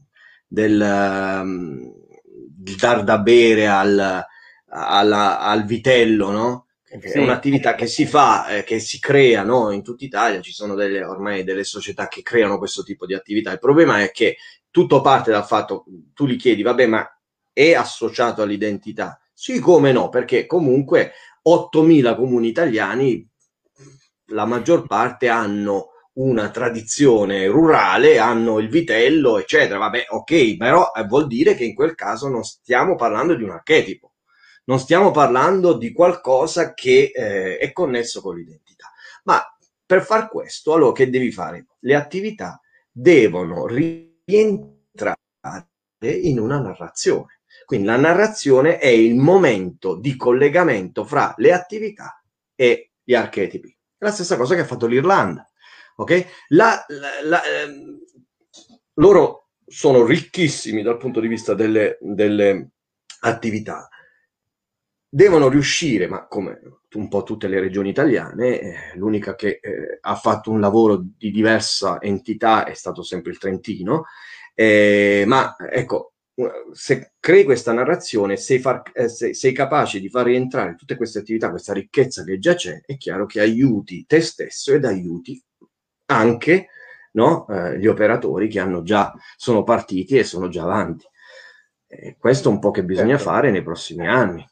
del, 0.47 1.41
um, 1.43 1.95
dar 2.55 3.05
da 3.05 3.19
bere 3.19 3.67
al, 3.67 4.27
alla, 4.67 5.41
al 5.41 5.65
vitello, 5.65 6.31
no? 6.31 6.67
Sì. 7.01 7.09
È 7.09 7.19
un'attività 7.19 7.75
che 7.75 7.87
si 7.87 8.05
fa, 8.05 8.49
eh, 8.49 8.65
che 8.65 8.79
si 8.79 9.01
crea 9.01 9.43
no? 9.43 9.71
in 9.71 9.83
tutta 9.83 10.05
Italia, 10.05 10.43
ci 10.43 10.53
sono 10.53 10.75
delle, 10.75 11.03
ormai 11.03 11.43
delle 11.43 11.65
società 11.65 12.07
che 12.07 12.23
creano 12.23 12.59
questo 12.59 12.83
tipo 12.83 13.07
di 13.07 13.15
attività. 13.15 13.51
Il 13.51 13.59
problema 13.59 14.03
è 14.03 14.11
che 14.11 14.37
tutto 14.71 15.01
parte 15.01 15.31
dal 15.31 15.47
fatto, 15.47 15.85
tu 16.13 16.27
gli 16.27 16.37
chiedi, 16.37 16.63
vabbè, 16.63 16.87
ma 16.87 17.07
è 17.53 17.73
associato 17.73 18.43
all'identità? 18.43 19.19
Sì, 19.33 19.59
come 19.59 19.93
no, 19.93 20.11
perché 20.11 20.45
comunque 20.45 21.13
8.000 21.49 22.15
comuni 22.15 22.49
italiani, 22.49 23.27
la 24.27 24.45
maggior 24.45 24.87
parte 24.87 25.29
hanno 25.29 25.89
una 26.15 26.51
tradizione 26.51 27.47
rurale, 27.47 28.19
hanno 28.19 28.59
il 28.59 28.69
vitello, 28.69 29.39
eccetera. 29.39 29.79
Vabbè, 29.79 30.07
ok, 30.11 30.57
però 30.57 30.93
eh, 30.95 31.05
vuol 31.05 31.27
dire 31.27 31.55
che 31.55 31.65
in 31.65 31.75
quel 31.75 31.95
caso 31.95 32.29
non 32.29 32.43
stiamo 32.45 32.97
parlando 32.97 33.35
di 33.35 33.43
un 33.43 33.51
archetipo, 33.51 34.12
non 34.65 34.79
stiamo 34.79 35.11
parlando 35.11 35.75
di 35.75 35.93
qualcosa 35.93 36.75
che 36.75 37.11
eh, 37.15 37.59
è 37.59 37.73
connesso 37.73 38.21
con 38.21 38.37
l'identità. 38.37 38.93
Ma 39.25 39.43
per 39.85 40.03
far 40.03 40.29
questo, 40.29 40.73
allora 40.73 40.93
che 40.93 41.11
devi 41.11 41.31
fare? 41.33 41.67
Le 41.81 41.95
attività 41.95 42.61
devono 42.91 43.67
rientrare 43.67 45.17
in 46.01 46.39
una 46.39 46.61
narrazione. 46.61 47.41
Quindi 47.65 47.87
la 47.87 47.97
narrazione 47.97 48.79
è 48.79 48.89
il 48.89 49.15
momento 49.17 49.95
di 49.97 50.17
collegamento 50.17 51.05
fra 51.05 51.35
le 51.39 51.53
attività 51.53 52.23
e 52.55 52.93
gli 53.03 53.15
archetipi. 53.15 53.77
La 53.99 54.11
stessa 54.11 54.37
cosa 54.37 54.55
che 54.55 54.63
ha 54.63 54.67
fatto 54.67 54.87
l'Irlanda. 54.87 55.49
Okay? 55.97 56.27
La, 56.49 56.85
la, 56.89 57.11
la, 57.23 57.43
ehm, 57.45 57.99
loro 58.95 59.51
sono 59.67 60.05
ricchissimi 60.05 60.83
dal 60.83 60.99
punto 60.99 61.21
di 61.21 61.29
vista 61.29 61.55
delle, 61.55 61.99
delle 62.01 62.71
attività. 63.21 63.89
Devono 65.15 65.51
riuscire, 65.51 66.07
ma 66.07 66.27
come 66.27 66.59
un 66.95 67.09
po' 67.09 67.23
tutte 67.23 67.47
le 67.47 67.61
regioni 67.61 67.91
italiane, 67.91 68.61
eh, 68.61 68.75
l'unica 68.95 69.35
che 69.35 69.59
eh, 69.61 69.99
ha 70.01 70.15
fatto 70.15 70.51
un 70.51 70.59
lavoro 70.59 70.97
di 70.97 71.31
diversa 71.31 72.01
entità 72.01 72.65
è 72.65 72.73
stato 72.73 73.03
sempre 73.03 73.31
il 73.31 73.37
Trentino, 73.37 74.07
eh, 74.55 75.25
ma 75.27 75.55
ecco, 75.71 76.15
se 76.73 77.13
crei 77.21 77.45
questa 77.45 77.75
narrazione, 77.75 78.39
sei, 78.39 78.59
far, 78.59 78.81
eh, 78.95 79.11
sei, 79.11 79.35
sei, 79.35 79.53
capace 79.53 80.01
di 80.01 80.09
far 80.09 80.25
rientrare 80.25 80.77
tutte 80.77 80.97
queste 80.97 81.19
attività, 81.19 81.51
questa 81.51 81.75
ricchezza 81.75 82.25
che 82.25 82.39
già 82.39 82.55
c'è, 82.55 82.81
è 82.83 82.97
chiaro 82.97 83.27
che 83.27 83.41
aiuti 83.41 84.07
te 84.07 84.23
stesso 84.23 84.73
ed 84.73 84.87
aiuti 84.87 85.39
anche 86.07 86.69
no, 87.13 87.47
eh, 87.49 87.79
gli 87.79 87.87
operatori 87.87 88.49
che 88.49 88.61
hanno 88.61 88.83
già, 88.83 89.13
sono 89.37 89.63
partiti 89.63 90.17
e 90.17 90.25
sono 90.25 90.49
già 90.49 90.63
avanti. 90.63 91.05
Eh, 91.87 92.17
questo 92.19 92.49
è 92.49 92.53
un 92.53 92.61
po' 92.61 92.71
che 92.71 92.83
bisogna 92.83 93.19
certo. 93.19 93.31
fare 93.31 93.51
nei 93.51 93.63
prossimi 93.63 94.09
anni. 94.09 94.47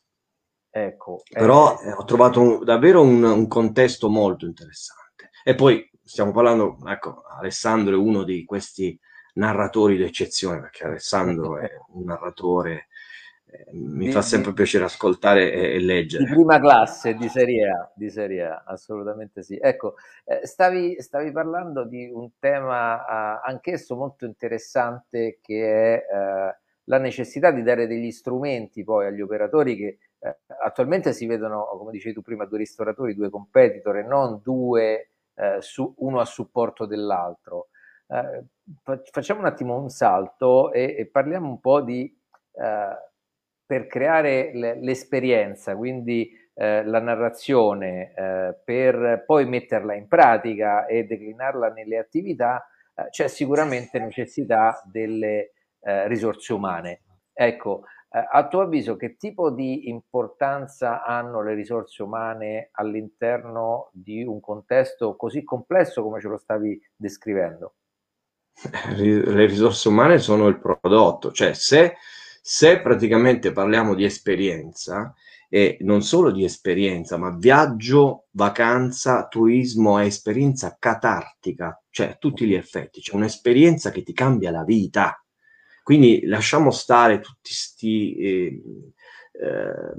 Ecco, 0.72 1.22
Però 1.28 1.80
eh, 1.80 1.92
ho 1.92 2.04
trovato 2.04 2.40
un, 2.40 2.64
davvero 2.64 3.02
un, 3.02 3.22
un 3.22 3.48
contesto 3.48 4.08
molto 4.08 4.46
interessante. 4.46 5.30
E 5.42 5.54
poi 5.54 5.88
stiamo 6.02 6.30
parlando, 6.30 6.78
ecco, 6.86 7.22
Alessandro 7.38 7.94
è 7.94 7.98
uno 7.98 8.22
di 8.22 8.44
questi 8.44 8.98
narratori 9.34 9.96
d'eccezione, 9.96 10.60
perché 10.60 10.84
Alessandro 10.84 11.58
è 11.58 11.68
un 11.94 12.04
narratore, 12.04 12.86
eh, 13.46 13.66
mi 13.72 14.06
di, 14.06 14.12
fa 14.12 14.22
sempre 14.22 14.52
piacere 14.52 14.84
ascoltare 14.84 15.52
e, 15.52 15.74
e, 15.74 15.80
leggere. 15.80 16.24
Di 16.24 16.30
prima 16.30 16.60
classe, 16.60 17.14
di 17.14 17.28
Serie 17.28 17.68
A, 17.68 17.90
di 17.94 18.08
serie 18.08 18.44
A 18.44 18.62
assolutamente 18.66 19.42
sì. 19.42 19.58
Ecco, 19.60 19.94
eh, 20.24 20.46
stavi, 20.46 21.00
stavi, 21.00 21.32
parlando 21.32 21.84
di 21.84 22.08
un 22.12 22.30
tema 22.38 23.00
eh, 23.00 23.40
anch'esso 23.50 23.96
molto 23.96 24.24
interessante 24.24 25.40
che 25.42 25.64
è 25.64 26.14
eh, 26.14 26.58
la 26.84 26.98
necessità 26.98 27.50
di 27.50 27.62
dare 27.62 27.86
degli 27.86 28.10
strumenti 28.10 28.84
poi 28.84 29.06
agli 29.06 29.20
operatori 29.20 29.76
che 29.76 29.98
eh, 30.20 30.36
attualmente 30.62 31.12
si 31.12 31.26
vedono, 31.26 31.66
come 31.78 31.92
dicevi 31.92 32.14
tu 32.14 32.22
prima, 32.22 32.44
due 32.44 32.58
ristoratori, 32.58 33.14
due 33.14 33.30
competitor 33.30 33.96
e 33.96 34.02
non 34.02 34.40
due, 34.42 35.10
eh, 35.34 35.56
su, 35.60 35.94
uno 35.98 36.20
a 36.20 36.24
supporto 36.24 36.86
dell'altro. 36.86 37.68
Eh, 38.06 38.44
facciamo 39.10 39.40
un 39.40 39.46
attimo 39.46 39.80
un 39.80 39.88
salto 39.88 40.72
e, 40.72 40.96
e 40.98 41.06
parliamo 41.06 41.48
un 41.48 41.60
po' 41.60 41.80
di 41.80 42.04
eh, 42.52 43.08
per 43.64 43.86
creare 43.86 44.50
l'esperienza, 44.52 45.76
quindi 45.76 46.30
eh, 46.54 46.84
la 46.84 47.00
narrazione, 47.00 48.12
eh, 48.14 48.58
per 48.64 49.22
poi 49.24 49.46
metterla 49.46 49.94
in 49.94 50.08
pratica 50.08 50.86
e 50.86 51.04
declinarla 51.04 51.68
nelle 51.68 51.98
attività, 51.98 52.64
c'è 53.08 53.28
sicuramente 53.28 53.98
necessità 53.98 54.82
delle 54.84 55.52
risorse 55.80 56.52
umane. 56.52 57.00
Ecco, 57.32 57.84
a 58.12 58.48
tuo 58.48 58.62
avviso 58.62 58.96
che 58.96 59.16
tipo 59.16 59.50
di 59.50 59.88
importanza 59.88 61.04
hanno 61.04 61.42
le 61.42 61.54
risorse 61.54 62.02
umane 62.02 62.70
all'interno 62.72 63.90
di 63.92 64.24
un 64.24 64.40
contesto 64.40 65.14
così 65.14 65.44
complesso 65.44 66.02
come 66.02 66.20
ce 66.20 66.28
lo 66.28 66.36
stavi 66.36 66.80
descrivendo? 66.96 67.74
le 68.66 69.46
risorse 69.46 69.88
umane 69.88 70.18
sono 70.18 70.48
il 70.48 70.58
prodotto, 70.58 71.32
cioè 71.32 71.54
se, 71.54 71.96
se 72.42 72.80
praticamente 72.80 73.52
parliamo 73.52 73.94
di 73.94 74.04
esperienza, 74.04 75.14
e 75.52 75.78
non 75.80 76.02
solo 76.02 76.30
di 76.30 76.44
esperienza, 76.44 77.16
ma 77.16 77.34
viaggio, 77.36 78.26
vacanza, 78.30 79.26
turismo 79.26 79.98
è 79.98 80.04
esperienza 80.04 80.76
catartica, 80.78 81.82
cioè 81.90 82.10
a 82.10 82.14
tutti 82.14 82.46
gli 82.46 82.54
effetti, 82.54 83.00
c'è 83.00 83.16
un'esperienza 83.16 83.90
che 83.90 84.04
ti 84.04 84.12
cambia 84.12 84.52
la 84.52 84.62
vita. 84.62 85.20
Quindi 85.90 86.24
lasciamo 86.26 86.70
stare 86.70 87.18
tutti 87.18 87.50
questi 87.50 88.14
eh, 88.14 88.62
eh, 89.32 89.92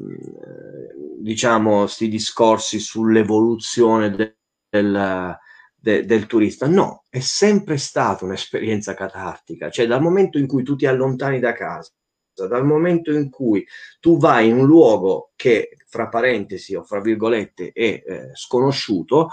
diciamo, 1.20 1.86
discorsi 2.00 2.80
sull'evoluzione 2.80 4.10
del, 4.10 4.38
del 4.70 5.38
de, 5.76 6.06
del 6.06 6.28
turista. 6.28 6.66
No, 6.66 7.04
è 7.10 7.20
sempre 7.20 7.76
stata 7.76 8.24
un'esperienza 8.24 8.94
catartica, 8.94 9.70
cioè 9.70 9.86
dal 9.86 10.02
momento 10.02 10.38
in 10.38 10.48
cui 10.48 10.64
tu 10.64 10.78
ti 10.78 10.86
allontani 10.86 11.42
da 11.42 11.52
casa, 11.52 11.92
dal 12.34 12.66
momento 12.66 13.12
in 13.12 13.30
cui 13.30 13.68
tu 14.00 14.18
vai 14.18 14.48
in 14.48 14.60
un 14.60 14.66
luogo 14.68 15.32
che, 15.36 15.72
fra 15.88 16.08
parentesi 16.08 16.74
o 16.74 16.84
fra 16.84 17.02
virgolette, 17.02 17.72
è 17.74 17.82
eh, 17.82 18.30
sconosciuto, 18.34 19.28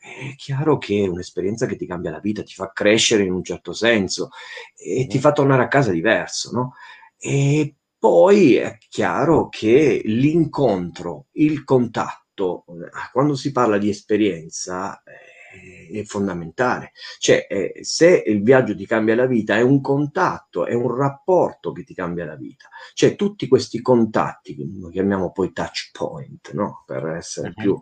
è 0.00 0.34
chiaro 0.36 0.78
che 0.78 1.04
è 1.04 1.08
un'esperienza 1.08 1.66
che 1.66 1.76
ti 1.76 1.86
cambia 1.86 2.10
la 2.10 2.20
vita, 2.20 2.42
ti 2.42 2.54
fa 2.54 2.72
crescere 2.72 3.24
in 3.24 3.32
un 3.32 3.44
certo 3.44 3.72
senso 3.74 4.30
e 4.74 5.06
ti 5.06 5.18
fa 5.18 5.32
tornare 5.32 5.62
a 5.62 5.68
casa 5.68 5.92
diverso, 5.92 6.50
no? 6.52 6.74
E 7.18 7.74
poi 7.98 8.54
è 8.54 8.78
chiaro 8.88 9.50
che 9.50 10.00
l'incontro, 10.04 11.26
il 11.32 11.64
contatto, 11.64 12.64
eh, 12.68 12.88
quando 13.12 13.34
si 13.34 13.52
parla 13.52 13.76
di 13.76 13.90
esperienza, 13.90 15.02
eh, 15.02 15.29
è 15.50 16.04
fondamentale. 16.04 16.92
Cioè, 17.18 17.46
eh, 17.48 17.78
se 17.82 18.22
il 18.26 18.42
viaggio 18.42 18.76
ti 18.76 18.86
cambia 18.86 19.14
la 19.14 19.26
vita, 19.26 19.56
è 19.56 19.60
un 19.60 19.80
contatto, 19.80 20.66
è 20.66 20.74
un 20.74 20.94
rapporto 20.94 21.72
che 21.72 21.84
ti 21.84 21.94
cambia 21.94 22.24
la 22.24 22.36
vita. 22.36 22.68
Cioè, 22.94 23.16
tutti 23.16 23.48
questi 23.48 23.80
contatti, 23.80 24.54
che 24.54 24.64
noi 24.64 24.92
chiamiamo 24.92 25.32
poi 25.32 25.52
touch 25.52 25.90
point, 25.92 26.52
no? 26.52 26.84
per 26.86 27.06
essere 27.08 27.48
uh-huh. 27.48 27.62
più, 27.62 27.80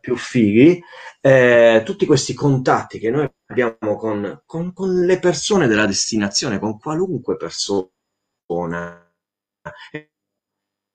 più, 0.00 0.16
fighi, 0.16 0.80
eh, 1.20 1.82
tutti 1.84 2.06
questi 2.06 2.34
contatti 2.34 2.98
che 2.98 3.10
noi 3.10 3.28
abbiamo 3.46 3.96
con, 3.96 4.42
con, 4.46 4.72
con 4.72 5.04
le 5.04 5.18
persone 5.18 5.66
della 5.66 5.86
destinazione, 5.86 6.58
con 6.58 6.78
qualunque 6.78 7.36
persona, 7.36 7.92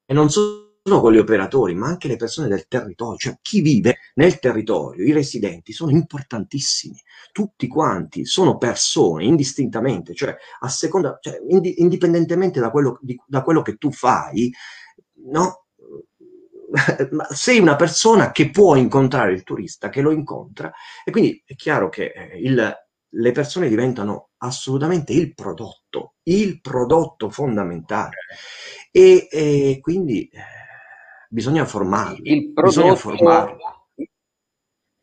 e 0.05 0.13
non 0.13 0.29
solo 0.29 0.62
solo 0.85 0.99
con 0.99 1.13
gli 1.13 1.17
operatori, 1.17 1.73
ma 1.75 1.87
anche 1.87 2.09
le 2.09 2.17
persone 2.17 2.49
del 2.49 2.67
territorio, 2.67 3.17
cioè 3.17 3.37
chi 3.41 3.61
vive 3.61 3.99
nel 4.15 4.39
territorio, 4.39 5.05
i 5.05 5.13
residenti 5.13 5.71
sono 5.71 5.91
importantissimi, 5.91 7.01
tutti 7.31 7.67
quanti 7.67 8.25
sono 8.25 8.57
persone 8.57 9.23
indistintamente, 9.23 10.13
cioè 10.13 10.35
a 10.59 10.67
seconda, 10.67 11.17
cioè, 11.21 11.39
ind- 11.47 11.73
indipendentemente 11.77 12.59
da 12.59 12.69
quello, 12.69 12.99
di, 13.01 13.17
da 13.25 13.43
quello 13.43 13.61
che 13.61 13.75
tu 13.77 13.91
fai, 13.93 14.51
no? 15.27 15.67
sei 17.33 17.59
una 17.59 17.75
persona 17.77 18.31
che 18.31 18.49
può 18.49 18.75
incontrare 18.75 19.31
il 19.31 19.43
turista, 19.43 19.87
che 19.87 20.01
lo 20.01 20.11
incontra, 20.11 20.69
e 21.05 21.11
quindi 21.11 21.41
è 21.45 21.55
chiaro 21.55 21.87
che 21.87 22.11
eh, 22.13 22.39
il, 22.39 22.75
le 23.07 23.31
persone 23.31 23.69
diventano 23.69 24.31
assolutamente 24.37 25.13
il 25.13 25.33
prodotto, 25.33 26.15
il 26.23 26.59
prodotto 26.59 27.29
fondamentale. 27.29 28.17
E, 28.91 29.27
e 29.31 29.79
quindi 29.81 30.27
eh, 30.27 30.41
bisogna 31.33 31.65
formarli. 31.65 32.31
Il 32.31 32.53
prodotto, 32.53 32.95
formarli. 32.95 33.57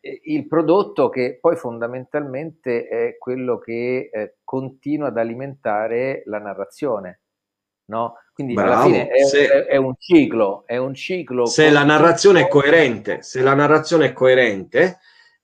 il 0.00 0.46
prodotto 0.46 1.08
che 1.08 1.38
poi 1.40 1.56
fondamentalmente 1.56 2.86
è 2.86 3.16
quello 3.18 3.58
che 3.58 4.10
eh, 4.12 4.36
continua 4.44 5.08
ad 5.08 5.18
alimentare 5.18 6.22
la 6.26 6.38
narrazione. 6.38 7.22
No? 7.90 8.14
Quindi 8.32 8.54
Bravo, 8.54 8.70
alla 8.70 8.82
fine 8.84 9.08
è, 9.08 9.24
se, 9.24 9.66
è, 9.66 9.74
un 9.74 9.94
ciclo, 9.98 10.62
è 10.64 10.76
un 10.76 10.94
ciclo. 10.94 11.46
Se 11.46 11.68
la 11.70 11.82
narrazione 11.82 12.42
è 12.42 12.48
coerente, 12.48 13.22
se 13.22 13.42
la 13.42 13.54
narrazione 13.54 14.06
è 14.06 14.12
coerente, 14.12 14.98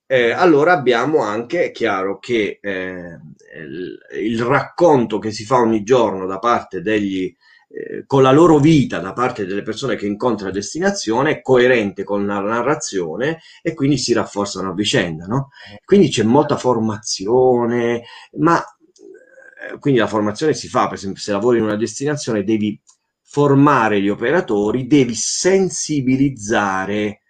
eh, 0.06 0.30
allora 0.30 0.72
abbiamo 0.72 1.18
anche, 1.18 1.64
è 1.64 1.70
chiaro 1.72 2.20
che 2.20 2.60
eh, 2.62 3.18
il, 3.58 3.98
il, 4.22 4.42
racconto 4.42 5.18
che 5.18 5.32
si 5.32 5.44
fa 5.44 5.56
ogni 5.56 5.82
giorno 5.82 6.26
da 6.26 6.38
parte 6.38 6.80
degli, 6.80 7.34
eh, 7.78 8.04
con 8.06 8.22
la 8.22 8.32
loro 8.32 8.58
vita 8.58 9.00
da 9.00 9.12
parte 9.12 9.44
delle 9.44 9.60
persone 9.60 9.96
che 9.96 10.06
incontra 10.06 10.48
a 10.48 10.50
destinazione 10.50 11.30
è 11.30 11.42
coerente 11.42 12.04
con 12.04 12.24
la 12.24 12.40
narrazione 12.40 13.40
e 13.60 13.74
quindi 13.74 13.98
si 13.98 14.14
rafforzano 14.14 14.70
a 14.70 14.74
vicenda. 14.74 15.26
No? 15.26 15.50
Quindi 15.84 16.08
c'è 16.08 16.22
molta 16.22 16.56
formazione, 16.56 18.04
ma 18.38 18.58
eh, 18.58 19.78
quindi 19.78 20.00
la 20.00 20.06
formazione 20.06 20.54
si 20.54 20.68
fa, 20.68 20.86
per 20.86 20.94
esempio, 20.94 21.20
se 21.20 21.32
lavori 21.32 21.58
in 21.58 21.64
una 21.64 21.76
destinazione 21.76 22.44
devi 22.44 22.80
formare 23.20 24.00
gli 24.00 24.08
operatori, 24.08 24.86
devi 24.86 25.14
sensibilizzare 25.14 27.20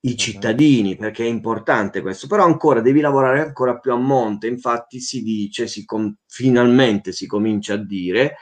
i 0.00 0.16
cittadini, 0.16 0.96
perché 0.96 1.24
è 1.24 1.28
importante 1.28 2.00
questo, 2.00 2.26
però 2.26 2.44
ancora 2.44 2.80
devi 2.80 3.00
lavorare 3.00 3.40
ancora 3.40 3.78
più 3.78 3.92
a 3.92 3.96
monte, 3.96 4.48
infatti 4.48 4.98
si 4.98 5.22
dice, 5.22 5.68
si 5.68 5.84
com- 5.84 6.16
finalmente 6.26 7.12
si 7.12 7.28
comincia 7.28 7.74
a 7.74 7.84
dire 7.84 8.34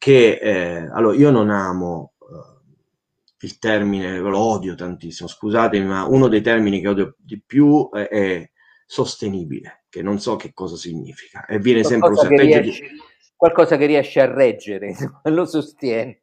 che, 0.00 0.38
eh, 0.40 0.88
allora 0.94 1.14
io 1.14 1.30
non 1.30 1.50
amo 1.50 2.14
eh, 2.22 3.44
il 3.46 3.58
termine, 3.58 4.16
lo 4.16 4.38
odio 4.38 4.74
tantissimo, 4.74 5.28
scusatemi, 5.28 5.84
ma 5.84 6.06
uno 6.06 6.26
dei 6.26 6.40
termini 6.40 6.80
che 6.80 6.88
odio 6.88 7.16
di 7.18 7.38
più 7.44 7.90
è, 7.90 8.08
è 8.08 8.50
sostenibile, 8.86 9.84
che 9.90 10.00
non 10.00 10.18
so 10.18 10.36
che 10.36 10.54
cosa 10.54 10.76
significa, 10.76 11.44
e 11.44 11.58
viene 11.58 11.82
qualcosa 11.82 12.26
sempre 12.26 12.46
usato 12.46 12.62
di... 12.62 12.78
Qualcosa 13.36 13.76
che 13.76 13.84
riesce 13.84 14.20
a 14.22 14.32
reggere, 14.32 14.96
lo 15.24 15.44
sostieni. 15.44 16.18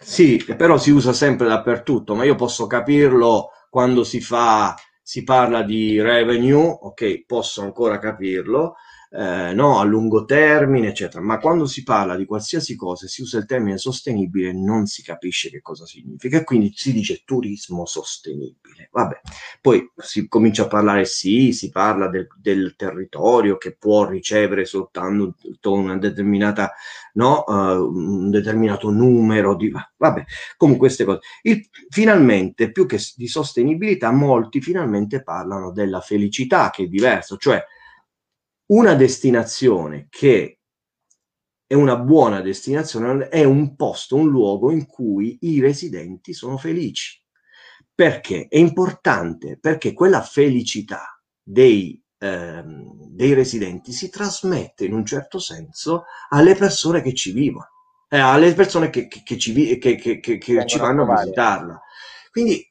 Sì, 0.00 0.42
però 0.56 0.78
si 0.78 0.90
usa 0.90 1.12
sempre 1.12 1.48
dappertutto, 1.48 2.14
ma 2.14 2.24
io 2.24 2.34
posso 2.34 2.66
capirlo 2.66 3.50
quando 3.68 4.04
si 4.04 4.22
fa, 4.22 4.74
si 5.02 5.22
parla 5.22 5.62
di 5.62 6.00
revenue, 6.00 6.78
ok, 6.80 7.26
posso 7.26 7.60
ancora 7.60 7.98
capirlo, 7.98 8.76
eh, 9.10 9.52
no, 9.54 9.78
a 9.78 9.84
lungo 9.84 10.24
termine, 10.24 10.88
eccetera. 10.88 11.22
Ma 11.22 11.38
quando 11.38 11.66
si 11.66 11.82
parla 11.82 12.16
di 12.16 12.24
qualsiasi 12.24 12.76
cosa 12.76 13.06
e 13.06 13.08
si 13.08 13.22
usa 13.22 13.38
il 13.38 13.46
termine 13.46 13.78
sostenibile, 13.78 14.52
non 14.52 14.86
si 14.86 15.02
capisce 15.02 15.50
che 15.50 15.60
cosa 15.60 15.86
significa 15.86 16.38
e 16.38 16.44
quindi 16.44 16.72
si 16.74 16.92
dice 16.92 17.22
turismo 17.24 17.86
sostenibile. 17.86 18.88
Vabbè, 18.90 19.20
poi 19.60 19.90
si 19.96 20.28
comincia 20.28 20.64
a 20.64 20.68
parlare, 20.68 21.04
sì, 21.04 21.52
si 21.52 21.70
parla 21.70 22.08
del, 22.08 22.26
del 22.40 22.74
territorio 22.76 23.56
che 23.56 23.76
può 23.76 24.06
ricevere 24.08 24.64
soltanto 24.64 25.34
una 25.72 25.96
determinata, 25.96 26.72
no, 27.14 27.44
uh, 27.46 27.52
un 27.52 28.30
determinato 28.30 28.90
numero 28.90 29.54
di... 29.56 29.72
Vabbè, 29.96 30.24
comunque 30.56 30.86
queste 30.86 31.04
cose. 31.04 31.20
Il, 31.42 31.68
finalmente, 31.88 32.70
più 32.70 32.86
che 32.86 32.98
di 33.16 33.28
sostenibilità, 33.28 34.10
molti 34.10 34.60
finalmente 34.60 35.22
parlano 35.22 35.72
della 35.72 36.00
felicità, 36.00 36.70
che 36.70 36.84
è 36.84 36.86
diverso, 36.86 37.36
cioè 37.36 37.64
una 38.66 38.94
destinazione 38.94 40.06
che 40.10 40.58
è 41.66 41.74
una 41.74 41.96
buona 41.96 42.40
destinazione 42.40 43.28
è 43.28 43.44
un 43.44 43.74
posto, 43.74 44.16
un 44.16 44.28
luogo 44.28 44.70
in 44.70 44.86
cui 44.86 45.38
i 45.42 45.60
residenti 45.60 46.32
sono 46.32 46.56
felici. 46.56 47.20
Perché? 47.92 48.46
È 48.48 48.56
importante 48.58 49.58
perché 49.58 49.92
quella 49.92 50.22
felicità 50.22 51.20
dei, 51.42 52.00
ehm, 52.18 53.08
dei 53.08 53.32
residenti 53.32 53.92
si 53.92 54.10
trasmette 54.10 54.84
in 54.84 54.92
un 54.92 55.04
certo 55.04 55.38
senso 55.38 56.04
alle 56.28 56.54
persone 56.54 57.02
che 57.02 57.14
ci 57.14 57.32
vivono, 57.32 57.68
eh, 58.08 58.18
alle 58.18 58.52
persone 58.54 58.90
che, 58.90 59.08
che, 59.08 59.22
che 59.24 59.38
ci, 59.38 59.78
che, 59.78 59.96
che 59.96 60.66
ci 60.66 60.78
vanno 60.78 61.10
a 61.10 61.22
visitarla. 61.22 61.80
Quindi 62.30 62.64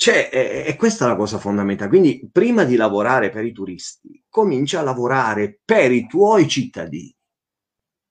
cioè, 0.00 0.30
è, 0.30 0.64
è, 0.64 0.76
questa 0.76 1.06
la 1.06 1.14
cosa 1.14 1.36
fondamentale. 1.36 1.90
Quindi, 1.90 2.26
prima 2.32 2.64
di 2.64 2.74
lavorare 2.74 3.28
per 3.28 3.44
i 3.44 3.52
turisti, 3.52 4.24
comincia 4.30 4.80
a 4.80 4.82
lavorare 4.82 5.60
per 5.62 5.92
i 5.92 6.06
tuoi 6.06 6.48
cittadini. 6.48 7.14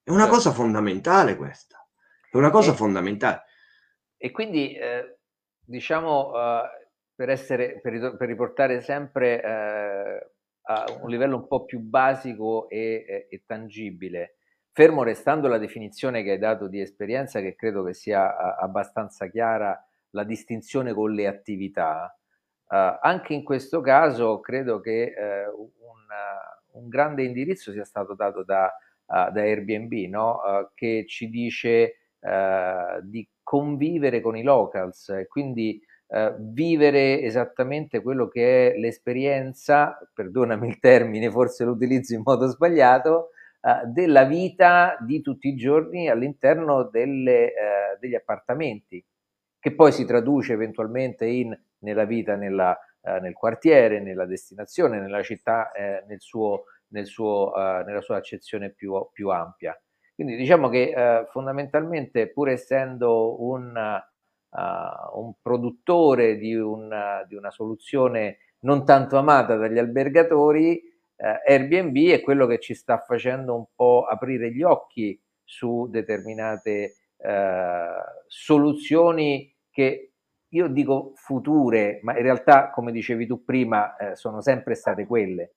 È 0.04 0.12
una 0.12 0.26
certo. 0.26 0.36
cosa 0.36 0.52
fondamentale 0.52 1.36
questa. 1.36 1.84
È 2.30 2.38
una 2.38 2.52
cosa 2.52 2.74
e, 2.74 2.76
fondamentale. 2.76 3.42
E 4.18 4.30
quindi, 4.30 4.76
eh, 4.76 5.18
diciamo, 5.66 6.28
uh, 6.28 6.62
per, 7.16 7.30
essere, 7.30 7.80
per, 7.82 8.16
per, 8.18 8.28
riportare 8.28 8.82
sempre 8.82 9.42
eh, 9.42 10.32
a 10.62 10.86
un 11.02 11.10
livello 11.10 11.38
un 11.38 11.48
po' 11.48 11.66
più 11.66 11.80
basico 11.80 12.70
e, 12.70 13.04
e, 13.08 13.28
e, 13.32 13.44
tangibile, 13.48 14.36
fermo 14.74 15.02
restando 15.02 15.48
la 15.48 15.58
definizione 15.58 16.22
che 16.22 16.34
hai 16.34 16.38
dato 16.38 16.68
di 16.68 16.82
esperienza, 16.82 17.42
che 17.42 17.56
credo 17.56 17.82
che 17.84 17.96
sia 17.96 18.38
a, 18.38 18.58
abbastanza 18.58 19.26
chiara 19.26 19.84
la 20.12 20.24
distinzione 20.24 20.94
con 20.94 21.12
le 21.12 21.28
attività, 21.28 22.14
eh, 22.72 23.00
anche 23.02 23.34
in 23.34 23.44
questo 23.44 23.82
caso 23.82 24.40
credo 24.40 24.80
che 24.80 25.14
eh, 25.16 25.48
un, 25.48 26.82
un, 26.82 26.88
grande 26.88 27.24
indirizzo 27.24 27.72
sia 27.72 27.84
stato 27.84 28.14
dato 28.14 28.44
da, 28.44 28.66
uh, 28.66 29.32
da 29.32 29.42
Airbnb, 29.42 29.92
no? 30.08 30.36
uh, 30.36 30.70
che 30.76 31.06
ci 31.08 31.30
dice 31.30 31.96
uh, 32.20 33.02
di 33.02 33.28
convivere 33.42 34.22
con 34.22 34.38
i 34.38 34.44
locals 34.44 35.10
e 35.10 35.28
quindi 35.28 35.82
vivere 36.40 37.22
esattamente 37.22 38.02
quello 38.02 38.28
che 38.28 38.74
è 38.74 38.78
l'esperienza, 38.80 39.96
perdonami 40.12 40.68
il 40.68 40.80
termine, 40.80 41.30
forse 41.30 41.66
lo 41.66 41.74
utilizzo 41.74 42.16
in 42.16 42.24
modo 42.26 42.48
sbagliato, 42.48 43.30
della 43.86 44.24
vita 44.24 44.98
di 45.02 45.22
tutti 45.22 45.50
i 45.50 45.56
giorni 45.56 46.10
all'interno 46.10 46.90
delle, 46.90 47.54
degli 48.00 48.16
appartamenti 48.16 49.06
che 49.60 49.76
poi 49.76 49.92
si 49.92 50.06
traduce 50.06 50.54
eventualmente 50.54 51.26
in, 51.26 51.58
nella 51.80 52.06
vita 52.06 52.36
nella, 52.36 52.78
eh, 53.02 53.20
nel 53.20 53.34
quartiere, 53.34 54.00
nella 54.00 54.26
destinazione, 54.26 55.00
nella 55.00 55.22
città, 55.22 55.72
eh, 55.72 56.04
nel 56.08 56.20
suo, 56.20 56.66
nel 56.90 57.06
suo, 57.06 57.56
eh, 57.56 57.84
nella 57.86 58.02
sua 58.02 58.18
accezione 58.18 58.72
più, 58.72 58.94
più, 59.12 59.30
ampia. 59.30 59.80
Quindi 60.14 60.36
diciamo 60.36 60.70
che 60.70 60.94
eh, 60.96 61.26
fondamentalmente, 61.30 62.28
pur 62.28 62.50
essendo 62.50 63.42
un, 63.42 63.74
uh, 64.50 65.20
un 65.20 65.34
produttore 65.42 66.36
di, 66.38 66.56
un, 66.56 67.24
di, 67.28 67.36
una 67.36 67.52
soluzione 67.52 68.40
non 68.62 68.84
tanto 68.84 69.18
amata 69.18 69.56
dagli 69.56 69.78
albergatori, 69.78 70.78
eh, 71.16 71.42
Airbnb 71.46 71.96
è 72.10 72.22
quello 72.22 72.48
che 72.48 72.60
ci 72.60 72.74
sta 72.74 72.98
facendo 72.98 73.56
un 73.56 73.66
po' 73.74 74.06
aprire 74.10 74.52
gli 74.52 74.64
occhi 74.64 75.20
su 75.44 75.88
determinate 75.90 76.96
soluzioni 78.28 79.49
che 79.72 80.12
io 80.50 80.68
dico 80.68 81.12
future, 81.16 82.00
ma 82.02 82.16
in 82.18 82.24
realtà, 82.24 82.70
come 82.72 82.92
dicevi 82.92 83.28
tu 83.28 83.44
prima, 83.44 83.96
eh, 83.96 84.16
sono 84.16 84.42
sempre 84.42 84.76
state 84.76 85.06
quelle. 85.06 85.54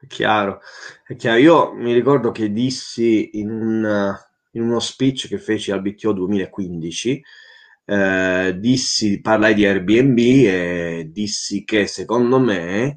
È 0.00 0.06
chiaro, 0.06 0.60
è 1.06 1.14
chiaro. 1.14 1.38
Io 1.38 1.72
mi 1.74 1.92
ricordo 1.92 2.32
che 2.32 2.50
dissi 2.50 3.38
in, 3.38 3.50
un, 3.50 4.14
in 4.52 4.62
uno 4.62 4.80
speech 4.80 5.28
che 5.28 5.38
feci 5.38 5.70
al 5.70 5.80
BTO 5.80 6.12
2015, 6.12 7.22
eh, 7.84 8.56
dissi, 8.58 9.20
parlai 9.20 9.54
di 9.54 9.64
Airbnb 9.64 10.18
e 10.18 11.08
dissi 11.12 11.64
che 11.64 11.86
secondo 11.86 12.40
me 12.40 12.96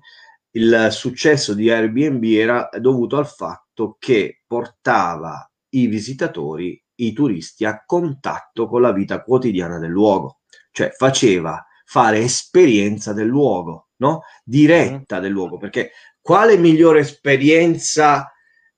il 0.51 0.87
successo 0.89 1.53
di 1.53 1.69
Airbnb 1.69 2.23
era 2.23 2.69
dovuto 2.79 3.17
al 3.17 3.27
fatto 3.27 3.97
che 3.99 4.41
portava 4.47 5.47
i 5.69 5.87
visitatori 5.87 6.81
i 6.95 7.13
turisti 7.13 7.65
a 7.65 7.83
contatto 7.85 8.67
con 8.67 8.81
la 8.81 8.91
vita 8.91 9.21
quotidiana 9.21 9.79
del 9.79 9.91
luogo, 9.91 10.39
cioè 10.71 10.91
faceva 10.91 11.65
fare 11.85 12.19
esperienza 12.19 13.13
del 13.13 13.27
luogo, 13.27 13.89
no? 13.97 14.23
diretta 14.43 15.19
del 15.19 15.31
luogo, 15.31 15.57
perché 15.57 15.91
quale 16.21 16.57
migliore 16.57 17.01
esperienza 17.01 18.31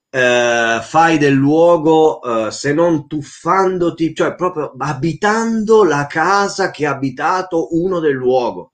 eh, 0.10 0.80
fai 0.82 1.18
del 1.18 1.34
luogo 1.34 2.22
eh, 2.48 2.52
se 2.52 2.74
non 2.74 3.08
tuffandoti, 3.08 4.14
cioè 4.14 4.36
proprio 4.36 4.74
abitando 4.78 5.84
la 5.84 6.08
casa 6.08 6.72
che 6.72 6.86
ha 6.86 6.92
abitato 6.92 7.76
uno 7.76 8.00
del 8.00 8.14
luogo, 8.14 8.74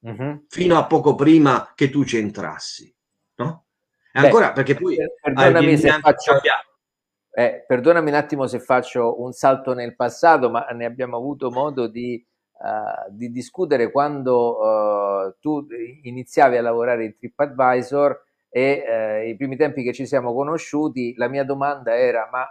uh-huh. 0.00 0.44
fino 0.48 0.78
a 0.78 0.86
poco 0.86 1.14
prima 1.14 1.72
che 1.74 1.90
tu 1.90 2.04
ci 2.04 2.18
entrassi, 2.18 2.94
no? 3.36 3.66
E 4.12 4.20
ancora 4.20 4.52
perché 4.52 4.74
poi 4.74 4.96
perdonami 5.20 5.78
se 5.78 5.90
faccio, 6.00 6.32
cambiato. 6.32 6.71
Eh, 7.34 7.64
perdonami 7.66 8.10
un 8.10 8.16
attimo 8.16 8.46
se 8.46 8.60
faccio 8.60 9.22
un 9.22 9.32
salto 9.32 9.72
nel 9.72 9.96
passato, 9.96 10.50
ma 10.50 10.66
ne 10.66 10.84
abbiamo 10.84 11.16
avuto 11.16 11.50
modo 11.50 11.86
di, 11.86 12.22
uh, 12.58 13.10
di 13.10 13.30
discutere 13.30 13.90
quando 13.90 14.58
uh, 14.58 15.34
tu 15.40 15.66
iniziavi 16.02 16.58
a 16.58 16.62
lavorare 16.62 17.06
in 17.06 17.16
TripAdvisor 17.16 18.22
e 18.50 19.24
uh, 19.24 19.28
i 19.28 19.34
primi 19.36 19.56
tempi 19.56 19.82
che 19.82 19.94
ci 19.94 20.04
siamo 20.04 20.34
conosciuti, 20.34 21.14
la 21.16 21.28
mia 21.28 21.42
domanda 21.42 21.96
era 21.96 22.28
ma 22.30 22.46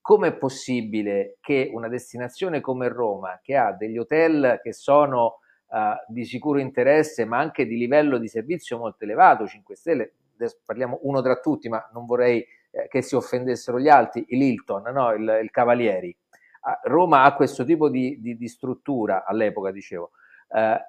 com'è 0.00 0.32
possibile 0.36 1.36
che 1.40 1.70
una 1.74 1.88
destinazione 1.88 2.62
come 2.62 2.88
Roma, 2.88 3.40
che 3.42 3.56
ha 3.56 3.72
degli 3.72 3.98
hotel 3.98 4.58
che 4.62 4.72
sono 4.72 5.38
di 6.06 6.24
sicuro 6.24 6.60
interesse, 6.60 7.24
ma 7.24 7.38
anche 7.38 7.66
di 7.66 7.76
livello 7.76 8.18
di 8.18 8.28
servizio 8.28 8.78
molto 8.78 9.02
elevato, 9.02 9.44
5 9.44 9.74
stelle, 9.74 10.12
parliamo 10.64 11.00
uno 11.02 11.20
tra 11.20 11.40
tutti, 11.40 11.68
ma 11.68 11.90
non 11.92 12.06
vorrei 12.06 12.46
eh, 12.74 12.88
che 12.88 13.02
si 13.02 13.14
offendessero 13.14 13.78
gli 13.78 13.88
altri, 13.88 14.24
l'Hilton, 14.28 14.82
no? 14.92 15.12
il, 15.12 15.40
il 15.42 15.50
Cavalieri. 15.50 16.16
Roma 16.84 17.24
ha 17.24 17.34
questo 17.34 17.64
tipo 17.64 17.90
di, 17.90 18.18
di, 18.20 18.36
di 18.36 18.48
struttura 18.48 19.24
all'epoca, 19.24 19.70
dicevo. 19.70 20.12
Eh, 20.48 20.80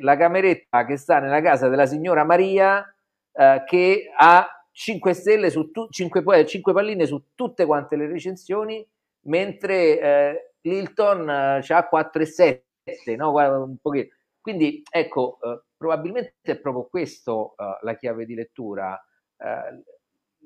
la 0.00 0.16
cameretta 0.16 0.84
che 0.84 0.96
sta 0.96 1.18
nella 1.18 1.40
casa 1.40 1.68
della 1.68 1.86
signora 1.86 2.24
Maria 2.24 2.84
eh, 3.32 3.62
che 3.66 4.10
ha 4.14 4.48
5 4.70 5.12
stelle 5.14 5.50
su 5.50 5.70
tu, 5.70 5.88
5, 5.88 6.46
5, 6.46 6.72
palline 6.72 7.06
su 7.06 7.30
tutte 7.34 7.64
quante 7.64 7.96
le 7.96 8.06
recensioni, 8.06 8.86
mentre 9.22 9.98
eh, 9.98 10.52
l'Hilton 10.60 11.30
eh, 11.30 11.64
ha 11.66 11.88
4 11.88 12.22
e 12.22 12.26
7, 12.26 13.16
no? 13.16 13.32
un 13.32 13.76
pochino. 13.80 14.08
Quindi 14.46 14.80
ecco, 14.88 15.38
eh, 15.42 15.62
probabilmente 15.76 16.34
è 16.42 16.56
proprio 16.60 16.84
questo 16.84 17.56
uh, 17.56 17.84
la 17.84 17.96
chiave 17.96 18.24
di 18.24 18.36
lettura. 18.36 18.96
Uh, 19.38 19.82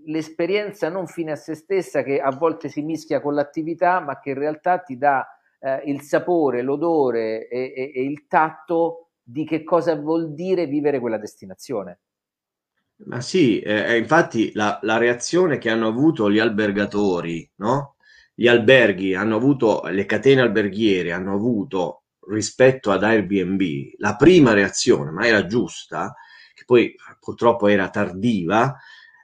l'esperienza 0.06 0.88
non 0.88 1.06
fine 1.06 1.32
a 1.32 1.36
se 1.36 1.54
stessa 1.54 2.02
che 2.02 2.18
a 2.18 2.30
volte 2.30 2.70
si 2.70 2.80
mischia 2.80 3.20
con 3.20 3.34
l'attività, 3.34 4.00
ma 4.00 4.18
che 4.18 4.30
in 4.30 4.38
realtà 4.38 4.78
ti 4.78 4.96
dà 4.96 5.28
eh, 5.58 5.82
il 5.84 6.00
sapore, 6.00 6.62
l'odore 6.62 7.46
e, 7.48 7.74
e, 7.76 7.92
e 7.94 8.02
il 8.02 8.26
tatto 8.26 9.10
di 9.22 9.44
che 9.44 9.62
cosa 9.62 9.94
vuol 9.96 10.32
dire 10.32 10.64
vivere 10.64 10.98
quella 10.98 11.18
destinazione. 11.18 11.98
Ma 13.04 13.20
sì, 13.20 13.60
eh, 13.60 13.98
infatti 13.98 14.50
la, 14.54 14.78
la, 14.80 14.96
reazione 14.96 15.58
che 15.58 15.68
hanno 15.68 15.88
avuto 15.88 16.30
gli 16.30 16.38
albergatori, 16.38 17.46
no? 17.56 17.96
Gli 18.34 18.48
alberghi 18.48 19.14
hanno 19.14 19.36
avuto, 19.36 19.82
le 19.88 20.06
catene 20.06 20.40
alberghiere 20.40 21.12
hanno 21.12 21.34
avuto 21.34 21.99
rispetto 22.28 22.90
ad 22.90 23.02
Airbnb, 23.02 23.62
la 23.98 24.16
prima 24.16 24.52
reazione, 24.52 25.10
ma 25.10 25.26
era 25.26 25.46
giusta, 25.46 26.14
che 26.54 26.64
poi 26.66 26.94
purtroppo 27.18 27.68
era 27.68 27.88
tardiva, 27.90 28.76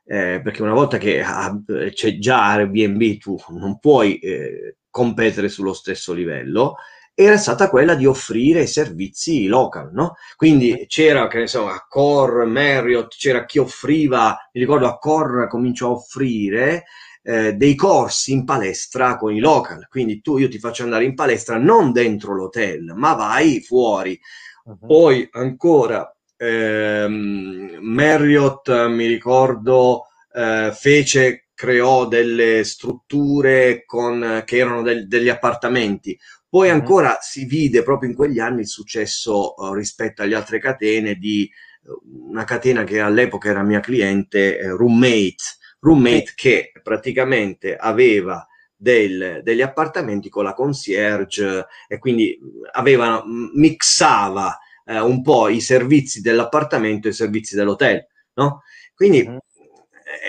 eh, 0.05 0.41
perché 0.43 0.63
una 0.63 0.73
volta 0.73 0.99
che 0.99 1.23
ah, 1.23 1.57
c'è 1.93 2.19
già 2.19 2.47
Airbnb 2.53 3.19
tu 3.19 3.37
non 3.49 3.79
puoi 3.79 4.19
eh, 4.19 4.77
competere 4.89 5.49
sullo 5.49 5.73
stesso 5.73 6.13
livello, 6.13 6.77
era 7.19 7.39
stata 7.39 7.71
quella 7.71 7.95
di 7.95 8.05
offrire 8.05 8.67
servizi 8.67 9.47
local, 9.47 9.91
no? 9.93 10.17
Quindi 10.37 10.85
c'era, 10.87 11.27
che 11.29 11.39
ne 11.39 11.47
so, 11.47 11.67
Accor, 11.67 12.45
Marriott, 12.45 13.17
c'era 13.17 13.47
chi 13.47 13.59
offriva, 13.59 14.37
mi 14.53 14.61
ricordo 14.61 14.87
Accor 14.87 15.49
cominciò 15.49 15.89
a 15.89 15.93
offrire 15.93 16.85
eh, 17.29 17.55
dei 17.55 17.75
corsi 17.75 18.31
in 18.31 18.45
palestra 18.45 19.17
con 19.17 19.35
i 19.35 19.41
local, 19.41 19.89
quindi 19.89 20.21
tu 20.21 20.39
io 20.39 20.49
ti 20.49 20.61
faccio 20.61 20.85
andare 20.85 21.05
in 21.05 21.17
palestra 21.17 21.59
non 21.59 21.91
dentro 21.91 22.35
l'hotel, 22.35 22.93
ma 22.95 23.15
vai 23.15 23.61
fuori. 23.61 24.17
Uh-huh. 24.65 24.87
Poi 24.87 25.29
ancora 25.33 26.09
ehm, 26.37 27.79
Marriott, 27.81 28.87
mi 28.87 29.07
ricordo, 29.07 30.05
eh, 30.33 30.71
fece, 30.73 31.49
creò 31.53 32.07
delle 32.07 32.63
strutture 32.63 33.83
con, 33.85 34.43
che 34.45 34.59
erano 34.59 34.83
del, 34.83 35.09
degli 35.09 35.29
appartamenti. 35.29 36.17
Poi 36.49 36.71
ancora 36.71 37.19
si 37.21 37.45
vide 37.45 37.83
proprio 37.83 38.09
in 38.09 38.15
quegli 38.15 38.39
anni 38.39 38.61
il 38.61 38.69
successo 38.69 39.55
uh, 39.57 39.73
rispetto 39.73 40.23
alle 40.23 40.37
altre 40.37 40.61
catene 40.61 41.15
di 41.15 41.51
uh, 41.83 42.29
una 42.29 42.45
catena 42.45 42.85
che 42.85 43.01
all'epoca 43.01 43.49
era 43.49 43.63
mia 43.63 43.81
cliente, 43.81 44.59
eh, 44.59 44.69
Roommate, 44.69 45.35
Roommate 45.81 46.33
che 46.35 46.73
praticamente 46.83 47.77
aveva 47.77 48.47
del, 48.77 49.41
degli 49.43 49.63
appartamenti 49.63 50.29
con 50.29 50.45
la 50.45 50.53
concierge 50.55 51.67
e 51.89 51.99
quindi 51.99 52.39
aveva, 52.73 53.23
mixava 53.27 54.59
eh, 54.85 55.01
un 55.01 55.23
po' 55.23 55.49
i 55.49 55.61
servizi 55.61 56.21
dell'appartamento 56.21 57.09
e 57.09 57.11
i 57.11 57.15
servizi 57.15 57.57
dell'hotel, 57.57 58.07
no? 58.35 58.63
Quindi 58.95 59.27
mm-hmm. 59.27 59.39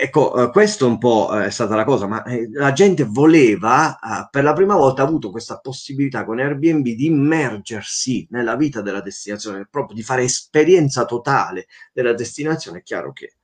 ecco, 0.02 0.42
eh, 0.42 0.50
questo 0.50 0.86
un 0.86 0.98
po' 0.98 1.38
è 1.38 1.50
stata 1.50 1.74
la 1.76 1.84
cosa, 1.84 2.06
ma 2.06 2.22
eh, 2.24 2.48
la 2.52 2.72
gente 2.72 3.04
voleva, 3.04 3.98
eh, 3.98 4.28
per 4.30 4.42
la 4.44 4.52
prima 4.52 4.76
volta 4.76 5.02
ha 5.02 5.06
avuto 5.06 5.30
questa 5.30 5.58
possibilità 5.58 6.24
con 6.24 6.38
Airbnb 6.38 6.84
di 6.84 7.06
immergersi 7.06 8.26
nella 8.30 8.56
vita 8.56 8.80
della 8.80 9.00
destinazione, 9.00 9.68
proprio 9.70 9.94
di 9.94 10.02
fare 10.02 10.22
esperienza 10.22 11.04
totale 11.04 11.66
della 11.92 12.14
destinazione. 12.14 12.78
È 12.78 12.82
chiaro 12.82 13.12
che, 13.12 13.36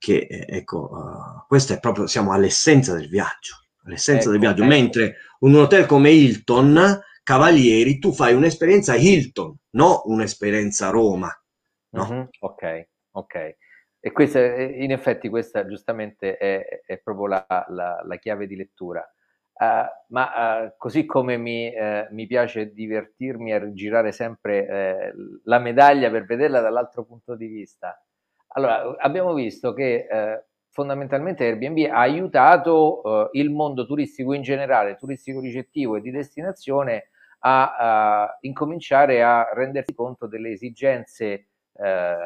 che 0.00 0.26
ecco, 0.48 0.90
uh, 0.90 1.46
questo 1.46 1.74
è 1.74 1.78
proprio, 1.78 2.06
siamo 2.06 2.32
all'essenza 2.32 2.96
del 2.96 3.08
viaggio, 3.08 3.66
all'essenza 3.84 4.22
ecco, 4.22 4.30
del 4.30 4.40
viaggio, 4.40 4.62
ecco. 4.62 4.70
mentre 4.70 5.16
un 5.40 5.54
hotel 5.56 5.84
come 5.84 6.10
Hilton 6.10 7.00
Cavalieri, 7.22 7.98
tu 7.98 8.10
fai 8.10 8.32
un'esperienza 8.32 8.96
Hilton, 8.96 9.54
no 9.72 10.02
un'esperienza 10.06 10.88
Roma. 10.88 11.30
No? 11.90 12.08
Mm-hmm, 12.10 12.22
ok, 12.40 12.88
ok. 13.10 13.56
E 14.00 14.12
questa, 14.12 14.40
in 14.40 14.90
effetti 14.90 15.28
questa 15.28 15.66
giustamente 15.66 16.38
è, 16.38 16.80
è 16.86 16.98
proprio 16.98 17.26
la, 17.26 17.46
la, 17.68 18.00
la, 18.02 18.16
chiave 18.16 18.46
di 18.46 18.56
lettura. 18.56 19.06
Uh, 19.52 19.84
ma 20.08 20.62
uh, 20.62 20.74
così 20.78 21.04
come 21.04 21.36
mi, 21.36 21.68
uh, 21.68 22.06
mi, 22.14 22.26
piace 22.26 22.72
divertirmi 22.72 23.52
a 23.52 23.70
girare 23.74 24.12
sempre 24.12 25.12
la 25.44 25.58
medaglia 25.58 26.10
per 26.10 26.24
vederla 26.24 26.60
dall'altro 26.60 27.04
punto 27.04 27.36
di 27.36 27.48
vista, 27.48 28.02
allora 28.54 28.96
abbiamo 28.98 29.34
visto 29.34 29.72
che 29.72 30.06
fondamentalmente 30.70 31.44
Airbnb 31.44 31.90
ha 31.90 32.00
aiutato 32.00 33.28
il 33.32 33.50
mondo 33.50 33.86
turistico 33.86 34.32
in 34.32 34.42
generale, 34.42 34.96
turistico 34.96 35.40
ricettivo 35.40 35.96
e 35.96 36.00
di 36.00 36.10
destinazione 36.10 37.10
a, 37.40 38.22
a 38.22 38.38
incominciare 38.40 39.22
a 39.22 39.48
rendersi 39.52 39.94
conto 39.94 40.26
delle 40.26 40.50
esigenze 40.50 41.46
eh, 41.76 42.16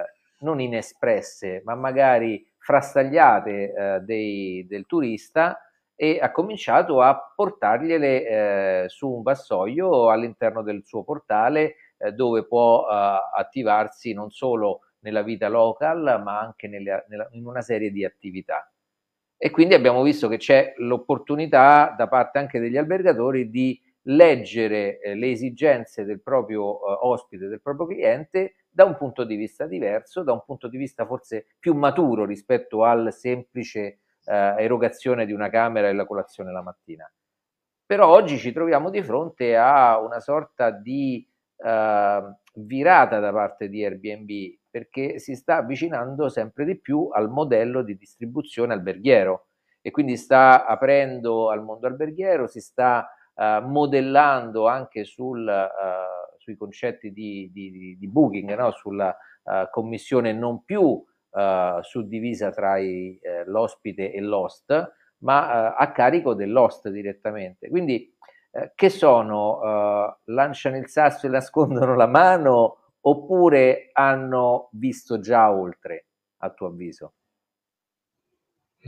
non 0.40 0.60
inespresse, 0.60 1.62
ma 1.64 1.74
magari 1.74 2.46
frastagliate 2.58 3.72
eh, 3.72 4.00
dei, 4.00 4.66
del 4.68 4.86
turista 4.86 5.58
e 5.94 6.18
ha 6.20 6.32
cominciato 6.32 7.00
a 7.00 7.32
portargliele 7.34 8.26
eh, 8.26 8.88
su 8.88 9.08
un 9.08 9.22
vassoio 9.22 10.10
all'interno 10.10 10.62
del 10.62 10.84
suo 10.84 11.04
portale 11.04 11.76
eh, 11.98 12.12
dove 12.12 12.46
può 12.46 12.86
eh, 12.88 13.18
attivarsi 13.36 14.12
non 14.12 14.30
solo 14.30 14.80
nella 15.04 15.22
vita 15.22 15.48
local 15.48 16.20
ma 16.24 16.40
anche 16.40 16.66
nelle, 16.66 17.04
nella, 17.08 17.28
in 17.32 17.46
una 17.46 17.62
serie 17.62 17.92
di 17.92 18.04
attività. 18.04 18.68
E 19.36 19.50
quindi 19.50 19.74
abbiamo 19.74 20.02
visto 20.02 20.26
che 20.26 20.38
c'è 20.38 20.72
l'opportunità 20.78 21.94
da 21.96 22.08
parte 22.08 22.38
anche 22.38 22.58
degli 22.58 22.76
albergatori 22.76 23.50
di 23.50 23.80
leggere 24.06 24.98
eh, 25.00 25.14
le 25.14 25.30
esigenze 25.30 26.04
del 26.04 26.20
proprio 26.22 26.74
eh, 26.74 26.98
ospite, 27.02 27.46
del 27.46 27.60
proprio 27.60 27.86
cliente 27.86 28.54
da 28.70 28.84
un 28.84 28.96
punto 28.96 29.24
di 29.24 29.36
vista 29.36 29.66
diverso, 29.66 30.22
da 30.22 30.32
un 30.32 30.42
punto 30.44 30.68
di 30.68 30.78
vista 30.78 31.06
forse 31.06 31.46
più 31.58 31.74
maturo 31.74 32.24
rispetto 32.24 32.84
al 32.84 33.12
semplice 33.12 34.00
eh, 34.24 34.54
erogazione 34.58 35.26
di 35.26 35.32
una 35.32 35.48
camera 35.48 35.88
e 35.88 35.92
la 35.92 36.06
colazione 36.06 36.50
la 36.50 36.62
mattina. 36.62 37.10
Però 37.86 38.08
oggi 38.08 38.38
ci 38.38 38.52
troviamo 38.52 38.88
di 38.88 39.02
fronte 39.02 39.56
a 39.56 40.00
una 40.00 40.20
sorta 40.20 40.70
di 40.70 41.26
eh, 41.56 42.22
virata 42.54 43.18
da 43.20 43.32
parte 43.32 43.68
di 43.68 43.84
Airbnb 43.84 44.56
perché 44.74 45.20
si 45.20 45.36
sta 45.36 45.58
avvicinando 45.58 46.28
sempre 46.28 46.64
di 46.64 46.76
più 46.80 47.08
al 47.12 47.30
modello 47.30 47.82
di 47.82 47.96
distribuzione 47.96 48.72
alberghiero 48.72 49.46
e 49.80 49.92
quindi 49.92 50.16
sta 50.16 50.66
aprendo 50.66 51.48
al 51.48 51.62
mondo 51.62 51.86
alberghiero, 51.86 52.48
si 52.48 52.60
sta 52.60 53.08
eh, 53.36 53.60
modellando 53.64 54.66
anche 54.66 55.04
sul, 55.04 55.46
uh, 55.46 56.38
sui 56.40 56.56
concetti 56.56 57.12
di, 57.12 57.52
di, 57.52 57.96
di 57.96 58.08
booking, 58.08 58.52
no? 58.56 58.72
sulla 58.72 59.16
uh, 59.44 59.70
commissione 59.70 60.32
non 60.32 60.64
più 60.64 61.00
suddivisa 61.82 62.50
tra 62.52 62.78
i, 62.78 63.18
l'ospite 63.46 64.12
e 64.12 64.20
l'host, 64.20 64.92
ma 65.18 65.74
a 65.74 65.90
carico 65.90 66.32
dell'host 66.32 66.88
direttamente. 66.90 67.68
Quindi 67.68 68.16
che 68.76 68.88
sono? 68.88 70.14
lanciano 70.26 70.76
il 70.76 70.86
sasso 70.86 71.26
e 71.26 71.30
nascondono 71.30 71.96
la 71.96 72.06
mano 72.06 72.83
oppure 73.06 73.90
hanno 73.92 74.68
visto 74.72 75.20
già 75.20 75.52
oltre, 75.52 76.06
a 76.38 76.50
tuo 76.52 76.68
avviso? 76.68 77.14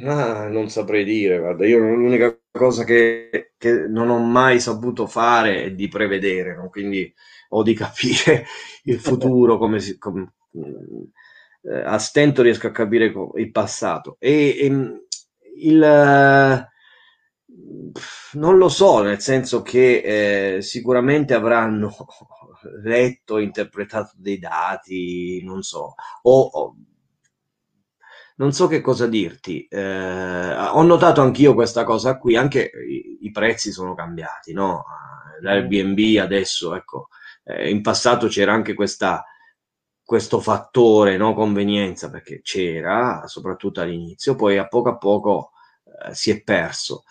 Ah, 0.05 0.49
non 0.49 0.69
saprei 0.69 1.05
dire, 1.05 1.39
guarda, 1.39 1.67
io 1.67 1.79
l'unica 1.79 2.39
cosa 2.51 2.85
che, 2.85 3.55
che 3.57 3.87
non 3.89 4.11
ho 4.11 4.19
mai 4.19 4.61
saputo 4.61 5.07
fare 5.07 5.65
è 5.65 5.73
di 5.73 5.89
prevedere, 5.89 6.55
no? 6.55 6.69
quindi 6.69 7.11
o 7.51 7.63
di 7.63 7.73
capire 7.75 8.45
il 8.85 9.01
futuro 9.01 9.57
come 9.57 9.81
si... 9.81 9.97
Come, 9.99 10.35
eh, 11.63 11.81
a 11.85 11.99
stento 11.99 12.43
riesco 12.43 12.67
a 12.67 12.71
capire 12.73 13.13
il 13.37 13.51
passato. 13.51 14.17
E, 14.21 14.57
e 14.61 15.01
il... 15.63 15.81
non 18.33 18.57
lo 18.59 18.69
so, 18.69 19.03
nel 19.03 19.21
senso 19.21 19.63
che 19.63 20.57
eh, 20.57 20.63
sicuramente 20.63 21.35
avranno 21.35 21.95
letto, 22.83 23.39
interpretato 23.39 24.13
dei 24.17 24.39
dati, 24.39 25.43
non 25.45 25.63
so, 25.63 25.95
o, 26.23 26.41
o 26.41 26.77
non 28.37 28.53
so 28.53 28.67
che 28.67 28.81
cosa 28.81 29.07
dirti. 29.07 29.67
Eh, 29.67 30.55
ho 30.55 30.83
notato 30.83 31.21
anch'io 31.23 31.55
questa 31.55 31.85
cosa 31.85 32.19
qui, 32.19 32.37
anche 32.37 32.71
i, 32.89 33.19
i 33.27 33.31
prezzi 33.31 33.73
sono 33.73 33.95
cambiati, 33.95 34.53
no? 34.53 34.85
L'Airbnb 35.41 36.19
adesso, 36.21 36.75
ecco, 36.75 37.09
eh, 37.45 37.71
in 37.71 37.83
passato 37.83 38.27
c'era 38.29 38.53
anche 38.53 38.75
questa, 38.75 39.25
questo 40.03 40.41
fattore, 40.41 41.17
no? 41.17 41.35
Convenienza, 41.35 42.11
perché 42.11 42.41
c'era, 42.43 43.27
soprattutto 43.27 43.81
all'inizio, 43.81 44.35
poi 44.35 44.59
a 44.59 44.67
poco 44.69 44.89
a 44.91 44.97
poco 44.99 45.53
eh, 46.07 46.15
si 46.15 46.31
è 46.31 46.43
perso. 46.43 47.05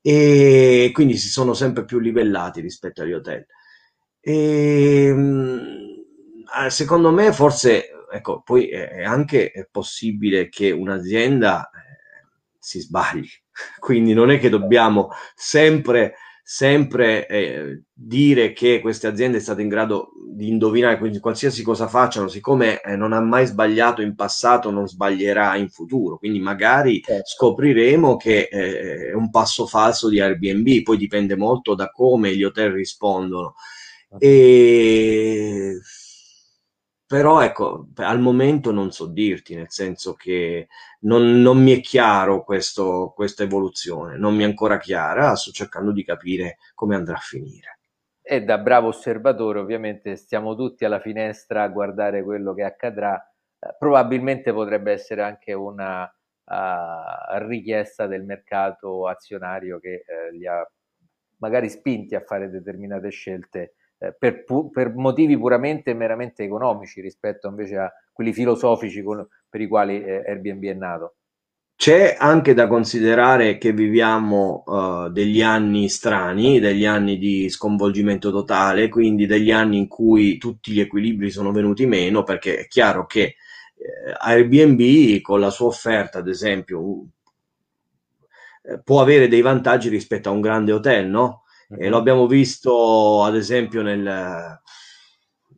E 0.00 0.90
quindi 0.92 1.16
si 1.16 1.28
sono 1.28 1.52
sempre 1.54 1.84
più 1.84 1.98
livellati 1.98 2.60
rispetto 2.60 3.02
agli 3.02 3.12
hotel. 3.12 3.46
E, 4.28 5.06
ehm, 5.06 6.04
secondo 6.66 7.12
me 7.12 7.32
forse 7.32 7.90
ecco, 8.10 8.42
poi 8.42 8.68
è 8.68 9.04
anche 9.04 9.68
possibile 9.70 10.48
che 10.48 10.72
un'azienda 10.72 11.70
eh, 11.70 12.26
si 12.58 12.80
sbagli, 12.80 13.28
quindi 13.78 14.14
non 14.14 14.32
è 14.32 14.40
che 14.40 14.48
dobbiamo 14.48 15.10
sempre 15.36 16.14
sempre 16.48 17.26
eh, 17.26 17.82
dire 17.92 18.52
che 18.52 18.78
queste 18.80 19.08
aziende 19.08 19.40
sono 19.40 19.54
state 19.54 19.62
in 19.62 19.68
grado 19.68 20.12
di 20.32 20.48
indovinare 20.48 20.96
quindi 20.96 21.18
qualsiasi 21.18 21.64
cosa 21.64 21.88
facciano, 21.88 22.28
siccome 22.28 22.80
eh, 22.82 22.94
non 22.94 23.12
ha 23.12 23.20
mai 23.20 23.46
sbagliato 23.46 24.00
in 24.00 24.14
passato, 24.14 24.70
non 24.70 24.86
sbaglierà 24.86 25.56
in 25.56 25.68
futuro. 25.68 26.18
Quindi 26.18 26.38
magari 26.38 27.00
certo. 27.00 27.26
scopriremo 27.26 28.16
che 28.16 28.48
eh, 28.48 29.08
è 29.08 29.12
un 29.12 29.28
passo 29.30 29.66
falso 29.66 30.08
di 30.08 30.20
Airbnb, 30.20 30.82
poi 30.84 30.96
dipende 30.96 31.34
molto 31.36 31.74
da 31.74 31.90
come 31.90 32.36
gli 32.36 32.44
hotel 32.44 32.70
rispondono. 32.70 33.54
E 34.18 35.80
però 37.06 37.40
ecco, 37.40 37.86
al 37.96 38.18
momento 38.18 38.72
non 38.72 38.90
so 38.90 39.06
dirti, 39.06 39.54
nel 39.54 39.70
senso 39.70 40.14
che 40.14 40.66
non, 41.02 41.40
non 41.40 41.62
mi 41.62 41.72
è 41.72 41.80
chiaro 41.80 42.42
questo, 42.42 43.12
questa 43.14 43.44
evoluzione, 43.44 44.18
non 44.18 44.34
mi 44.34 44.42
è 44.42 44.46
ancora 44.46 44.76
chiara, 44.78 45.36
sto 45.36 45.52
cercando 45.52 45.92
di 45.92 46.02
capire 46.02 46.56
come 46.74 46.96
andrà 46.96 47.14
a 47.14 47.20
finire. 47.20 47.78
E 48.20 48.42
da 48.42 48.58
bravo 48.58 48.88
osservatore 48.88 49.60
ovviamente 49.60 50.16
stiamo 50.16 50.56
tutti 50.56 50.84
alla 50.84 50.98
finestra 50.98 51.62
a 51.62 51.68
guardare 51.68 52.24
quello 52.24 52.52
che 52.54 52.64
accadrà, 52.64 53.16
eh, 53.60 53.76
probabilmente 53.78 54.52
potrebbe 54.52 54.90
essere 54.90 55.22
anche 55.22 55.52
una 55.52 56.02
uh, 56.02 57.46
richiesta 57.46 58.08
del 58.08 58.24
mercato 58.24 59.06
azionario 59.06 59.78
che 59.78 60.04
uh, 60.08 60.34
li 60.36 60.44
ha 60.44 60.68
magari 61.36 61.68
spinti 61.68 62.16
a 62.16 62.20
fare 62.20 62.50
determinate 62.50 63.10
scelte 63.10 63.75
eh, 63.98 64.14
per, 64.18 64.44
per, 64.72 64.94
motivi 64.94 65.38
puramente 65.38 65.90
e 65.90 65.94
meramente 65.94 66.42
economici 66.42 67.00
rispetto 67.00 67.48
invece 67.48 67.76
a 67.76 67.92
quelli 68.12 68.32
filosofici 68.32 69.02
con, 69.02 69.26
per 69.48 69.60
i 69.60 69.66
quali 69.66 70.02
eh, 70.02 70.24
Airbnb 70.26 70.64
è 70.64 70.74
nato. 70.74 71.14
C'è 71.76 72.16
anche 72.18 72.54
da 72.54 72.68
considerare 72.68 73.58
che 73.58 73.72
viviamo 73.72 74.62
uh, 74.64 75.08
degli 75.10 75.42
anni 75.42 75.90
strani, 75.90 76.58
degli 76.58 76.86
anni 76.86 77.18
di 77.18 77.50
sconvolgimento 77.50 78.30
totale, 78.30 78.88
quindi 78.88 79.26
degli 79.26 79.50
anni 79.50 79.76
in 79.76 79.86
cui 79.86 80.38
tutti 80.38 80.72
gli 80.72 80.80
equilibri 80.80 81.30
sono 81.30 81.52
venuti 81.52 81.84
meno, 81.84 82.22
perché 82.22 82.60
è 82.60 82.66
chiaro 82.66 83.04
che 83.04 83.20
eh, 83.76 84.14
Airbnb 84.18 85.20
con 85.20 85.38
la 85.38 85.50
sua 85.50 85.66
offerta, 85.66 86.20
ad 86.20 86.28
esempio, 86.28 87.04
eh, 88.62 88.80
può 88.82 89.02
avere 89.02 89.28
dei 89.28 89.42
vantaggi 89.42 89.90
rispetto 89.90 90.30
a 90.30 90.32
un 90.32 90.40
grande 90.40 90.72
hotel, 90.72 91.06
no? 91.08 91.42
E 91.68 91.88
lo 91.88 91.96
abbiamo 91.96 92.26
visto 92.26 93.24
ad 93.24 93.34
esempio 93.34 93.82
nel, 93.82 94.60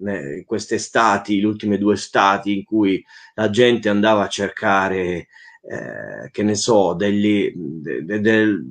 in 0.00 0.44
queste 0.46 0.76
estati, 0.76 1.40
le 1.40 1.46
ultime 1.46 1.78
due 1.78 1.94
estati 1.94 2.56
in 2.56 2.64
cui 2.64 3.04
la 3.34 3.50
gente 3.50 3.88
andava 3.88 4.24
a 4.24 4.28
cercare, 4.28 5.28
eh, 5.62 6.30
che 6.30 6.42
ne 6.42 6.54
so, 6.54 6.94
degli, 6.94 7.52
de, 7.54 8.04
de, 8.04 8.20
de, 8.20 8.64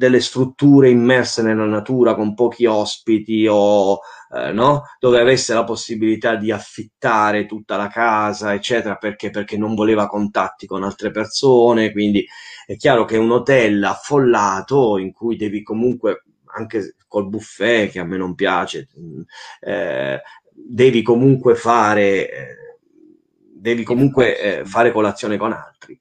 delle 0.00 0.20
strutture 0.20 0.88
immerse 0.88 1.42
nella 1.42 1.66
natura 1.66 2.14
con 2.14 2.32
pochi 2.32 2.64
ospiti 2.64 3.46
o 3.46 3.98
eh, 4.34 4.50
no? 4.50 4.84
dove 4.98 5.20
avesse 5.20 5.52
la 5.52 5.62
possibilità 5.62 6.36
di 6.36 6.50
affittare 6.50 7.44
tutta 7.44 7.76
la 7.76 7.88
casa, 7.88 8.54
eccetera, 8.54 8.96
perché, 8.96 9.28
perché 9.28 9.58
non 9.58 9.74
voleva 9.74 10.06
contatti 10.06 10.66
con 10.66 10.84
altre 10.84 11.10
persone. 11.10 11.92
Quindi 11.92 12.26
è 12.64 12.76
chiaro 12.76 13.04
che 13.04 13.18
un 13.18 13.30
hotel 13.30 13.84
affollato 13.84 14.96
in 14.96 15.12
cui 15.12 15.36
devi 15.36 15.62
comunque, 15.62 16.24
anche 16.46 16.94
col 17.06 17.28
buffet, 17.28 17.90
che 17.90 17.98
a 17.98 18.04
me 18.04 18.16
non 18.16 18.34
piace, 18.34 18.88
eh, 19.60 20.18
devi 20.50 21.02
comunque 21.02 21.54
fare, 21.54 22.30
eh, 22.30 22.56
devi 23.54 23.82
comunque 23.82 24.60
eh, 24.60 24.64
fare 24.64 24.92
colazione 24.92 25.36
con 25.36 25.52
altri. 25.52 25.98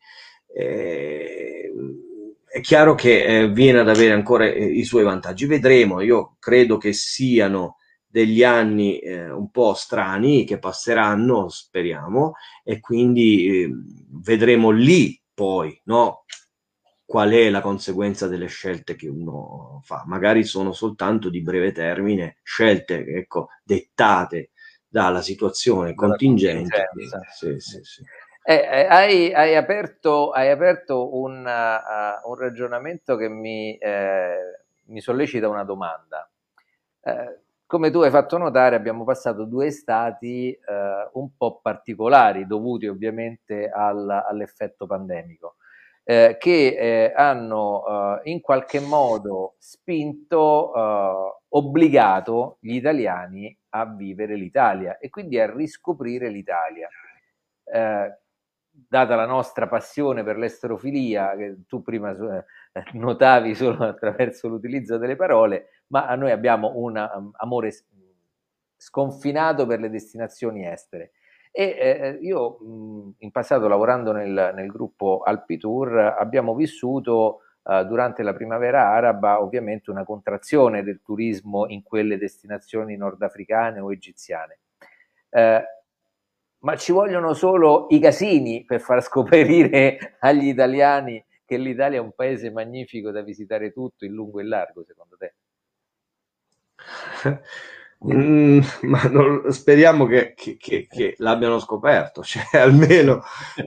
Eh, 0.55 1.73
è 2.51 2.61
chiaro 2.61 2.95
che 2.95 3.23
eh, 3.23 3.49
viene 3.51 3.79
ad 3.79 3.89
avere 3.89 4.13
ancora 4.13 4.45
eh, 4.45 4.63
i 4.63 4.83
suoi 4.83 5.03
vantaggi. 5.03 5.45
Vedremo, 5.45 6.01
io 6.01 6.35
credo 6.39 6.77
che 6.77 6.93
siano 6.93 7.77
degli 8.05 8.43
anni 8.43 8.97
eh, 8.99 9.29
un 9.29 9.51
po' 9.51 9.73
strani 9.75 10.43
che 10.45 10.57
passeranno, 10.57 11.47
speriamo, 11.47 12.33
e 12.63 12.79
quindi 12.79 13.63
eh, 13.63 13.69
vedremo 14.23 14.71
lì 14.71 15.21
poi 15.31 15.79
no, 15.85 16.25
qual 17.05 17.31
è 17.31 17.49
la 17.49 17.61
conseguenza 17.61 18.27
delle 18.27 18.47
scelte 18.47 18.95
che 18.95 19.07
uno 19.07 19.81
fa. 19.83 20.03
Magari 20.07 20.43
sono 20.43 20.73
soltanto 20.73 21.29
di 21.29 21.41
breve 21.41 21.71
termine 21.71 22.37
scelte 22.41 23.05
ecco, 23.05 23.49
dettate 23.63 24.51
dalla 24.87 25.21
situazione 25.21 25.93
contingente. 25.93 26.89
Sì, 27.31 27.59
sì, 27.59 27.79
sì. 27.83 28.03
Eh, 28.49 28.67
eh, 28.67 28.85
hai, 28.89 29.31
hai, 29.31 29.55
aperto, 29.55 30.31
hai 30.31 30.49
aperto 30.49 31.15
un, 31.15 31.45
uh, 31.45 32.29
un, 32.29 32.35
ragionamento 32.35 33.15
che 33.15 33.29
mi, 33.29 33.77
eh, 33.77 34.63
mi 34.85 35.01
sollecita 35.01 35.47
una 35.47 35.63
domanda. 35.63 36.27
Eh, 37.01 37.41
come 37.67 37.91
tu 37.91 37.99
hai 37.99 38.09
fatto 38.09 38.39
notare, 38.39 38.75
abbiamo 38.75 39.03
passato 39.03 39.43
due 39.45 39.67
estati 39.67 40.49
eh, 40.49 41.09
un 41.13 41.37
po' 41.37 41.59
particolari, 41.61 42.47
dovuti 42.47 42.87
ovviamente 42.87 43.69
al, 43.69 44.09
all'effetto 44.09 44.87
pandemico, 44.87 45.57
che 46.03 47.13
hanno 47.15 48.19
in 48.23 48.41
qualche 48.41 48.79
modo 48.79 49.57
spinto, 49.59 50.71
obbligato 51.49 52.57
gli 52.61 52.73
italiani 52.73 53.55
a 53.69 53.85
vivere 53.85 54.33
l'Italia 54.33 54.97
e 54.97 55.11
quindi 55.11 55.39
a 55.39 55.53
riscoprire 55.53 56.29
l'Italia. 56.29 56.89
Eh, 57.71 58.17
data 58.87 59.15
la 59.15 59.25
nostra 59.25 59.67
passione 59.67 60.23
per 60.23 60.37
l'esterofilia, 60.37 61.35
che 61.35 61.57
tu 61.67 61.81
prima 61.81 62.15
notavi 62.93 63.55
solo 63.55 63.85
attraverso 63.85 64.47
l'utilizzo 64.47 64.97
delle 64.97 65.15
parole, 65.15 65.83
ma 65.87 66.13
noi 66.15 66.31
abbiamo 66.31 66.73
un 66.75 66.95
um, 66.95 67.31
amore 67.37 67.73
sconfinato 68.75 69.65
per 69.65 69.79
le 69.79 69.89
destinazioni 69.89 70.65
estere. 70.65 71.11
E 71.51 71.63
eh, 71.79 72.17
io 72.21 72.59
mh, 72.59 73.13
in 73.19 73.31
passato 73.31 73.67
lavorando 73.67 74.11
nel, 74.11 74.51
nel, 74.53 74.67
gruppo 74.67 75.21
Alpitour 75.25 75.97
abbiamo 76.17 76.53
vissuto 76.53 77.41
eh, 77.63 77.85
durante 77.85 78.23
la 78.23 78.33
primavera 78.33 78.89
araba 78.89 79.41
ovviamente 79.41 79.89
una 79.89 80.03
contrazione 80.03 80.83
del 80.83 81.01
turismo 81.01 81.67
in 81.67 81.83
quelle 81.83 82.17
destinazioni 82.17 82.95
nordafricane 82.95 83.79
o 83.79 83.91
egiziane. 83.91 84.59
Eh, 85.29 85.63
ma 86.59 86.75
ci 86.75 86.91
vogliono 86.91 87.33
solo 87.33 87.87
i 87.89 87.99
casini 87.99 88.65
per 88.65 88.81
far 88.81 89.01
scoprire 89.03 90.17
agli 90.19 90.47
italiani 90.47 91.23
che 91.45 91.57
l'Italia 91.57 91.97
è 91.97 92.01
un 92.01 92.13
paese 92.13 92.51
magnifico 92.51 93.11
da 93.11 93.21
visitare 93.21 93.71
tutto 93.71 94.05
in 94.05 94.13
lungo 94.13 94.39
e 94.39 94.43
in 94.43 94.49
largo, 94.49 94.83
secondo 94.83 95.17
te? 95.17 95.33
Mm, 98.01 98.61
ma 98.83 99.03
non, 99.09 99.51
speriamo 99.51 100.05
che, 100.05 100.33
che, 100.33 100.55
che, 100.55 100.87
che, 100.89 101.15
l'abbiano 101.17 101.59
scoperto, 101.59 102.23
cioè 102.23 102.57
almeno 102.57 103.21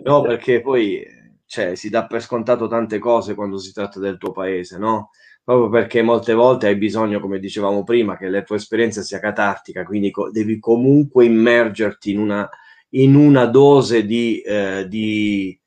no, 0.05 0.23
perché 0.23 0.63
poi 0.63 1.05
cioè, 1.45 1.75
si 1.75 1.91
dà 1.91 2.07
per 2.07 2.23
scontato 2.23 2.67
tante 2.67 2.99
cose 2.99 3.35
quando 3.35 3.59
si 3.59 3.75
tratta 3.75 4.01
del 4.01 4.17
tuo 4.17 4.33
paese, 4.33 4.79
no? 4.79 5.11
Proprio 5.45 5.69
perché 5.69 6.01
molte 6.01 6.33
volte 6.33 6.69
hai 6.69 6.77
bisogno, 6.77 7.21
come 7.21 7.39
dicevamo 7.39 7.85
prima, 7.85 8.17
che 8.17 8.31
la 8.31 8.41
tua 8.41 8.57
esperienza 8.57 9.03
sia 9.03 9.19
catartica, 9.19 9.85
quindi 9.85 10.11
co- 10.11 10.31
devi 10.31 10.59
comunque 10.59 11.27
immergerti 11.27 12.13
in 12.13 12.19
una, 12.21 12.49
in 12.95 13.15
una 13.15 13.47
dose 13.47 14.05
di, 14.05 14.41
eh, 14.41 14.87
di 14.89 15.59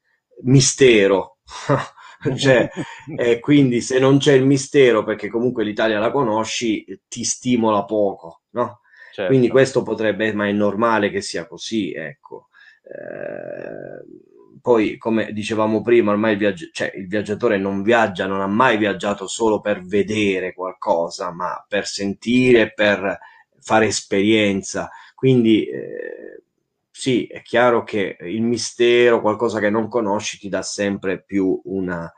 mistero. 0.43 1.37
cioè, 2.37 2.69
eh, 3.17 3.39
quindi 3.39 3.81
se 3.81 3.99
non 3.99 4.17
c'è 4.17 4.33
il 4.33 4.45
mistero, 4.45 5.03
perché 5.03 5.29
comunque 5.29 5.63
l'Italia 5.63 5.99
la 5.99 6.11
conosci, 6.11 6.85
ti 7.07 7.23
stimola 7.23 7.85
poco, 7.85 8.41
no? 8.51 8.81
Certo. 9.11 9.31
Quindi 9.31 9.47
questo 9.47 9.81
potrebbe, 9.81 10.33
ma 10.33 10.47
è 10.47 10.51
normale 10.51 11.09
che 11.09 11.21
sia 11.21 11.47
così, 11.47 11.93
ecco. 11.93 12.49
Eh, 12.83 14.25
poi, 14.61 14.97
come 14.97 15.31
dicevamo 15.31 15.81
prima, 15.81 16.11
ormai 16.11 16.33
il, 16.33 16.37
viaggi- 16.37 16.69
cioè, 16.73 16.91
il, 16.95 17.07
viaggiatore 17.07 17.57
non 17.57 17.81
viaggia, 17.81 18.25
non 18.25 18.41
ha 18.41 18.47
mai 18.47 18.77
viaggiato 18.77 19.27
solo 19.27 19.61
per 19.61 19.85
vedere 19.85 20.53
qualcosa, 20.53 21.31
ma 21.31 21.63
per 21.67 21.85
sentire, 21.85 22.73
per 22.73 23.19
fare 23.59 23.85
esperienza. 23.85 24.89
Quindi 25.13 25.65
eh, 25.65 26.43
sì, 26.97 27.25
è 27.25 27.41
chiaro 27.41 27.83
che 27.83 28.15
il 28.21 28.41
mistero, 28.41 29.19
qualcosa 29.19 29.59
che 29.59 29.69
non 29.69 29.89
conosci, 29.89 30.37
ti 30.39 30.47
dà 30.47 30.61
sempre 30.61 31.21
più 31.21 31.59
una, 31.65 32.09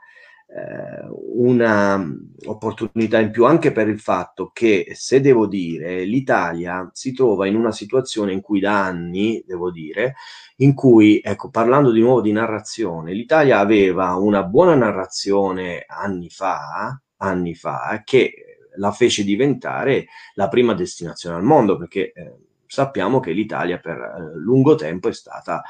eh, 0.46 1.04
una 1.34 2.00
opportunità 2.46 3.18
in 3.18 3.32
più, 3.32 3.44
anche 3.44 3.72
per 3.72 3.88
il 3.88 3.98
fatto 3.98 4.52
che, 4.52 4.92
se 4.94 5.20
devo 5.20 5.48
dire, 5.48 6.04
l'Italia 6.04 6.88
si 6.92 7.12
trova 7.12 7.48
in 7.48 7.56
una 7.56 7.72
situazione 7.72 8.32
in 8.32 8.40
cui 8.40 8.60
da 8.60 8.84
anni, 8.84 9.42
devo 9.44 9.72
dire, 9.72 10.14
in 10.58 10.74
cui, 10.74 11.20
ecco, 11.24 11.50
parlando 11.50 11.90
di 11.90 12.00
nuovo 12.00 12.20
di 12.20 12.30
narrazione, 12.30 13.12
l'Italia 13.14 13.58
aveva 13.58 14.14
una 14.14 14.44
buona 14.44 14.76
narrazione 14.76 15.86
anni 15.88 16.30
fa, 16.30 16.96
anni 17.16 17.56
fa, 17.56 18.00
che 18.04 18.32
la 18.76 18.92
fece 18.92 19.24
diventare 19.24 20.06
la 20.34 20.46
prima 20.46 20.72
destinazione 20.72 21.34
al 21.34 21.42
mondo, 21.42 21.76
perché 21.76 22.12
eh, 22.12 22.36
sappiamo 22.68 23.18
che 23.18 23.32
l'Italia 23.32 23.78
per 23.78 23.96
eh, 23.96 24.38
lungo 24.38 24.74
tempo 24.76 25.08
è 25.08 25.12
stata 25.12 25.62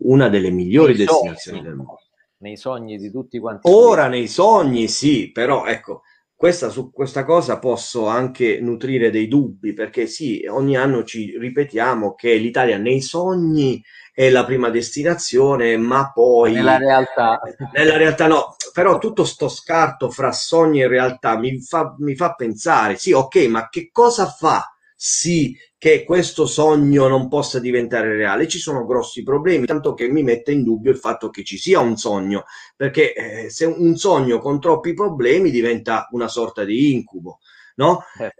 una 0.00 0.28
delle 0.28 0.50
migliori 0.50 0.96
nei 0.96 1.04
destinazioni 1.04 1.58
sogni, 1.58 1.68
del 1.68 1.76
mondo. 1.76 2.00
Nei 2.38 2.56
sogni 2.56 2.96
di 2.96 3.10
tutti 3.10 3.38
quanti. 3.38 3.68
Ora 3.70 4.08
nei 4.08 4.28
sogni 4.28 4.88
sì, 4.88 5.30
però 5.30 5.66
ecco, 5.66 6.02
questa, 6.34 6.68
su 6.68 6.92
questa 6.92 7.24
cosa 7.24 7.58
posso 7.58 8.06
anche 8.06 8.60
nutrire 8.60 9.10
dei 9.10 9.28
dubbi, 9.28 9.72
perché 9.72 10.06
sì, 10.06 10.46
ogni 10.48 10.76
anno 10.76 11.02
ci 11.02 11.36
ripetiamo 11.36 12.14
che 12.14 12.34
l'Italia 12.34 12.78
nei 12.78 13.00
sogni 13.00 13.82
è 14.14 14.30
la 14.30 14.44
prima 14.44 14.70
destinazione, 14.70 15.76
ma 15.76 16.12
poi... 16.12 16.52
Nella 16.52 16.78
realtà... 16.78 17.40
Nella 17.72 17.96
realtà 17.96 18.28
no, 18.28 18.54
però 18.72 18.98
tutto 18.98 19.24
sto 19.24 19.48
scarto 19.48 20.10
fra 20.10 20.30
sogni 20.32 20.80
e 20.80 20.88
realtà 20.88 21.36
mi 21.36 21.60
fa, 21.60 21.94
mi 21.98 22.14
fa 22.14 22.34
pensare, 22.34 22.96
sì, 22.96 23.12
ok, 23.12 23.36
ma 23.48 23.68
che 23.68 23.90
cosa 23.90 24.26
fa 24.26 24.64
sì 25.00 25.56
che 25.78 26.02
questo 26.02 26.44
sogno 26.44 27.06
non 27.06 27.28
possa 27.28 27.60
diventare 27.60 28.16
reale. 28.16 28.48
Ci 28.48 28.58
sono 28.58 28.84
grossi 28.84 29.22
problemi, 29.22 29.64
tanto 29.64 29.94
che 29.94 30.08
mi 30.08 30.24
mette 30.24 30.50
in 30.50 30.64
dubbio 30.64 30.90
il 30.90 30.98
fatto 30.98 31.30
che 31.30 31.44
ci 31.44 31.56
sia 31.56 31.78
un 31.78 31.96
sogno, 31.96 32.44
perché 32.74 33.14
eh, 33.14 33.48
se 33.48 33.64
un 33.64 33.96
sogno 33.96 34.40
con 34.40 34.58
troppi 34.58 34.94
problemi 34.94 35.52
diventa 35.52 36.08
una 36.10 36.26
sorta 36.26 36.64
di 36.64 36.92
incubo. 36.92 37.38
No? 37.76 38.02
Eh. 38.18 38.24
eh, 38.24 38.32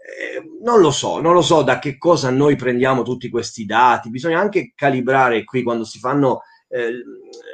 non 0.61 0.81
lo 0.81 0.91
so, 0.91 1.21
non 1.21 1.33
lo 1.33 1.41
so 1.41 1.61
da 1.61 1.79
che 1.79 1.97
cosa 1.97 2.29
noi 2.29 2.57
prendiamo 2.57 3.03
tutti 3.03 3.29
questi 3.29 3.65
dati. 3.65 4.09
Bisogna 4.09 4.41
anche 4.41 4.73
calibrare 4.75 5.45
qui 5.45 5.63
quando 5.63 5.85
si 5.85 5.97
fanno, 5.97 6.41
eh, 6.67 6.91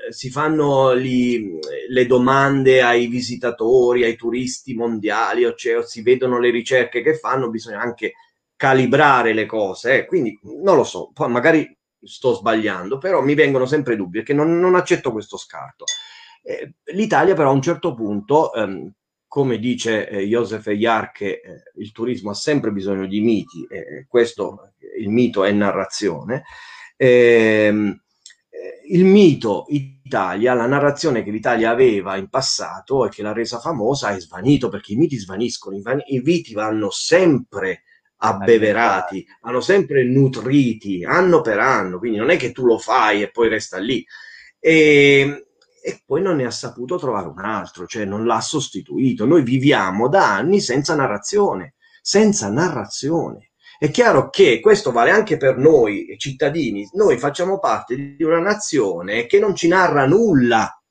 si 0.10 0.32
fanno 0.32 0.98
gli, 0.98 1.60
le 1.90 2.06
domande 2.08 2.82
ai 2.82 3.06
visitatori, 3.06 4.04
ai 4.04 4.16
turisti 4.16 4.74
mondiali, 4.74 5.46
o 5.46 5.54
cioè, 5.54 5.86
si 5.86 6.02
vedono 6.02 6.40
le 6.40 6.50
ricerche 6.50 7.04
che 7.04 7.16
fanno, 7.16 7.52
bisogna 7.52 7.82
anche 7.82 8.14
calibrare 8.56 9.34
le 9.34 9.46
cose, 9.46 10.00
eh? 10.00 10.06
quindi 10.06 10.40
non 10.64 10.76
lo 10.76 10.84
so, 10.84 11.12
poi 11.14 11.30
magari 11.30 11.78
sto 12.02 12.34
sbagliando, 12.34 12.98
però 12.98 13.22
mi 13.22 13.34
vengono 13.34 13.66
sempre 13.66 13.96
dubbi 13.96 14.18
perché 14.20 14.34
non, 14.34 14.60
non 14.60 14.76
accetto 14.76 15.12
questo 15.12 15.38
scarto. 15.38 15.86
Eh, 16.44 16.76
L'Italia 16.94 17.34
però 17.34 17.50
a 17.50 17.54
un 17.54 17.62
certo 17.62 17.94
punto, 17.94 18.54
ehm, 18.54 18.92
come 19.28 19.58
dice 19.60 20.08
eh, 20.08 20.22
Joseph 20.22 20.68
Eyar, 20.68 21.12
che 21.12 21.42
eh, 21.44 21.64
il 21.78 21.92
turismo 21.92 22.30
ha 22.30 22.36
sempre 22.36 22.72
bisogno 22.72 23.08
di 23.08 23.20
miti, 23.22 23.66
e 23.70 24.06
questo, 24.08 24.74
il 24.98 25.10
mito 25.10 25.44
è 25.44 25.52
narrazione, 25.52 26.44
ehm, 26.96 28.00
eh, 28.50 28.94
il 28.94 29.04
mito 29.06 29.66
Italia, 29.70 30.54
la 30.54 30.68
narrazione 30.68 31.24
che 31.24 31.32
l'Italia 31.32 31.72
aveva 31.72 32.16
in 32.16 32.30
passato 32.30 33.06
e 33.06 33.10
che 33.10 33.24
l'ha 33.24 33.34
resa 33.34 33.60
famosa 33.60 34.16
è 34.16 34.20
svanito 34.20 34.70
perché 34.70 34.94
i 34.94 34.98
miti 34.98 35.18
svaniscono, 35.18 35.76
i, 35.76 35.82
van- 35.82 36.04
i 36.06 36.20
miti 36.20 36.54
vanno 36.54 36.90
sempre 36.92 37.82
abbeverati, 38.28 39.26
vanno 39.42 39.62
sempre 39.62 40.04
nutriti 40.04 41.04
anno 41.04 41.42
per 41.42 41.60
anno, 41.60 42.00
quindi 42.00 42.18
non 42.18 42.30
è 42.30 42.38
che 42.38 42.52
tu 42.52 42.66
lo 42.66 42.78
fai 42.78 43.22
e 43.22 43.32
poi 43.32 43.50
resta 43.50 43.78
lì. 43.78 44.06
E, 44.60 45.46
e 45.84 46.02
poi 46.04 46.22
non 46.22 46.38
ne 46.38 46.46
ha 46.46 46.52
saputo 46.52 46.98
trovare 46.98 47.28
un 47.28 47.40
altro, 47.40 47.86
cioè 47.86 48.06
non 48.06 48.26
l'ha 48.26 48.42
sostituito. 48.42 49.26
Noi 49.26 49.44
viviamo 49.44 50.10
da 50.10 50.34
anni 50.34 50.60
senza 50.60 50.96
narrazione, 50.96 51.76
senza 52.02 52.50
narrazione. 52.50 53.52
È 53.78 53.92
chiaro 53.92 54.30
che 54.30 54.62
questo 54.62 54.92
vale 54.92 55.12
anche 55.12 55.38
per 55.38 55.58
noi 55.58 56.16
cittadini, 56.18 56.90
noi 56.94 57.18
facciamo 57.18 57.60
parte 57.60 58.16
di 58.16 58.24
una 58.24 58.40
nazione 58.40 59.26
che 59.26 59.38
non 59.38 59.54
ci 59.54 59.68
narra 59.68 60.06
nulla, 60.06 60.82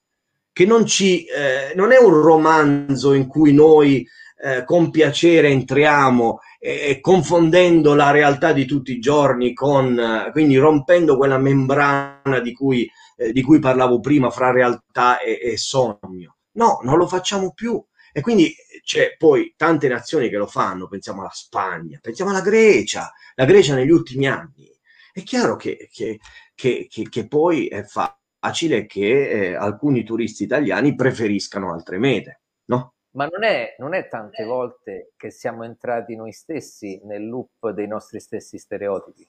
che 0.52 0.66
non 0.66 0.86
ci, 0.86 1.24
eh, 1.24 1.72
non 1.74 1.90
è 1.90 1.98
un 1.98 2.12
romanzo 2.20 3.14
in 3.14 3.26
cui 3.26 3.52
noi 3.52 4.06
eh, 4.44 4.64
con 4.64 4.90
piacere 4.90 5.48
entriamo 5.48 6.38
eh, 6.66 6.98
confondendo 7.00 7.94
la 7.94 8.10
realtà 8.10 8.54
di 8.54 8.64
tutti 8.64 8.92
i 8.92 8.98
giorni 8.98 9.52
con, 9.52 9.98
eh, 9.98 10.30
quindi 10.32 10.56
rompendo 10.56 11.18
quella 11.18 11.36
membrana 11.36 12.40
di 12.42 12.54
cui, 12.54 12.90
eh, 13.16 13.32
di 13.32 13.42
cui 13.42 13.58
parlavo 13.58 14.00
prima 14.00 14.30
fra 14.30 14.50
realtà 14.50 15.20
e, 15.20 15.38
e 15.42 15.58
sogno. 15.58 16.38
No, 16.52 16.78
non 16.82 16.96
lo 16.96 17.06
facciamo 17.06 17.52
più. 17.52 17.84
E 18.14 18.22
quindi 18.22 18.54
c'è 18.82 19.14
poi 19.18 19.52
tante 19.58 19.88
nazioni 19.88 20.30
che 20.30 20.38
lo 20.38 20.46
fanno, 20.46 20.88
pensiamo 20.88 21.20
alla 21.20 21.30
Spagna, 21.34 21.98
pensiamo 22.00 22.30
alla 22.30 22.40
Grecia, 22.40 23.12
la 23.34 23.44
Grecia 23.44 23.74
negli 23.74 23.90
ultimi 23.90 24.26
anni. 24.26 24.70
È 25.12 25.22
chiaro 25.22 25.56
che, 25.56 25.90
che, 25.92 26.18
che, 26.54 26.88
che 26.88 27.28
poi 27.28 27.66
è 27.66 27.82
facile 27.82 28.86
che 28.86 29.28
eh, 29.28 29.54
alcuni 29.54 30.02
turisti 30.02 30.44
italiani 30.44 30.94
preferiscano 30.94 31.72
altre 31.72 31.98
mete, 31.98 32.40
no? 32.66 32.93
Ma 33.14 33.26
non 33.26 33.42
è, 33.44 33.74
non 33.78 33.94
è 33.94 34.08
tante 34.08 34.44
volte 34.44 35.12
che 35.16 35.30
siamo 35.30 35.64
entrati 35.64 36.16
noi 36.16 36.32
stessi 36.32 37.00
nel 37.04 37.26
loop 37.28 37.70
dei 37.70 37.86
nostri 37.86 38.20
stessi 38.20 38.58
stereotipi? 38.58 39.28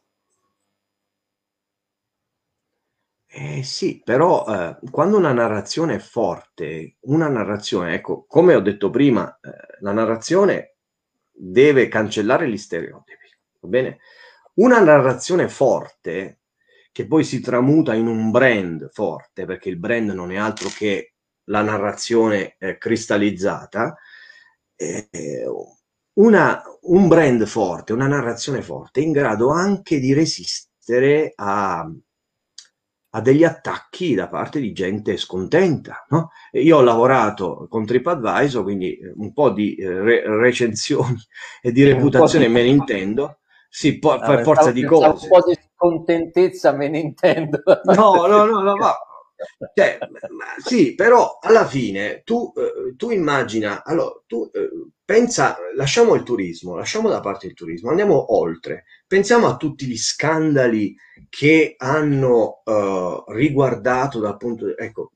Eh 3.27 3.63
sì, 3.63 4.01
però 4.03 4.45
eh, 4.47 4.77
quando 4.91 5.17
una 5.17 5.33
narrazione 5.33 5.95
è 5.95 5.99
forte, 5.99 6.95
una 7.01 7.27
narrazione, 7.27 7.93
ecco, 7.95 8.23
come 8.27 8.55
ho 8.55 8.61
detto 8.61 8.89
prima, 8.89 9.37
eh, 9.41 9.49
la 9.81 9.91
narrazione 9.91 10.75
deve 11.31 11.87
cancellare 11.89 12.49
gli 12.49 12.57
stereotipi, 12.57 13.27
va 13.59 13.67
bene? 13.67 13.99
Una 14.55 14.79
narrazione 14.79 15.49
forte, 15.49 16.39
che 16.93 17.07
poi 17.07 17.25
si 17.25 17.41
tramuta 17.41 17.93
in 17.93 18.07
un 18.07 18.31
brand 18.31 18.89
forte, 18.93 19.43
perché 19.45 19.67
il 19.67 19.77
brand 19.77 20.11
non 20.11 20.31
è 20.31 20.37
altro 20.37 20.69
che 20.69 21.14
la 21.45 21.61
narrazione 21.61 22.55
eh, 22.57 22.77
cristallizzata, 22.77 23.97
eh, 24.75 25.09
una, 26.13 26.61
un 26.83 27.07
brand 27.07 27.45
forte, 27.45 27.93
una 27.93 28.07
narrazione 28.07 28.61
forte, 28.61 29.01
in 29.01 29.11
grado 29.11 29.49
anche 29.49 29.99
di 29.99 30.13
resistere 30.13 31.33
a, 31.35 31.89
a 33.09 33.21
degli 33.21 33.43
attacchi 33.43 34.13
da 34.13 34.27
parte 34.27 34.59
di 34.59 34.71
gente 34.73 35.17
scontenta. 35.17 36.05
No? 36.09 36.31
Io 36.53 36.77
ho 36.77 36.81
lavorato 36.81 37.67
con 37.69 37.85
TripAdvisor, 37.85 38.63
quindi 38.63 38.97
eh, 38.97 39.13
un 39.15 39.33
po' 39.33 39.51
di 39.51 39.75
eh, 39.75 39.99
re- 40.01 40.23
recensioni 40.37 41.17
e 41.61 41.71
di 41.71 41.83
reputazione 41.83 42.47
me 42.47 42.61
ne 42.61 42.69
intendo. 42.69 43.39
Sì, 43.67 43.99
po- 43.99 44.17
per 44.19 44.41
forza 44.43 44.71
di 44.71 44.85
cose. 44.85 45.27
Un 45.27 45.31
po' 45.31 45.47
di 45.47 45.57
scontentezza 45.75 46.71
me 46.71 46.87
ne 46.87 46.99
intendo. 46.99 47.61
No, 47.93 48.25
no, 48.25 48.45
no, 48.45 48.61
no, 48.61 48.75
ma 48.77 48.95
cioè, 49.73 49.97
sì, 50.63 50.95
però 50.95 51.39
alla 51.41 51.65
fine 51.65 52.21
tu, 52.23 52.53
eh, 52.55 52.95
tu 52.95 53.11
immagina, 53.11 53.83
allora, 53.83 54.21
tu 54.25 54.49
eh, 54.53 54.69
pensa, 55.03 55.57
lasciamo 55.75 56.15
il 56.15 56.23
turismo, 56.23 56.75
lasciamo 56.75 57.09
da 57.09 57.19
parte 57.19 57.47
il 57.47 57.53
turismo, 57.53 57.89
andiamo 57.89 58.35
oltre, 58.35 58.85
pensiamo 59.05 59.47
a 59.47 59.57
tutti 59.57 59.85
gli 59.85 59.97
scandali 59.97 60.95
che 61.29 61.75
hanno 61.77 62.61
eh, 62.63 63.23
riguardato 63.27 64.19
dal 64.19 64.37
punto 64.37 64.75
ecco, 64.77 65.11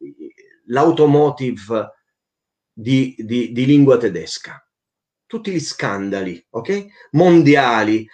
l'automotive 0.68 1.94
di, 2.72 3.16
di, 3.18 3.52
di 3.52 3.66
lingua 3.66 3.98
tedesca, 3.98 4.64
tutti 5.26 5.52
gli 5.52 5.60
scandali, 5.60 6.46
ok? 6.50 6.86
Mondiali, 7.12 8.08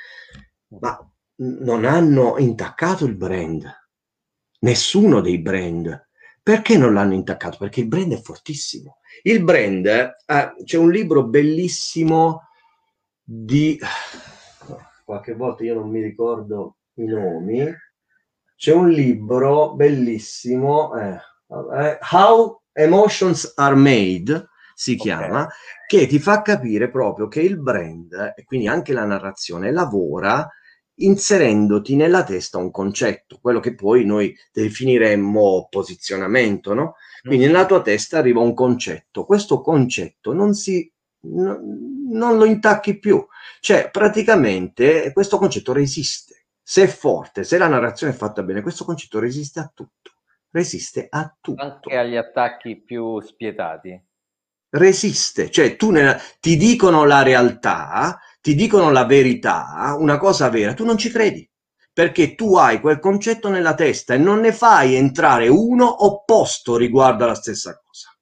ma 0.79 0.99
non 1.37 1.83
hanno 1.83 2.37
intaccato 2.37 3.05
il 3.05 3.15
brand 3.15 3.84
nessuno 4.65 5.21
dei 5.21 5.37
brand. 5.37 6.07
Perché 6.41 6.77
non 6.77 6.93
l'hanno 6.93 7.13
intaccato? 7.13 7.57
Perché 7.57 7.81
il 7.81 7.87
brand 7.87 8.13
è 8.13 8.21
fortissimo. 8.21 8.97
Il 9.23 9.43
brand, 9.43 9.85
eh, 9.85 10.53
c'è 10.63 10.77
un 10.77 10.91
libro 10.91 11.23
bellissimo 11.23 12.49
di... 13.23 13.79
Qualche 15.03 15.35
volta 15.35 15.63
io 15.63 15.75
non 15.75 15.89
mi 15.89 16.01
ricordo 16.01 16.77
i 16.95 17.05
nomi. 17.05 17.63
C'è 18.55 18.73
un 18.73 18.89
libro 18.89 19.73
bellissimo, 19.75 20.95
eh, 20.97 21.19
eh, 21.77 21.99
How 22.11 22.61
Emotions 22.71 23.53
Are 23.55 23.75
Made, 23.75 24.47
si 24.73 24.95
chiama, 24.95 25.43
okay. 25.43 25.49
che 25.87 26.07
ti 26.07 26.19
fa 26.19 26.41
capire 26.41 26.89
proprio 26.89 27.27
che 27.27 27.41
il 27.41 27.59
brand, 27.59 28.33
e 28.35 28.43
quindi 28.45 28.67
anche 28.67 28.93
la 28.93 29.05
narrazione, 29.05 29.71
lavora 29.71 30.47
inserendoti 30.97 31.95
nella 31.95 32.23
testa 32.23 32.57
un 32.57 32.71
concetto, 32.71 33.39
quello 33.41 33.59
che 33.59 33.75
poi 33.75 34.05
noi 34.05 34.35
definiremmo 34.51 35.67
posizionamento, 35.69 36.73
no? 36.73 36.95
Quindi 37.21 37.45
nella 37.45 37.65
tua 37.65 37.81
testa 37.81 38.19
arriva 38.19 38.39
un 38.39 38.53
concetto, 38.53 39.25
questo 39.25 39.61
concetto 39.61 40.31
non 40.31 40.53
si 40.53 40.89
no, 41.21 41.59
non 42.09 42.37
lo 42.37 42.45
intacchi 42.45 42.99
più, 42.99 43.25
cioè 43.59 43.89
praticamente 43.89 45.11
questo 45.11 45.37
concetto 45.37 45.73
resiste. 45.73 46.45
Se 46.61 46.83
è 46.83 46.87
forte, 46.87 47.43
se 47.43 47.57
la 47.57 47.67
narrazione 47.67 48.13
è 48.13 48.15
fatta 48.15 48.41
bene, 48.41 48.61
questo 48.61 48.85
concetto 48.85 49.19
resiste 49.19 49.59
a 49.59 49.71
tutto, 49.73 50.13
resiste 50.51 51.07
a 51.09 51.35
tutto. 51.39 51.61
Anche 51.61 51.95
agli 51.95 52.15
attacchi 52.15 52.75
più 52.81 53.19
spietati. 53.21 54.01
Resiste, 54.69 55.51
cioè 55.51 55.75
tu 55.75 55.91
nella, 55.91 56.19
ti 56.39 56.57
dicono 56.57 57.05
la 57.05 57.21
realtà, 57.21 58.19
ti 58.45 58.53
dicono 58.53 58.91
la 58.91 59.05
verità, 59.05 59.95
una 59.97 60.19
cosa 60.19 60.49
vera, 60.49 60.75
tu 60.75 60.85
non 60.85 60.99
ci 60.99 61.09
credi, 61.09 61.49
perché 61.91 62.35
tu 62.35 62.57
hai 62.57 62.79
quel 62.79 62.99
concetto 62.99 63.49
nella 63.49 63.73
testa 63.73 64.13
e 64.13 64.19
non 64.19 64.39
ne 64.39 64.51
fai 64.51 64.93
entrare 64.93 65.47
uno 65.47 66.05
opposto 66.05 66.77
riguardo 66.77 67.23
alla 67.23 67.33
stessa 67.33 67.81
cosa. 67.83 68.15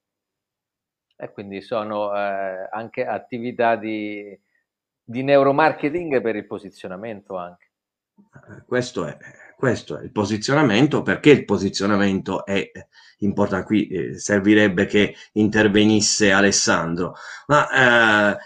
E 1.14 1.30
quindi 1.34 1.62
sono 1.62 2.16
eh, 2.16 2.70
anche 2.72 3.06
attività 3.06 3.76
di, 3.76 4.40
di 5.04 5.24
neuromarketing 5.24 6.22
per 6.22 6.38
il 6.38 6.48
posizionamento 6.48 7.36
anche. 7.36 7.72
Eh, 8.16 8.64
questo 8.66 9.06
è, 9.06 9.18
questo 9.58 9.98
è 9.98 10.04
il 10.04 10.12
posizionamento, 10.14 11.02
perché 11.02 11.32
il 11.32 11.44
posizionamento 11.44 12.46
è 12.46 12.72
importante. 13.18 13.66
Qui 13.66 13.88
eh, 13.88 14.18
servirebbe 14.18 14.86
che 14.86 15.16
intervenisse 15.34 16.32
Alessandro, 16.32 17.16
ma 17.48 18.32
eh, 18.32 18.38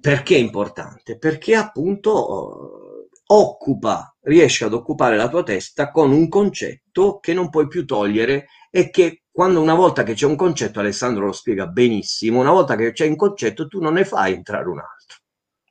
perché 0.00 0.36
è 0.36 0.38
importante? 0.38 1.18
Perché 1.18 1.54
appunto 1.54 2.94
occupa, 3.26 4.14
riesce 4.22 4.64
ad 4.64 4.74
occupare 4.74 5.16
la 5.16 5.28
tua 5.28 5.42
testa 5.42 5.90
con 5.90 6.12
un 6.12 6.28
concetto 6.28 7.18
che 7.20 7.32
non 7.32 7.50
puoi 7.50 7.68
più 7.68 7.84
togliere 7.84 8.46
e 8.70 8.90
che 8.90 9.22
quando 9.30 9.60
una 9.60 9.74
volta 9.74 10.02
che 10.02 10.14
c'è 10.14 10.26
un 10.26 10.36
concetto, 10.36 10.80
Alessandro 10.80 11.26
lo 11.26 11.32
spiega 11.32 11.66
benissimo, 11.66 12.40
una 12.40 12.52
volta 12.52 12.76
che 12.76 12.92
c'è 12.92 13.06
un 13.06 13.16
concetto 13.16 13.66
tu 13.66 13.80
non 13.80 13.94
ne 13.94 14.04
fai 14.04 14.34
entrare 14.34 14.68
un 14.68 14.78
altro. 14.78 15.18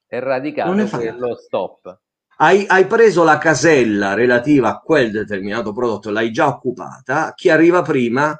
È 0.05 0.20
radicato 0.20 0.72
quello 0.72 1.36
stop. 1.36 1.99
Hai, 2.38 2.66
hai, 2.68 2.86
preso 2.88 3.24
la 3.24 3.38
casella 3.38 4.16
relativa 4.16 4.70
a 4.70 4.80
quel 4.80 5.11
determinato 5.11 5.72
prodotto, 5.72 6.09
l'hai 6.09 6.32
già 6.32 6.47
occupata, 6.47 7.34
chi 7.36 7.49
arriva 7.49 7.82
prima 7.84 8.36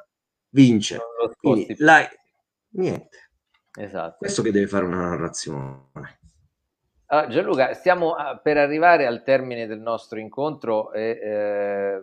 vince. 0.50 0.98
Quindi, 1.38 1.74
niente. 2.70 3.23
Esatto. 3.76 4.16
Questo 4.18 4.42
che 4.42 4.52
deve 4.52 4.66
fare 4.66 4.84
una 4.84 5.08
narrazione. 5.08 5.90
Allora, 7.06 7.28
Gianluca, 7.28 7.74
stiamo 7.74 8.14
ah, 8.14 8.38
per 8.38 8.56
arrivare 8.56 9.06
al 9.06 9.22
termine 9.22 9.66
del 9.66 9.80
nostro 9.80 10.18
incontro 10.18 10.92
e 10.92 11.18
eh, 11.22 12.02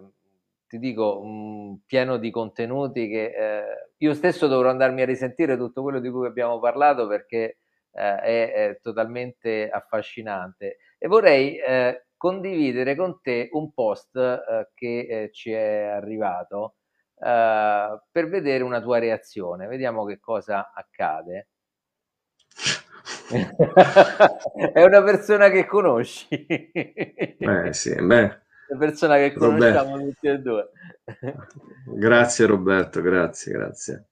ti 0.67 0.77
dico 0.77 1.23
mh, 1.23 1.81
pieno 1.85 2.17
di 2.17 2.29
contenuti 2.29 3.09
che 3.09 3.25
eh, 3.25 3.63
io 3.97 4.13
stesso 4.13 4.47
dovrò 4.47 4.69
andarmi 4.69 5.01
a 5.01 5.05
risentire 5.05 5.57
tutto 5.57 5.81
quello 5.81 5.99
di 5.99 6.09
cui 6.09 6.27
abbiamo 6.27 6.59
parlato 6.59 7.07
perché 7.07 7.57
eh, 7.91 8.19
è, 8.19 8.51
è, 8.53 8.79
totalmente 8.81 9.69
affascinante 9.69 10.77
e 10.97 11.07
vorrei 11.07 11.57
eh, 11.57 12.05
condividere 12.15 12.95
con 12.95 13.19
te 13.21 13.49
un 13.51 13.73
post 13.73 14.15
eh, 14.15 14.69
che 14.73 15.07
eh, 15.09 15.29
ci 15.31 15.51
è 15.51 15.83
arrivato 15.83 16.75
per 17.21 18.27
vedere 18.29 18.63
una 18.63 18.81
tua 18.81 18.97
reazione. 18.97 19.67
Vediamo 19.67 20.05
che 20.05 20.19
cosa 20.19 20.71
accade. 20.73 21.50
è 24.73 24.83
una 24.83 25.03
persona 25.03 25.49
che 25.49 25.65
conosci. 25.65 26.27
Eh 26.29 27.73
sì, 27.73 27.95
beh. 27.95 28.39
Una 28.69 28.79
persona 28.79 29.17
che 29.17 29.33
conosciamo 29.33 29.97
Roberto. 29.97 30.09
tutti 30.09 30.27
e 30.27 30.37
due. 30.39 30.69
grazie 31.97 32.45
Roberto, 32.45 33.01
grazie, 33.01 33.51
grazie. 33.51 34.07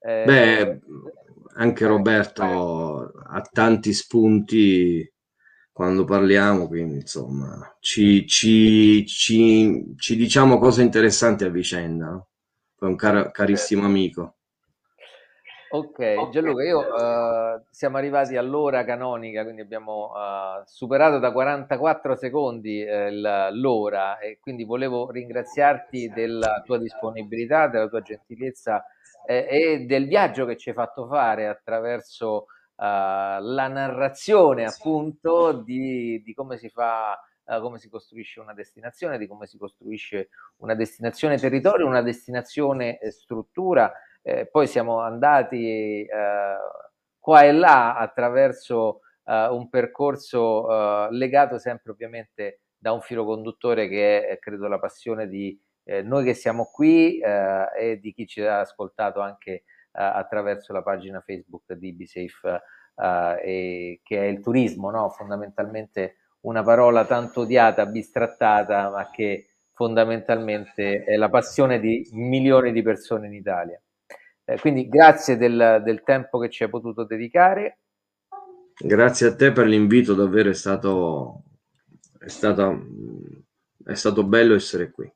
Eh, 0.00 0.24
beh, 0.24 0.80
anche 1.54 1.84
eh, 1.84 1.86
Roberto 1.86 3.12
ha 3.28 3.40
tanti 3.52 3.92
spunti 3.92 5.12
quando 5.72 6.04
parliamo, 6.04 6.68
quindi 6.68 6.96
insomma 6.96 7.76
ci, 7.80 8.26
ci, 8.26 9.04
ci, 9.06 9.94
ci 9.96 10.16
diciamo 10.16 10.58
cose 10.58 10.82
interessanti 10.82 11.44
a 11.44 11.48
vicenda. 11.48 12.06
No? 12.06 12.28
È 12.78 12.84
un 12.84 12.96
car- 12.96 13.30
carissimo 13.30 13.84
amico. 13.84 14.35
Ok, 15.68 16.28
Gianluca, 16.30 16.62
io 16.62 16.78
uh, 16.78 17.60
siamo 17.70 17.96
arrivati 17.96 18.36
all'ora 18.36 18.84
canonica, 18.84 19.42
quindi 19.42 19.62
abbiamo 19.62 20.12
uh, 20.12 20.62
superato 20.64 21.18
da 21.18 21.32
44 21.32 22.14
secondi 22.14 22.84
uh, 22.84 23.08
l'ora 23.50 24.18
e 24.18 24.38
quindi 24.40 24.62
volevo 24.62 25.10
ringraziarti 25.10 26.08
della 26.14 26.62
tua 26.64 26.78
disponibilità, 26.78 27.66
della 27.66 27.88
tua 27.88 28.00
gentilezza 28.00 28.84
eh, 29.26 29.46
e 29.50 29.78
del 29.86 30.06
viaggio 30.06 30.44
che 30.44 30.56
ci 30.56 30.68
hai 30.68 30.74
fatto 30.76 31.08
fare 31.08 31.48
attraverso 31.48 32.46
la 32.78 33.68
narrazione 33.68 34.66
appunto 34.66 35.52
di, 35.52 36.20
di 36.22 36.34
come 36.34 36.58
si 36.58 36.68
fa 36.68 37.18
come 37.58 37.78
si 37.78 37.88
costruisce 37.88 38.40
una 38.40 38.52
destinazione, 38.52 39.16
di 39.16 39.26
come 39.26 39.46
si 39.46 39.56
costruisce 39.56 40.28
una 40.58 40.74
destinazione 40.74 41.38
territorio, 41.38 41.86
una 41.86 42.02
destinazione 42.02 42.98
eh, 42.98 43.10
struttura 43.10 43.90
eh, 44.26 44.46
poi 44.46 44.66
siamo 44.66 44.98
andati 44.98 46.02
eh, 46.04 46.56
qua 47.16 47.42
e 47.42 47.52
là 47.52 47.96
attraverso 47.96 49.02
eh, 49.24 49.46
un 49.46 49.68
percorso 49.68 50.68
eh, 50.68 51.08
legato 51.12 51.58
sempre 51.58 51.92
ovviamente 51.92 52.62
da 52.76 52.90
un 52.90 53.00
filo 53.00 53.24
conduttore 53.24 53.86
che 53.86 54.26
è 54.26 54.38
credo 54.40 54.66
la 54.66 54.80
passione 54.80 55.28
di 55.28 55.56
eh, 55.84 56.02
noi 56.02 56.24
che 56.24 56.34
siamo 56.34 56.64
qui 56.72 57.20
eh, 57.20 57.68
e 57.78 57.98
di 58.00 58.12
chi 58.12 58.26
ci 58.26 58.42
ha 58.42 58.60
ascoltato 58.60 59.20
anche 59.20 59.62
attraverso 59.98 60.74
la 60.74 60.82
pagina 60.82 61.22
Facebook 61.22 61.72
di 61.72 61.94
BeSafe 61.94 62.60
e, 63.42 64.00
che 64.02 64.18
è 64.20 64.24
il 64.24 64.40
turismo, 64.40 64.90
no? 64.90 65.08
fondamentalmente 65.08 66.16
una 66.40 66.62
parola 66.62 67.06
tanto 67.06 67.40
odiata, 67.40 67.86
bistrattata, 67.86 68.90
ma 68.90 69.08
che 69.10 69.54
fondamentalmente 69.72 71.02
è 71.02 71.16
la 71.16 71.30
passione 71.30 71.80
di 71.80 72.06
milioni 72.12 72.72
di 72.72 72.82
persone 72.82 73.28
in 73.28 73.32
Italia. 73.32 73.80
Eh, 74.48 74.60
quindi 74.60 74.88
grazie 74.88 75.36
del, 75.36 75.82
del, 75.84 76.04
tempo 76.04 76.38
che 76.38 76.48
ci 76.48 76.62
hai 76.62 76.68
potuto 76.68 77.02
dedicare. 77.02 77.78
Grazie 78.78 79.26
a 79.26 79.34
te 79.34 79.50
per 79.50 79.66
l'invito, 79.66 80.14
davvero 80.14 80.50
è 80.50 80.54
stato, 80.54 81.42
è 82.16 82.28
stato, 82.28 82.86
è 83.84 83.94
stato 83.94 84.22
bello 84.22 84.54
essere 84.54 84.92
qui. 84.92 85.12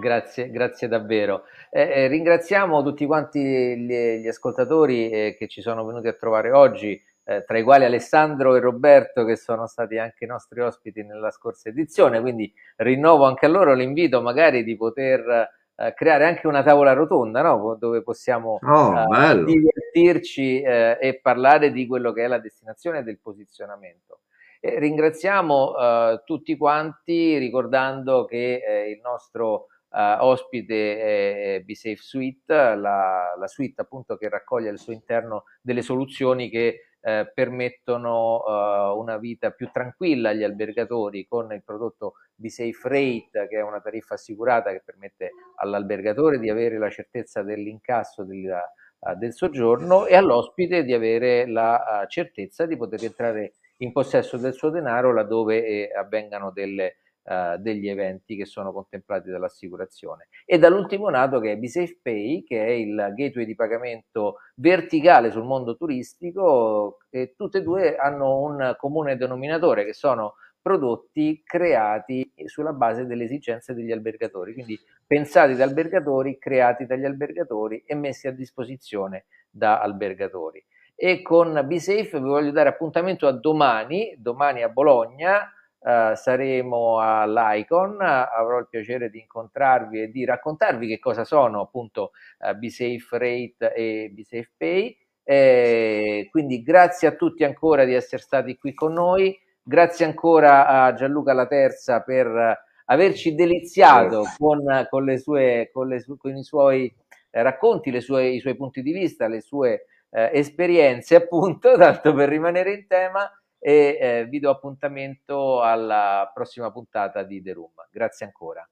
Grazie, 0.00 0.50
grazie 0.50 0.88
davvero. 0.88 1.44
Eh, 1.70 1.82
eh, 1.82 2.06
ringraziamo 2.08 2.82
tutti 2.82 3.04
quanti 3.04 3.40
gli, 3.40 3.92
gli 4.20 4.28
ascoltatori 4.28 5.10
eh, 5.10 5.36
che 5.38 5.46
ci 5.46 5.60
sono 5.60 5.84
venuti 5.84 6.08
a 6.08 6.14
trovare 6.14 6.50
oggi, 6.50 6.98
eh, 7.24 7.44
tra 7.44 7.58
i 7.58 7.62
quali 7.62 7.84
Alessandro 7.84 8.56
e 8.56 8.60
Roberto 8.60 9.26
che 9.26 9.36
sono 9.36 9.66
stati 9.66 9.98
anche 9.98 10.24
i 10.24 10.26
nostri 10.26 10.60
ospiti 10.60 11.02
nella 11.02 11.30
scorsa 11.30 11.68
edizione, 11.68 12.22
quindi 12.22 12.50
rinnovo 12.76 13.24
anche 13.24 13.44
a 13.44 13.50
loro 13.50 13.74
l'invito 13.74 14.22
magari 14.22 14.64
di 14.64 14.74
poter 14.74 15.56
eh, 15.80 15.94
creare 15.94 16.26
anche 16.26 16.48
una 16.48 16.64
tavola 16.64 16.92
rotonda 16.92 17.40
no? 17.40 17.76
dove 17.78 18.02
possiamo 18.02 18.58
oh, 18.60 18.90
uh, 18.90 19.44
divertirci 19.44 20.60
uh, 20.64 20.96
e 20.98 21.20
parlare 21.22 21.70
di 21.70 21.86
quello 21.86 22.12
che 22.12 22.24
è 22.24 22.26
la 22.26 22.40
destinazione 22.40 22.98
e 22.98 23.02
del 23.04 23.20
posizionamento. 23.20 24.22
E 24.58 24.80
ringraziamo 24.80 25.70
uh, 25.70 26.22
tutti 26.24 26.56
quanti 26.56 27.38
ricordando 27.38 28.24
che 28.24 28.60
il 28.88 29.00
nostro 29.00 29.66
ospite 29.90 31.56
è 31.56 31.60
BeSafe 31.60 32.02
Suite, 32.02 32.74
la, 32.74 33.34
la 33.38 33.46
suite 33.46 33.80
appunto 33.80 34.16
che 34.16 34.28
raccoglie 34.28 34.68
al 34.68 34.78
suo 34.78 34.92
interno 34.92 35.44
delle 35.62 35.80
soluzioni 35.80 36.50
che 36.50 36.87
eh, 37.00 37.30
permettono 37.32 38.42
uh, 38.44 38.98
una 38.98 39.18
vita 39.18 39.50
più 39.50 39.70
tranquilla 39.72 40.30
agli 40.30 40.42
albergatori 40.42 41.26
con 41.26 41.52
il 41.52 41.62
prodotto 41.62 42.14
di 42.34 42.50
Safe 42.50 42.88
Rate, 42.88 43.46
che 43.48 43.58
è 43.58 43.62
una 43.62 43.80
tariffa 43.80 44.14
assicurata 44.14 44.70
che 44.72 44.82
permette 44.84 45.30
all'albergatore 45.56 46.38
di 46.38 46.50
avere 46.50 46.76
la 46.76 46.90
certezza 46.90 47.42
dell'incasso 47.42 48.24
del, 48.24 48.60
uh, 48.98 49.14
del 49.16 49.32
soggiorno 49.32 50.06
e 50.06 50.16
all'ospite 50.16 50.82
di 50.82 50.92
avere 50.92 51.46
la 51.46 52.02
uh, 52.02 52.06
certezza 52.08 52.66
di 52.66 52.76
poter 52.76 53.04
entrare 53.04 53.52
in 53.78 53.92
possesso 53.92 54.36
del 54.36 54.54
suo 54.54 54.70
denaro 54.70 55.12
laddove 55.12 55.64
eh, 55.64 55.90
avvengano 55.94 56.50
delle 56.50 56.96
Uh, 57.28 57.58
degli 57.58 57.90
eventi 57.90 58.36
che 58.36 58.46
sono 58.46 58.72
contemplati 58.72 59.28
dall'assicurazione. 59.28 60.28
E 60.46 60.58
dall'ultimo 60.58 61.10
nato 61.10 61.40
che 61.40 61.52
è 61.52 61.56
BeSafe 61.58 61.98
Pay, 62.00 62.42
che 62.42 62.64
è 62.64 62.70
il 62.70 63.12
gateway 63.14 63.44
di 63.44 63.54
pagamento 63.54 64.38
verticale 64.54 65.30
sul 65.30 65.44
mondo 65.44 65.76
turistico, 65.76 67.00
e 67.10 67.34
tutte 67.36 67.58
e 67.58 67.62
due 67.62 67.96
hanno 67.96 68.40
un 68.40 68.74
comune 68.78 69.18
denominatore 69.18 69.84
che 69.84 69.92
sono 69.92 70.36
prodotti 70.62 71.42
creati 71.44 72.32
sulla 72.46 72.72
base 72.72 73.04
delle 73.04 73.24
esigenze 73.24 73.74
degli 73.74 73.92
albergatori, 73.92 74.54
quindi 74.54 74.80
pensati 75.06 75.54
da 75.54 75.64
albergatori, 75.64 76.38
creati 76.38 76.86
dagli 76.86 77.04
albergatori 77.04 77.82
e 77.86 77.94
messi 77.94 78.26
a 78.26 78.32
disposizione 78.32 79.26
da 79.50 79.80
albergatori. 79.80 80.64
E 80.94 81.20
con 81.20 81.62
BeSafe 81.66 82.20
vi 82.20 82.26
voglio 82.26 82.52
dare 82.52 82.70
appuntamento 82.70 83.26
a 83.26 83.32
domani, 83.32 84.14
domani 84.16 84.62
a 84.62 84.70
Bologna, 84.70 85.52
Uh, 85.80 86.14
saremo 86.14 86.98
all'Icon, 86.98 88.00
avrò 88.00 88.58
il 88.58 88.66
piacere 88.68 89.10
di 89.10 89.20
incontrarvi 89.20 90.02
e 90.02 90.10
di 90.10 90.24
raccontarvi 90.24 90.88
che 90.88 90.98
cosa 90.98 91.24
sono 91.24 91.60
appunto 91.60 92.10
uh, 92.40 92.56
BeSafe 92.56 93.18
Rate 93.18 93.72
e 93.74 94.10
BeSafe 94.12 94.50
Pay. 94.56 94.96
Eh, 95.22 96.26
quindi 96.30 96.62
grazie 96.62 97.06
a 97.06 97.12
tutti 97.12 97.44
ancora 97.44 97.84
di 97.84 97.94
essere 97.94 98.22
stati 98.22 98.56
qui 98.56 98.74
con 98.74 98.92
noi, 98.94 99.38
grazie 99.62 100.06
ancora 100.06 100.66
a 100.66 100.94
Gianluca 100.94 101.32
La 101.34 101.46
Terza 101.46 102.00
per 102.00 102.66
averci 102.86 103.34
deliziato 103.34 104.24
con, 104.38 104.86
con, 104.88 105.04
le 105.04 105.18
sue, 105.18 105.70
con, 105.72 105.88
le 105.88 106.00
su, 106.00 106.16
con 106.16 106.36
i 106.36 106.42
suoi 106.42 106.92
eh, 107.30 107.42
racconti, 107.42 107.98
sue, 108.00 108.28
i 108.28 108.40
suoi 108.40 108.56
punti 108.56 108.82
di 108.82 108.92
vista, 108.92 109.28
le 109.28 109.40
sue 109.40 109.86
eh, 110.10 110.30
esperienze 110.32 111.16
appunto, 111.16 111.76
tanto 111.76 112.14
per 112.14 112.28
rimanere 112.28 112.72
in 112.72 112.86
tema 112.86 113.30
e 113.58 113.98
eh, 114.00 114.26
vi 114.26 114.38
do 114.40 114.50
appuntamento 114.50 115.62
alla 115.62 116.30
prossima 116.32 116.70
puntata 116.70 117.22
di 117.22 117.42
The 117.42 117.52
Room. 117.52 117.72
Grazie 117.90 118.26
ancora. 118.26 118.68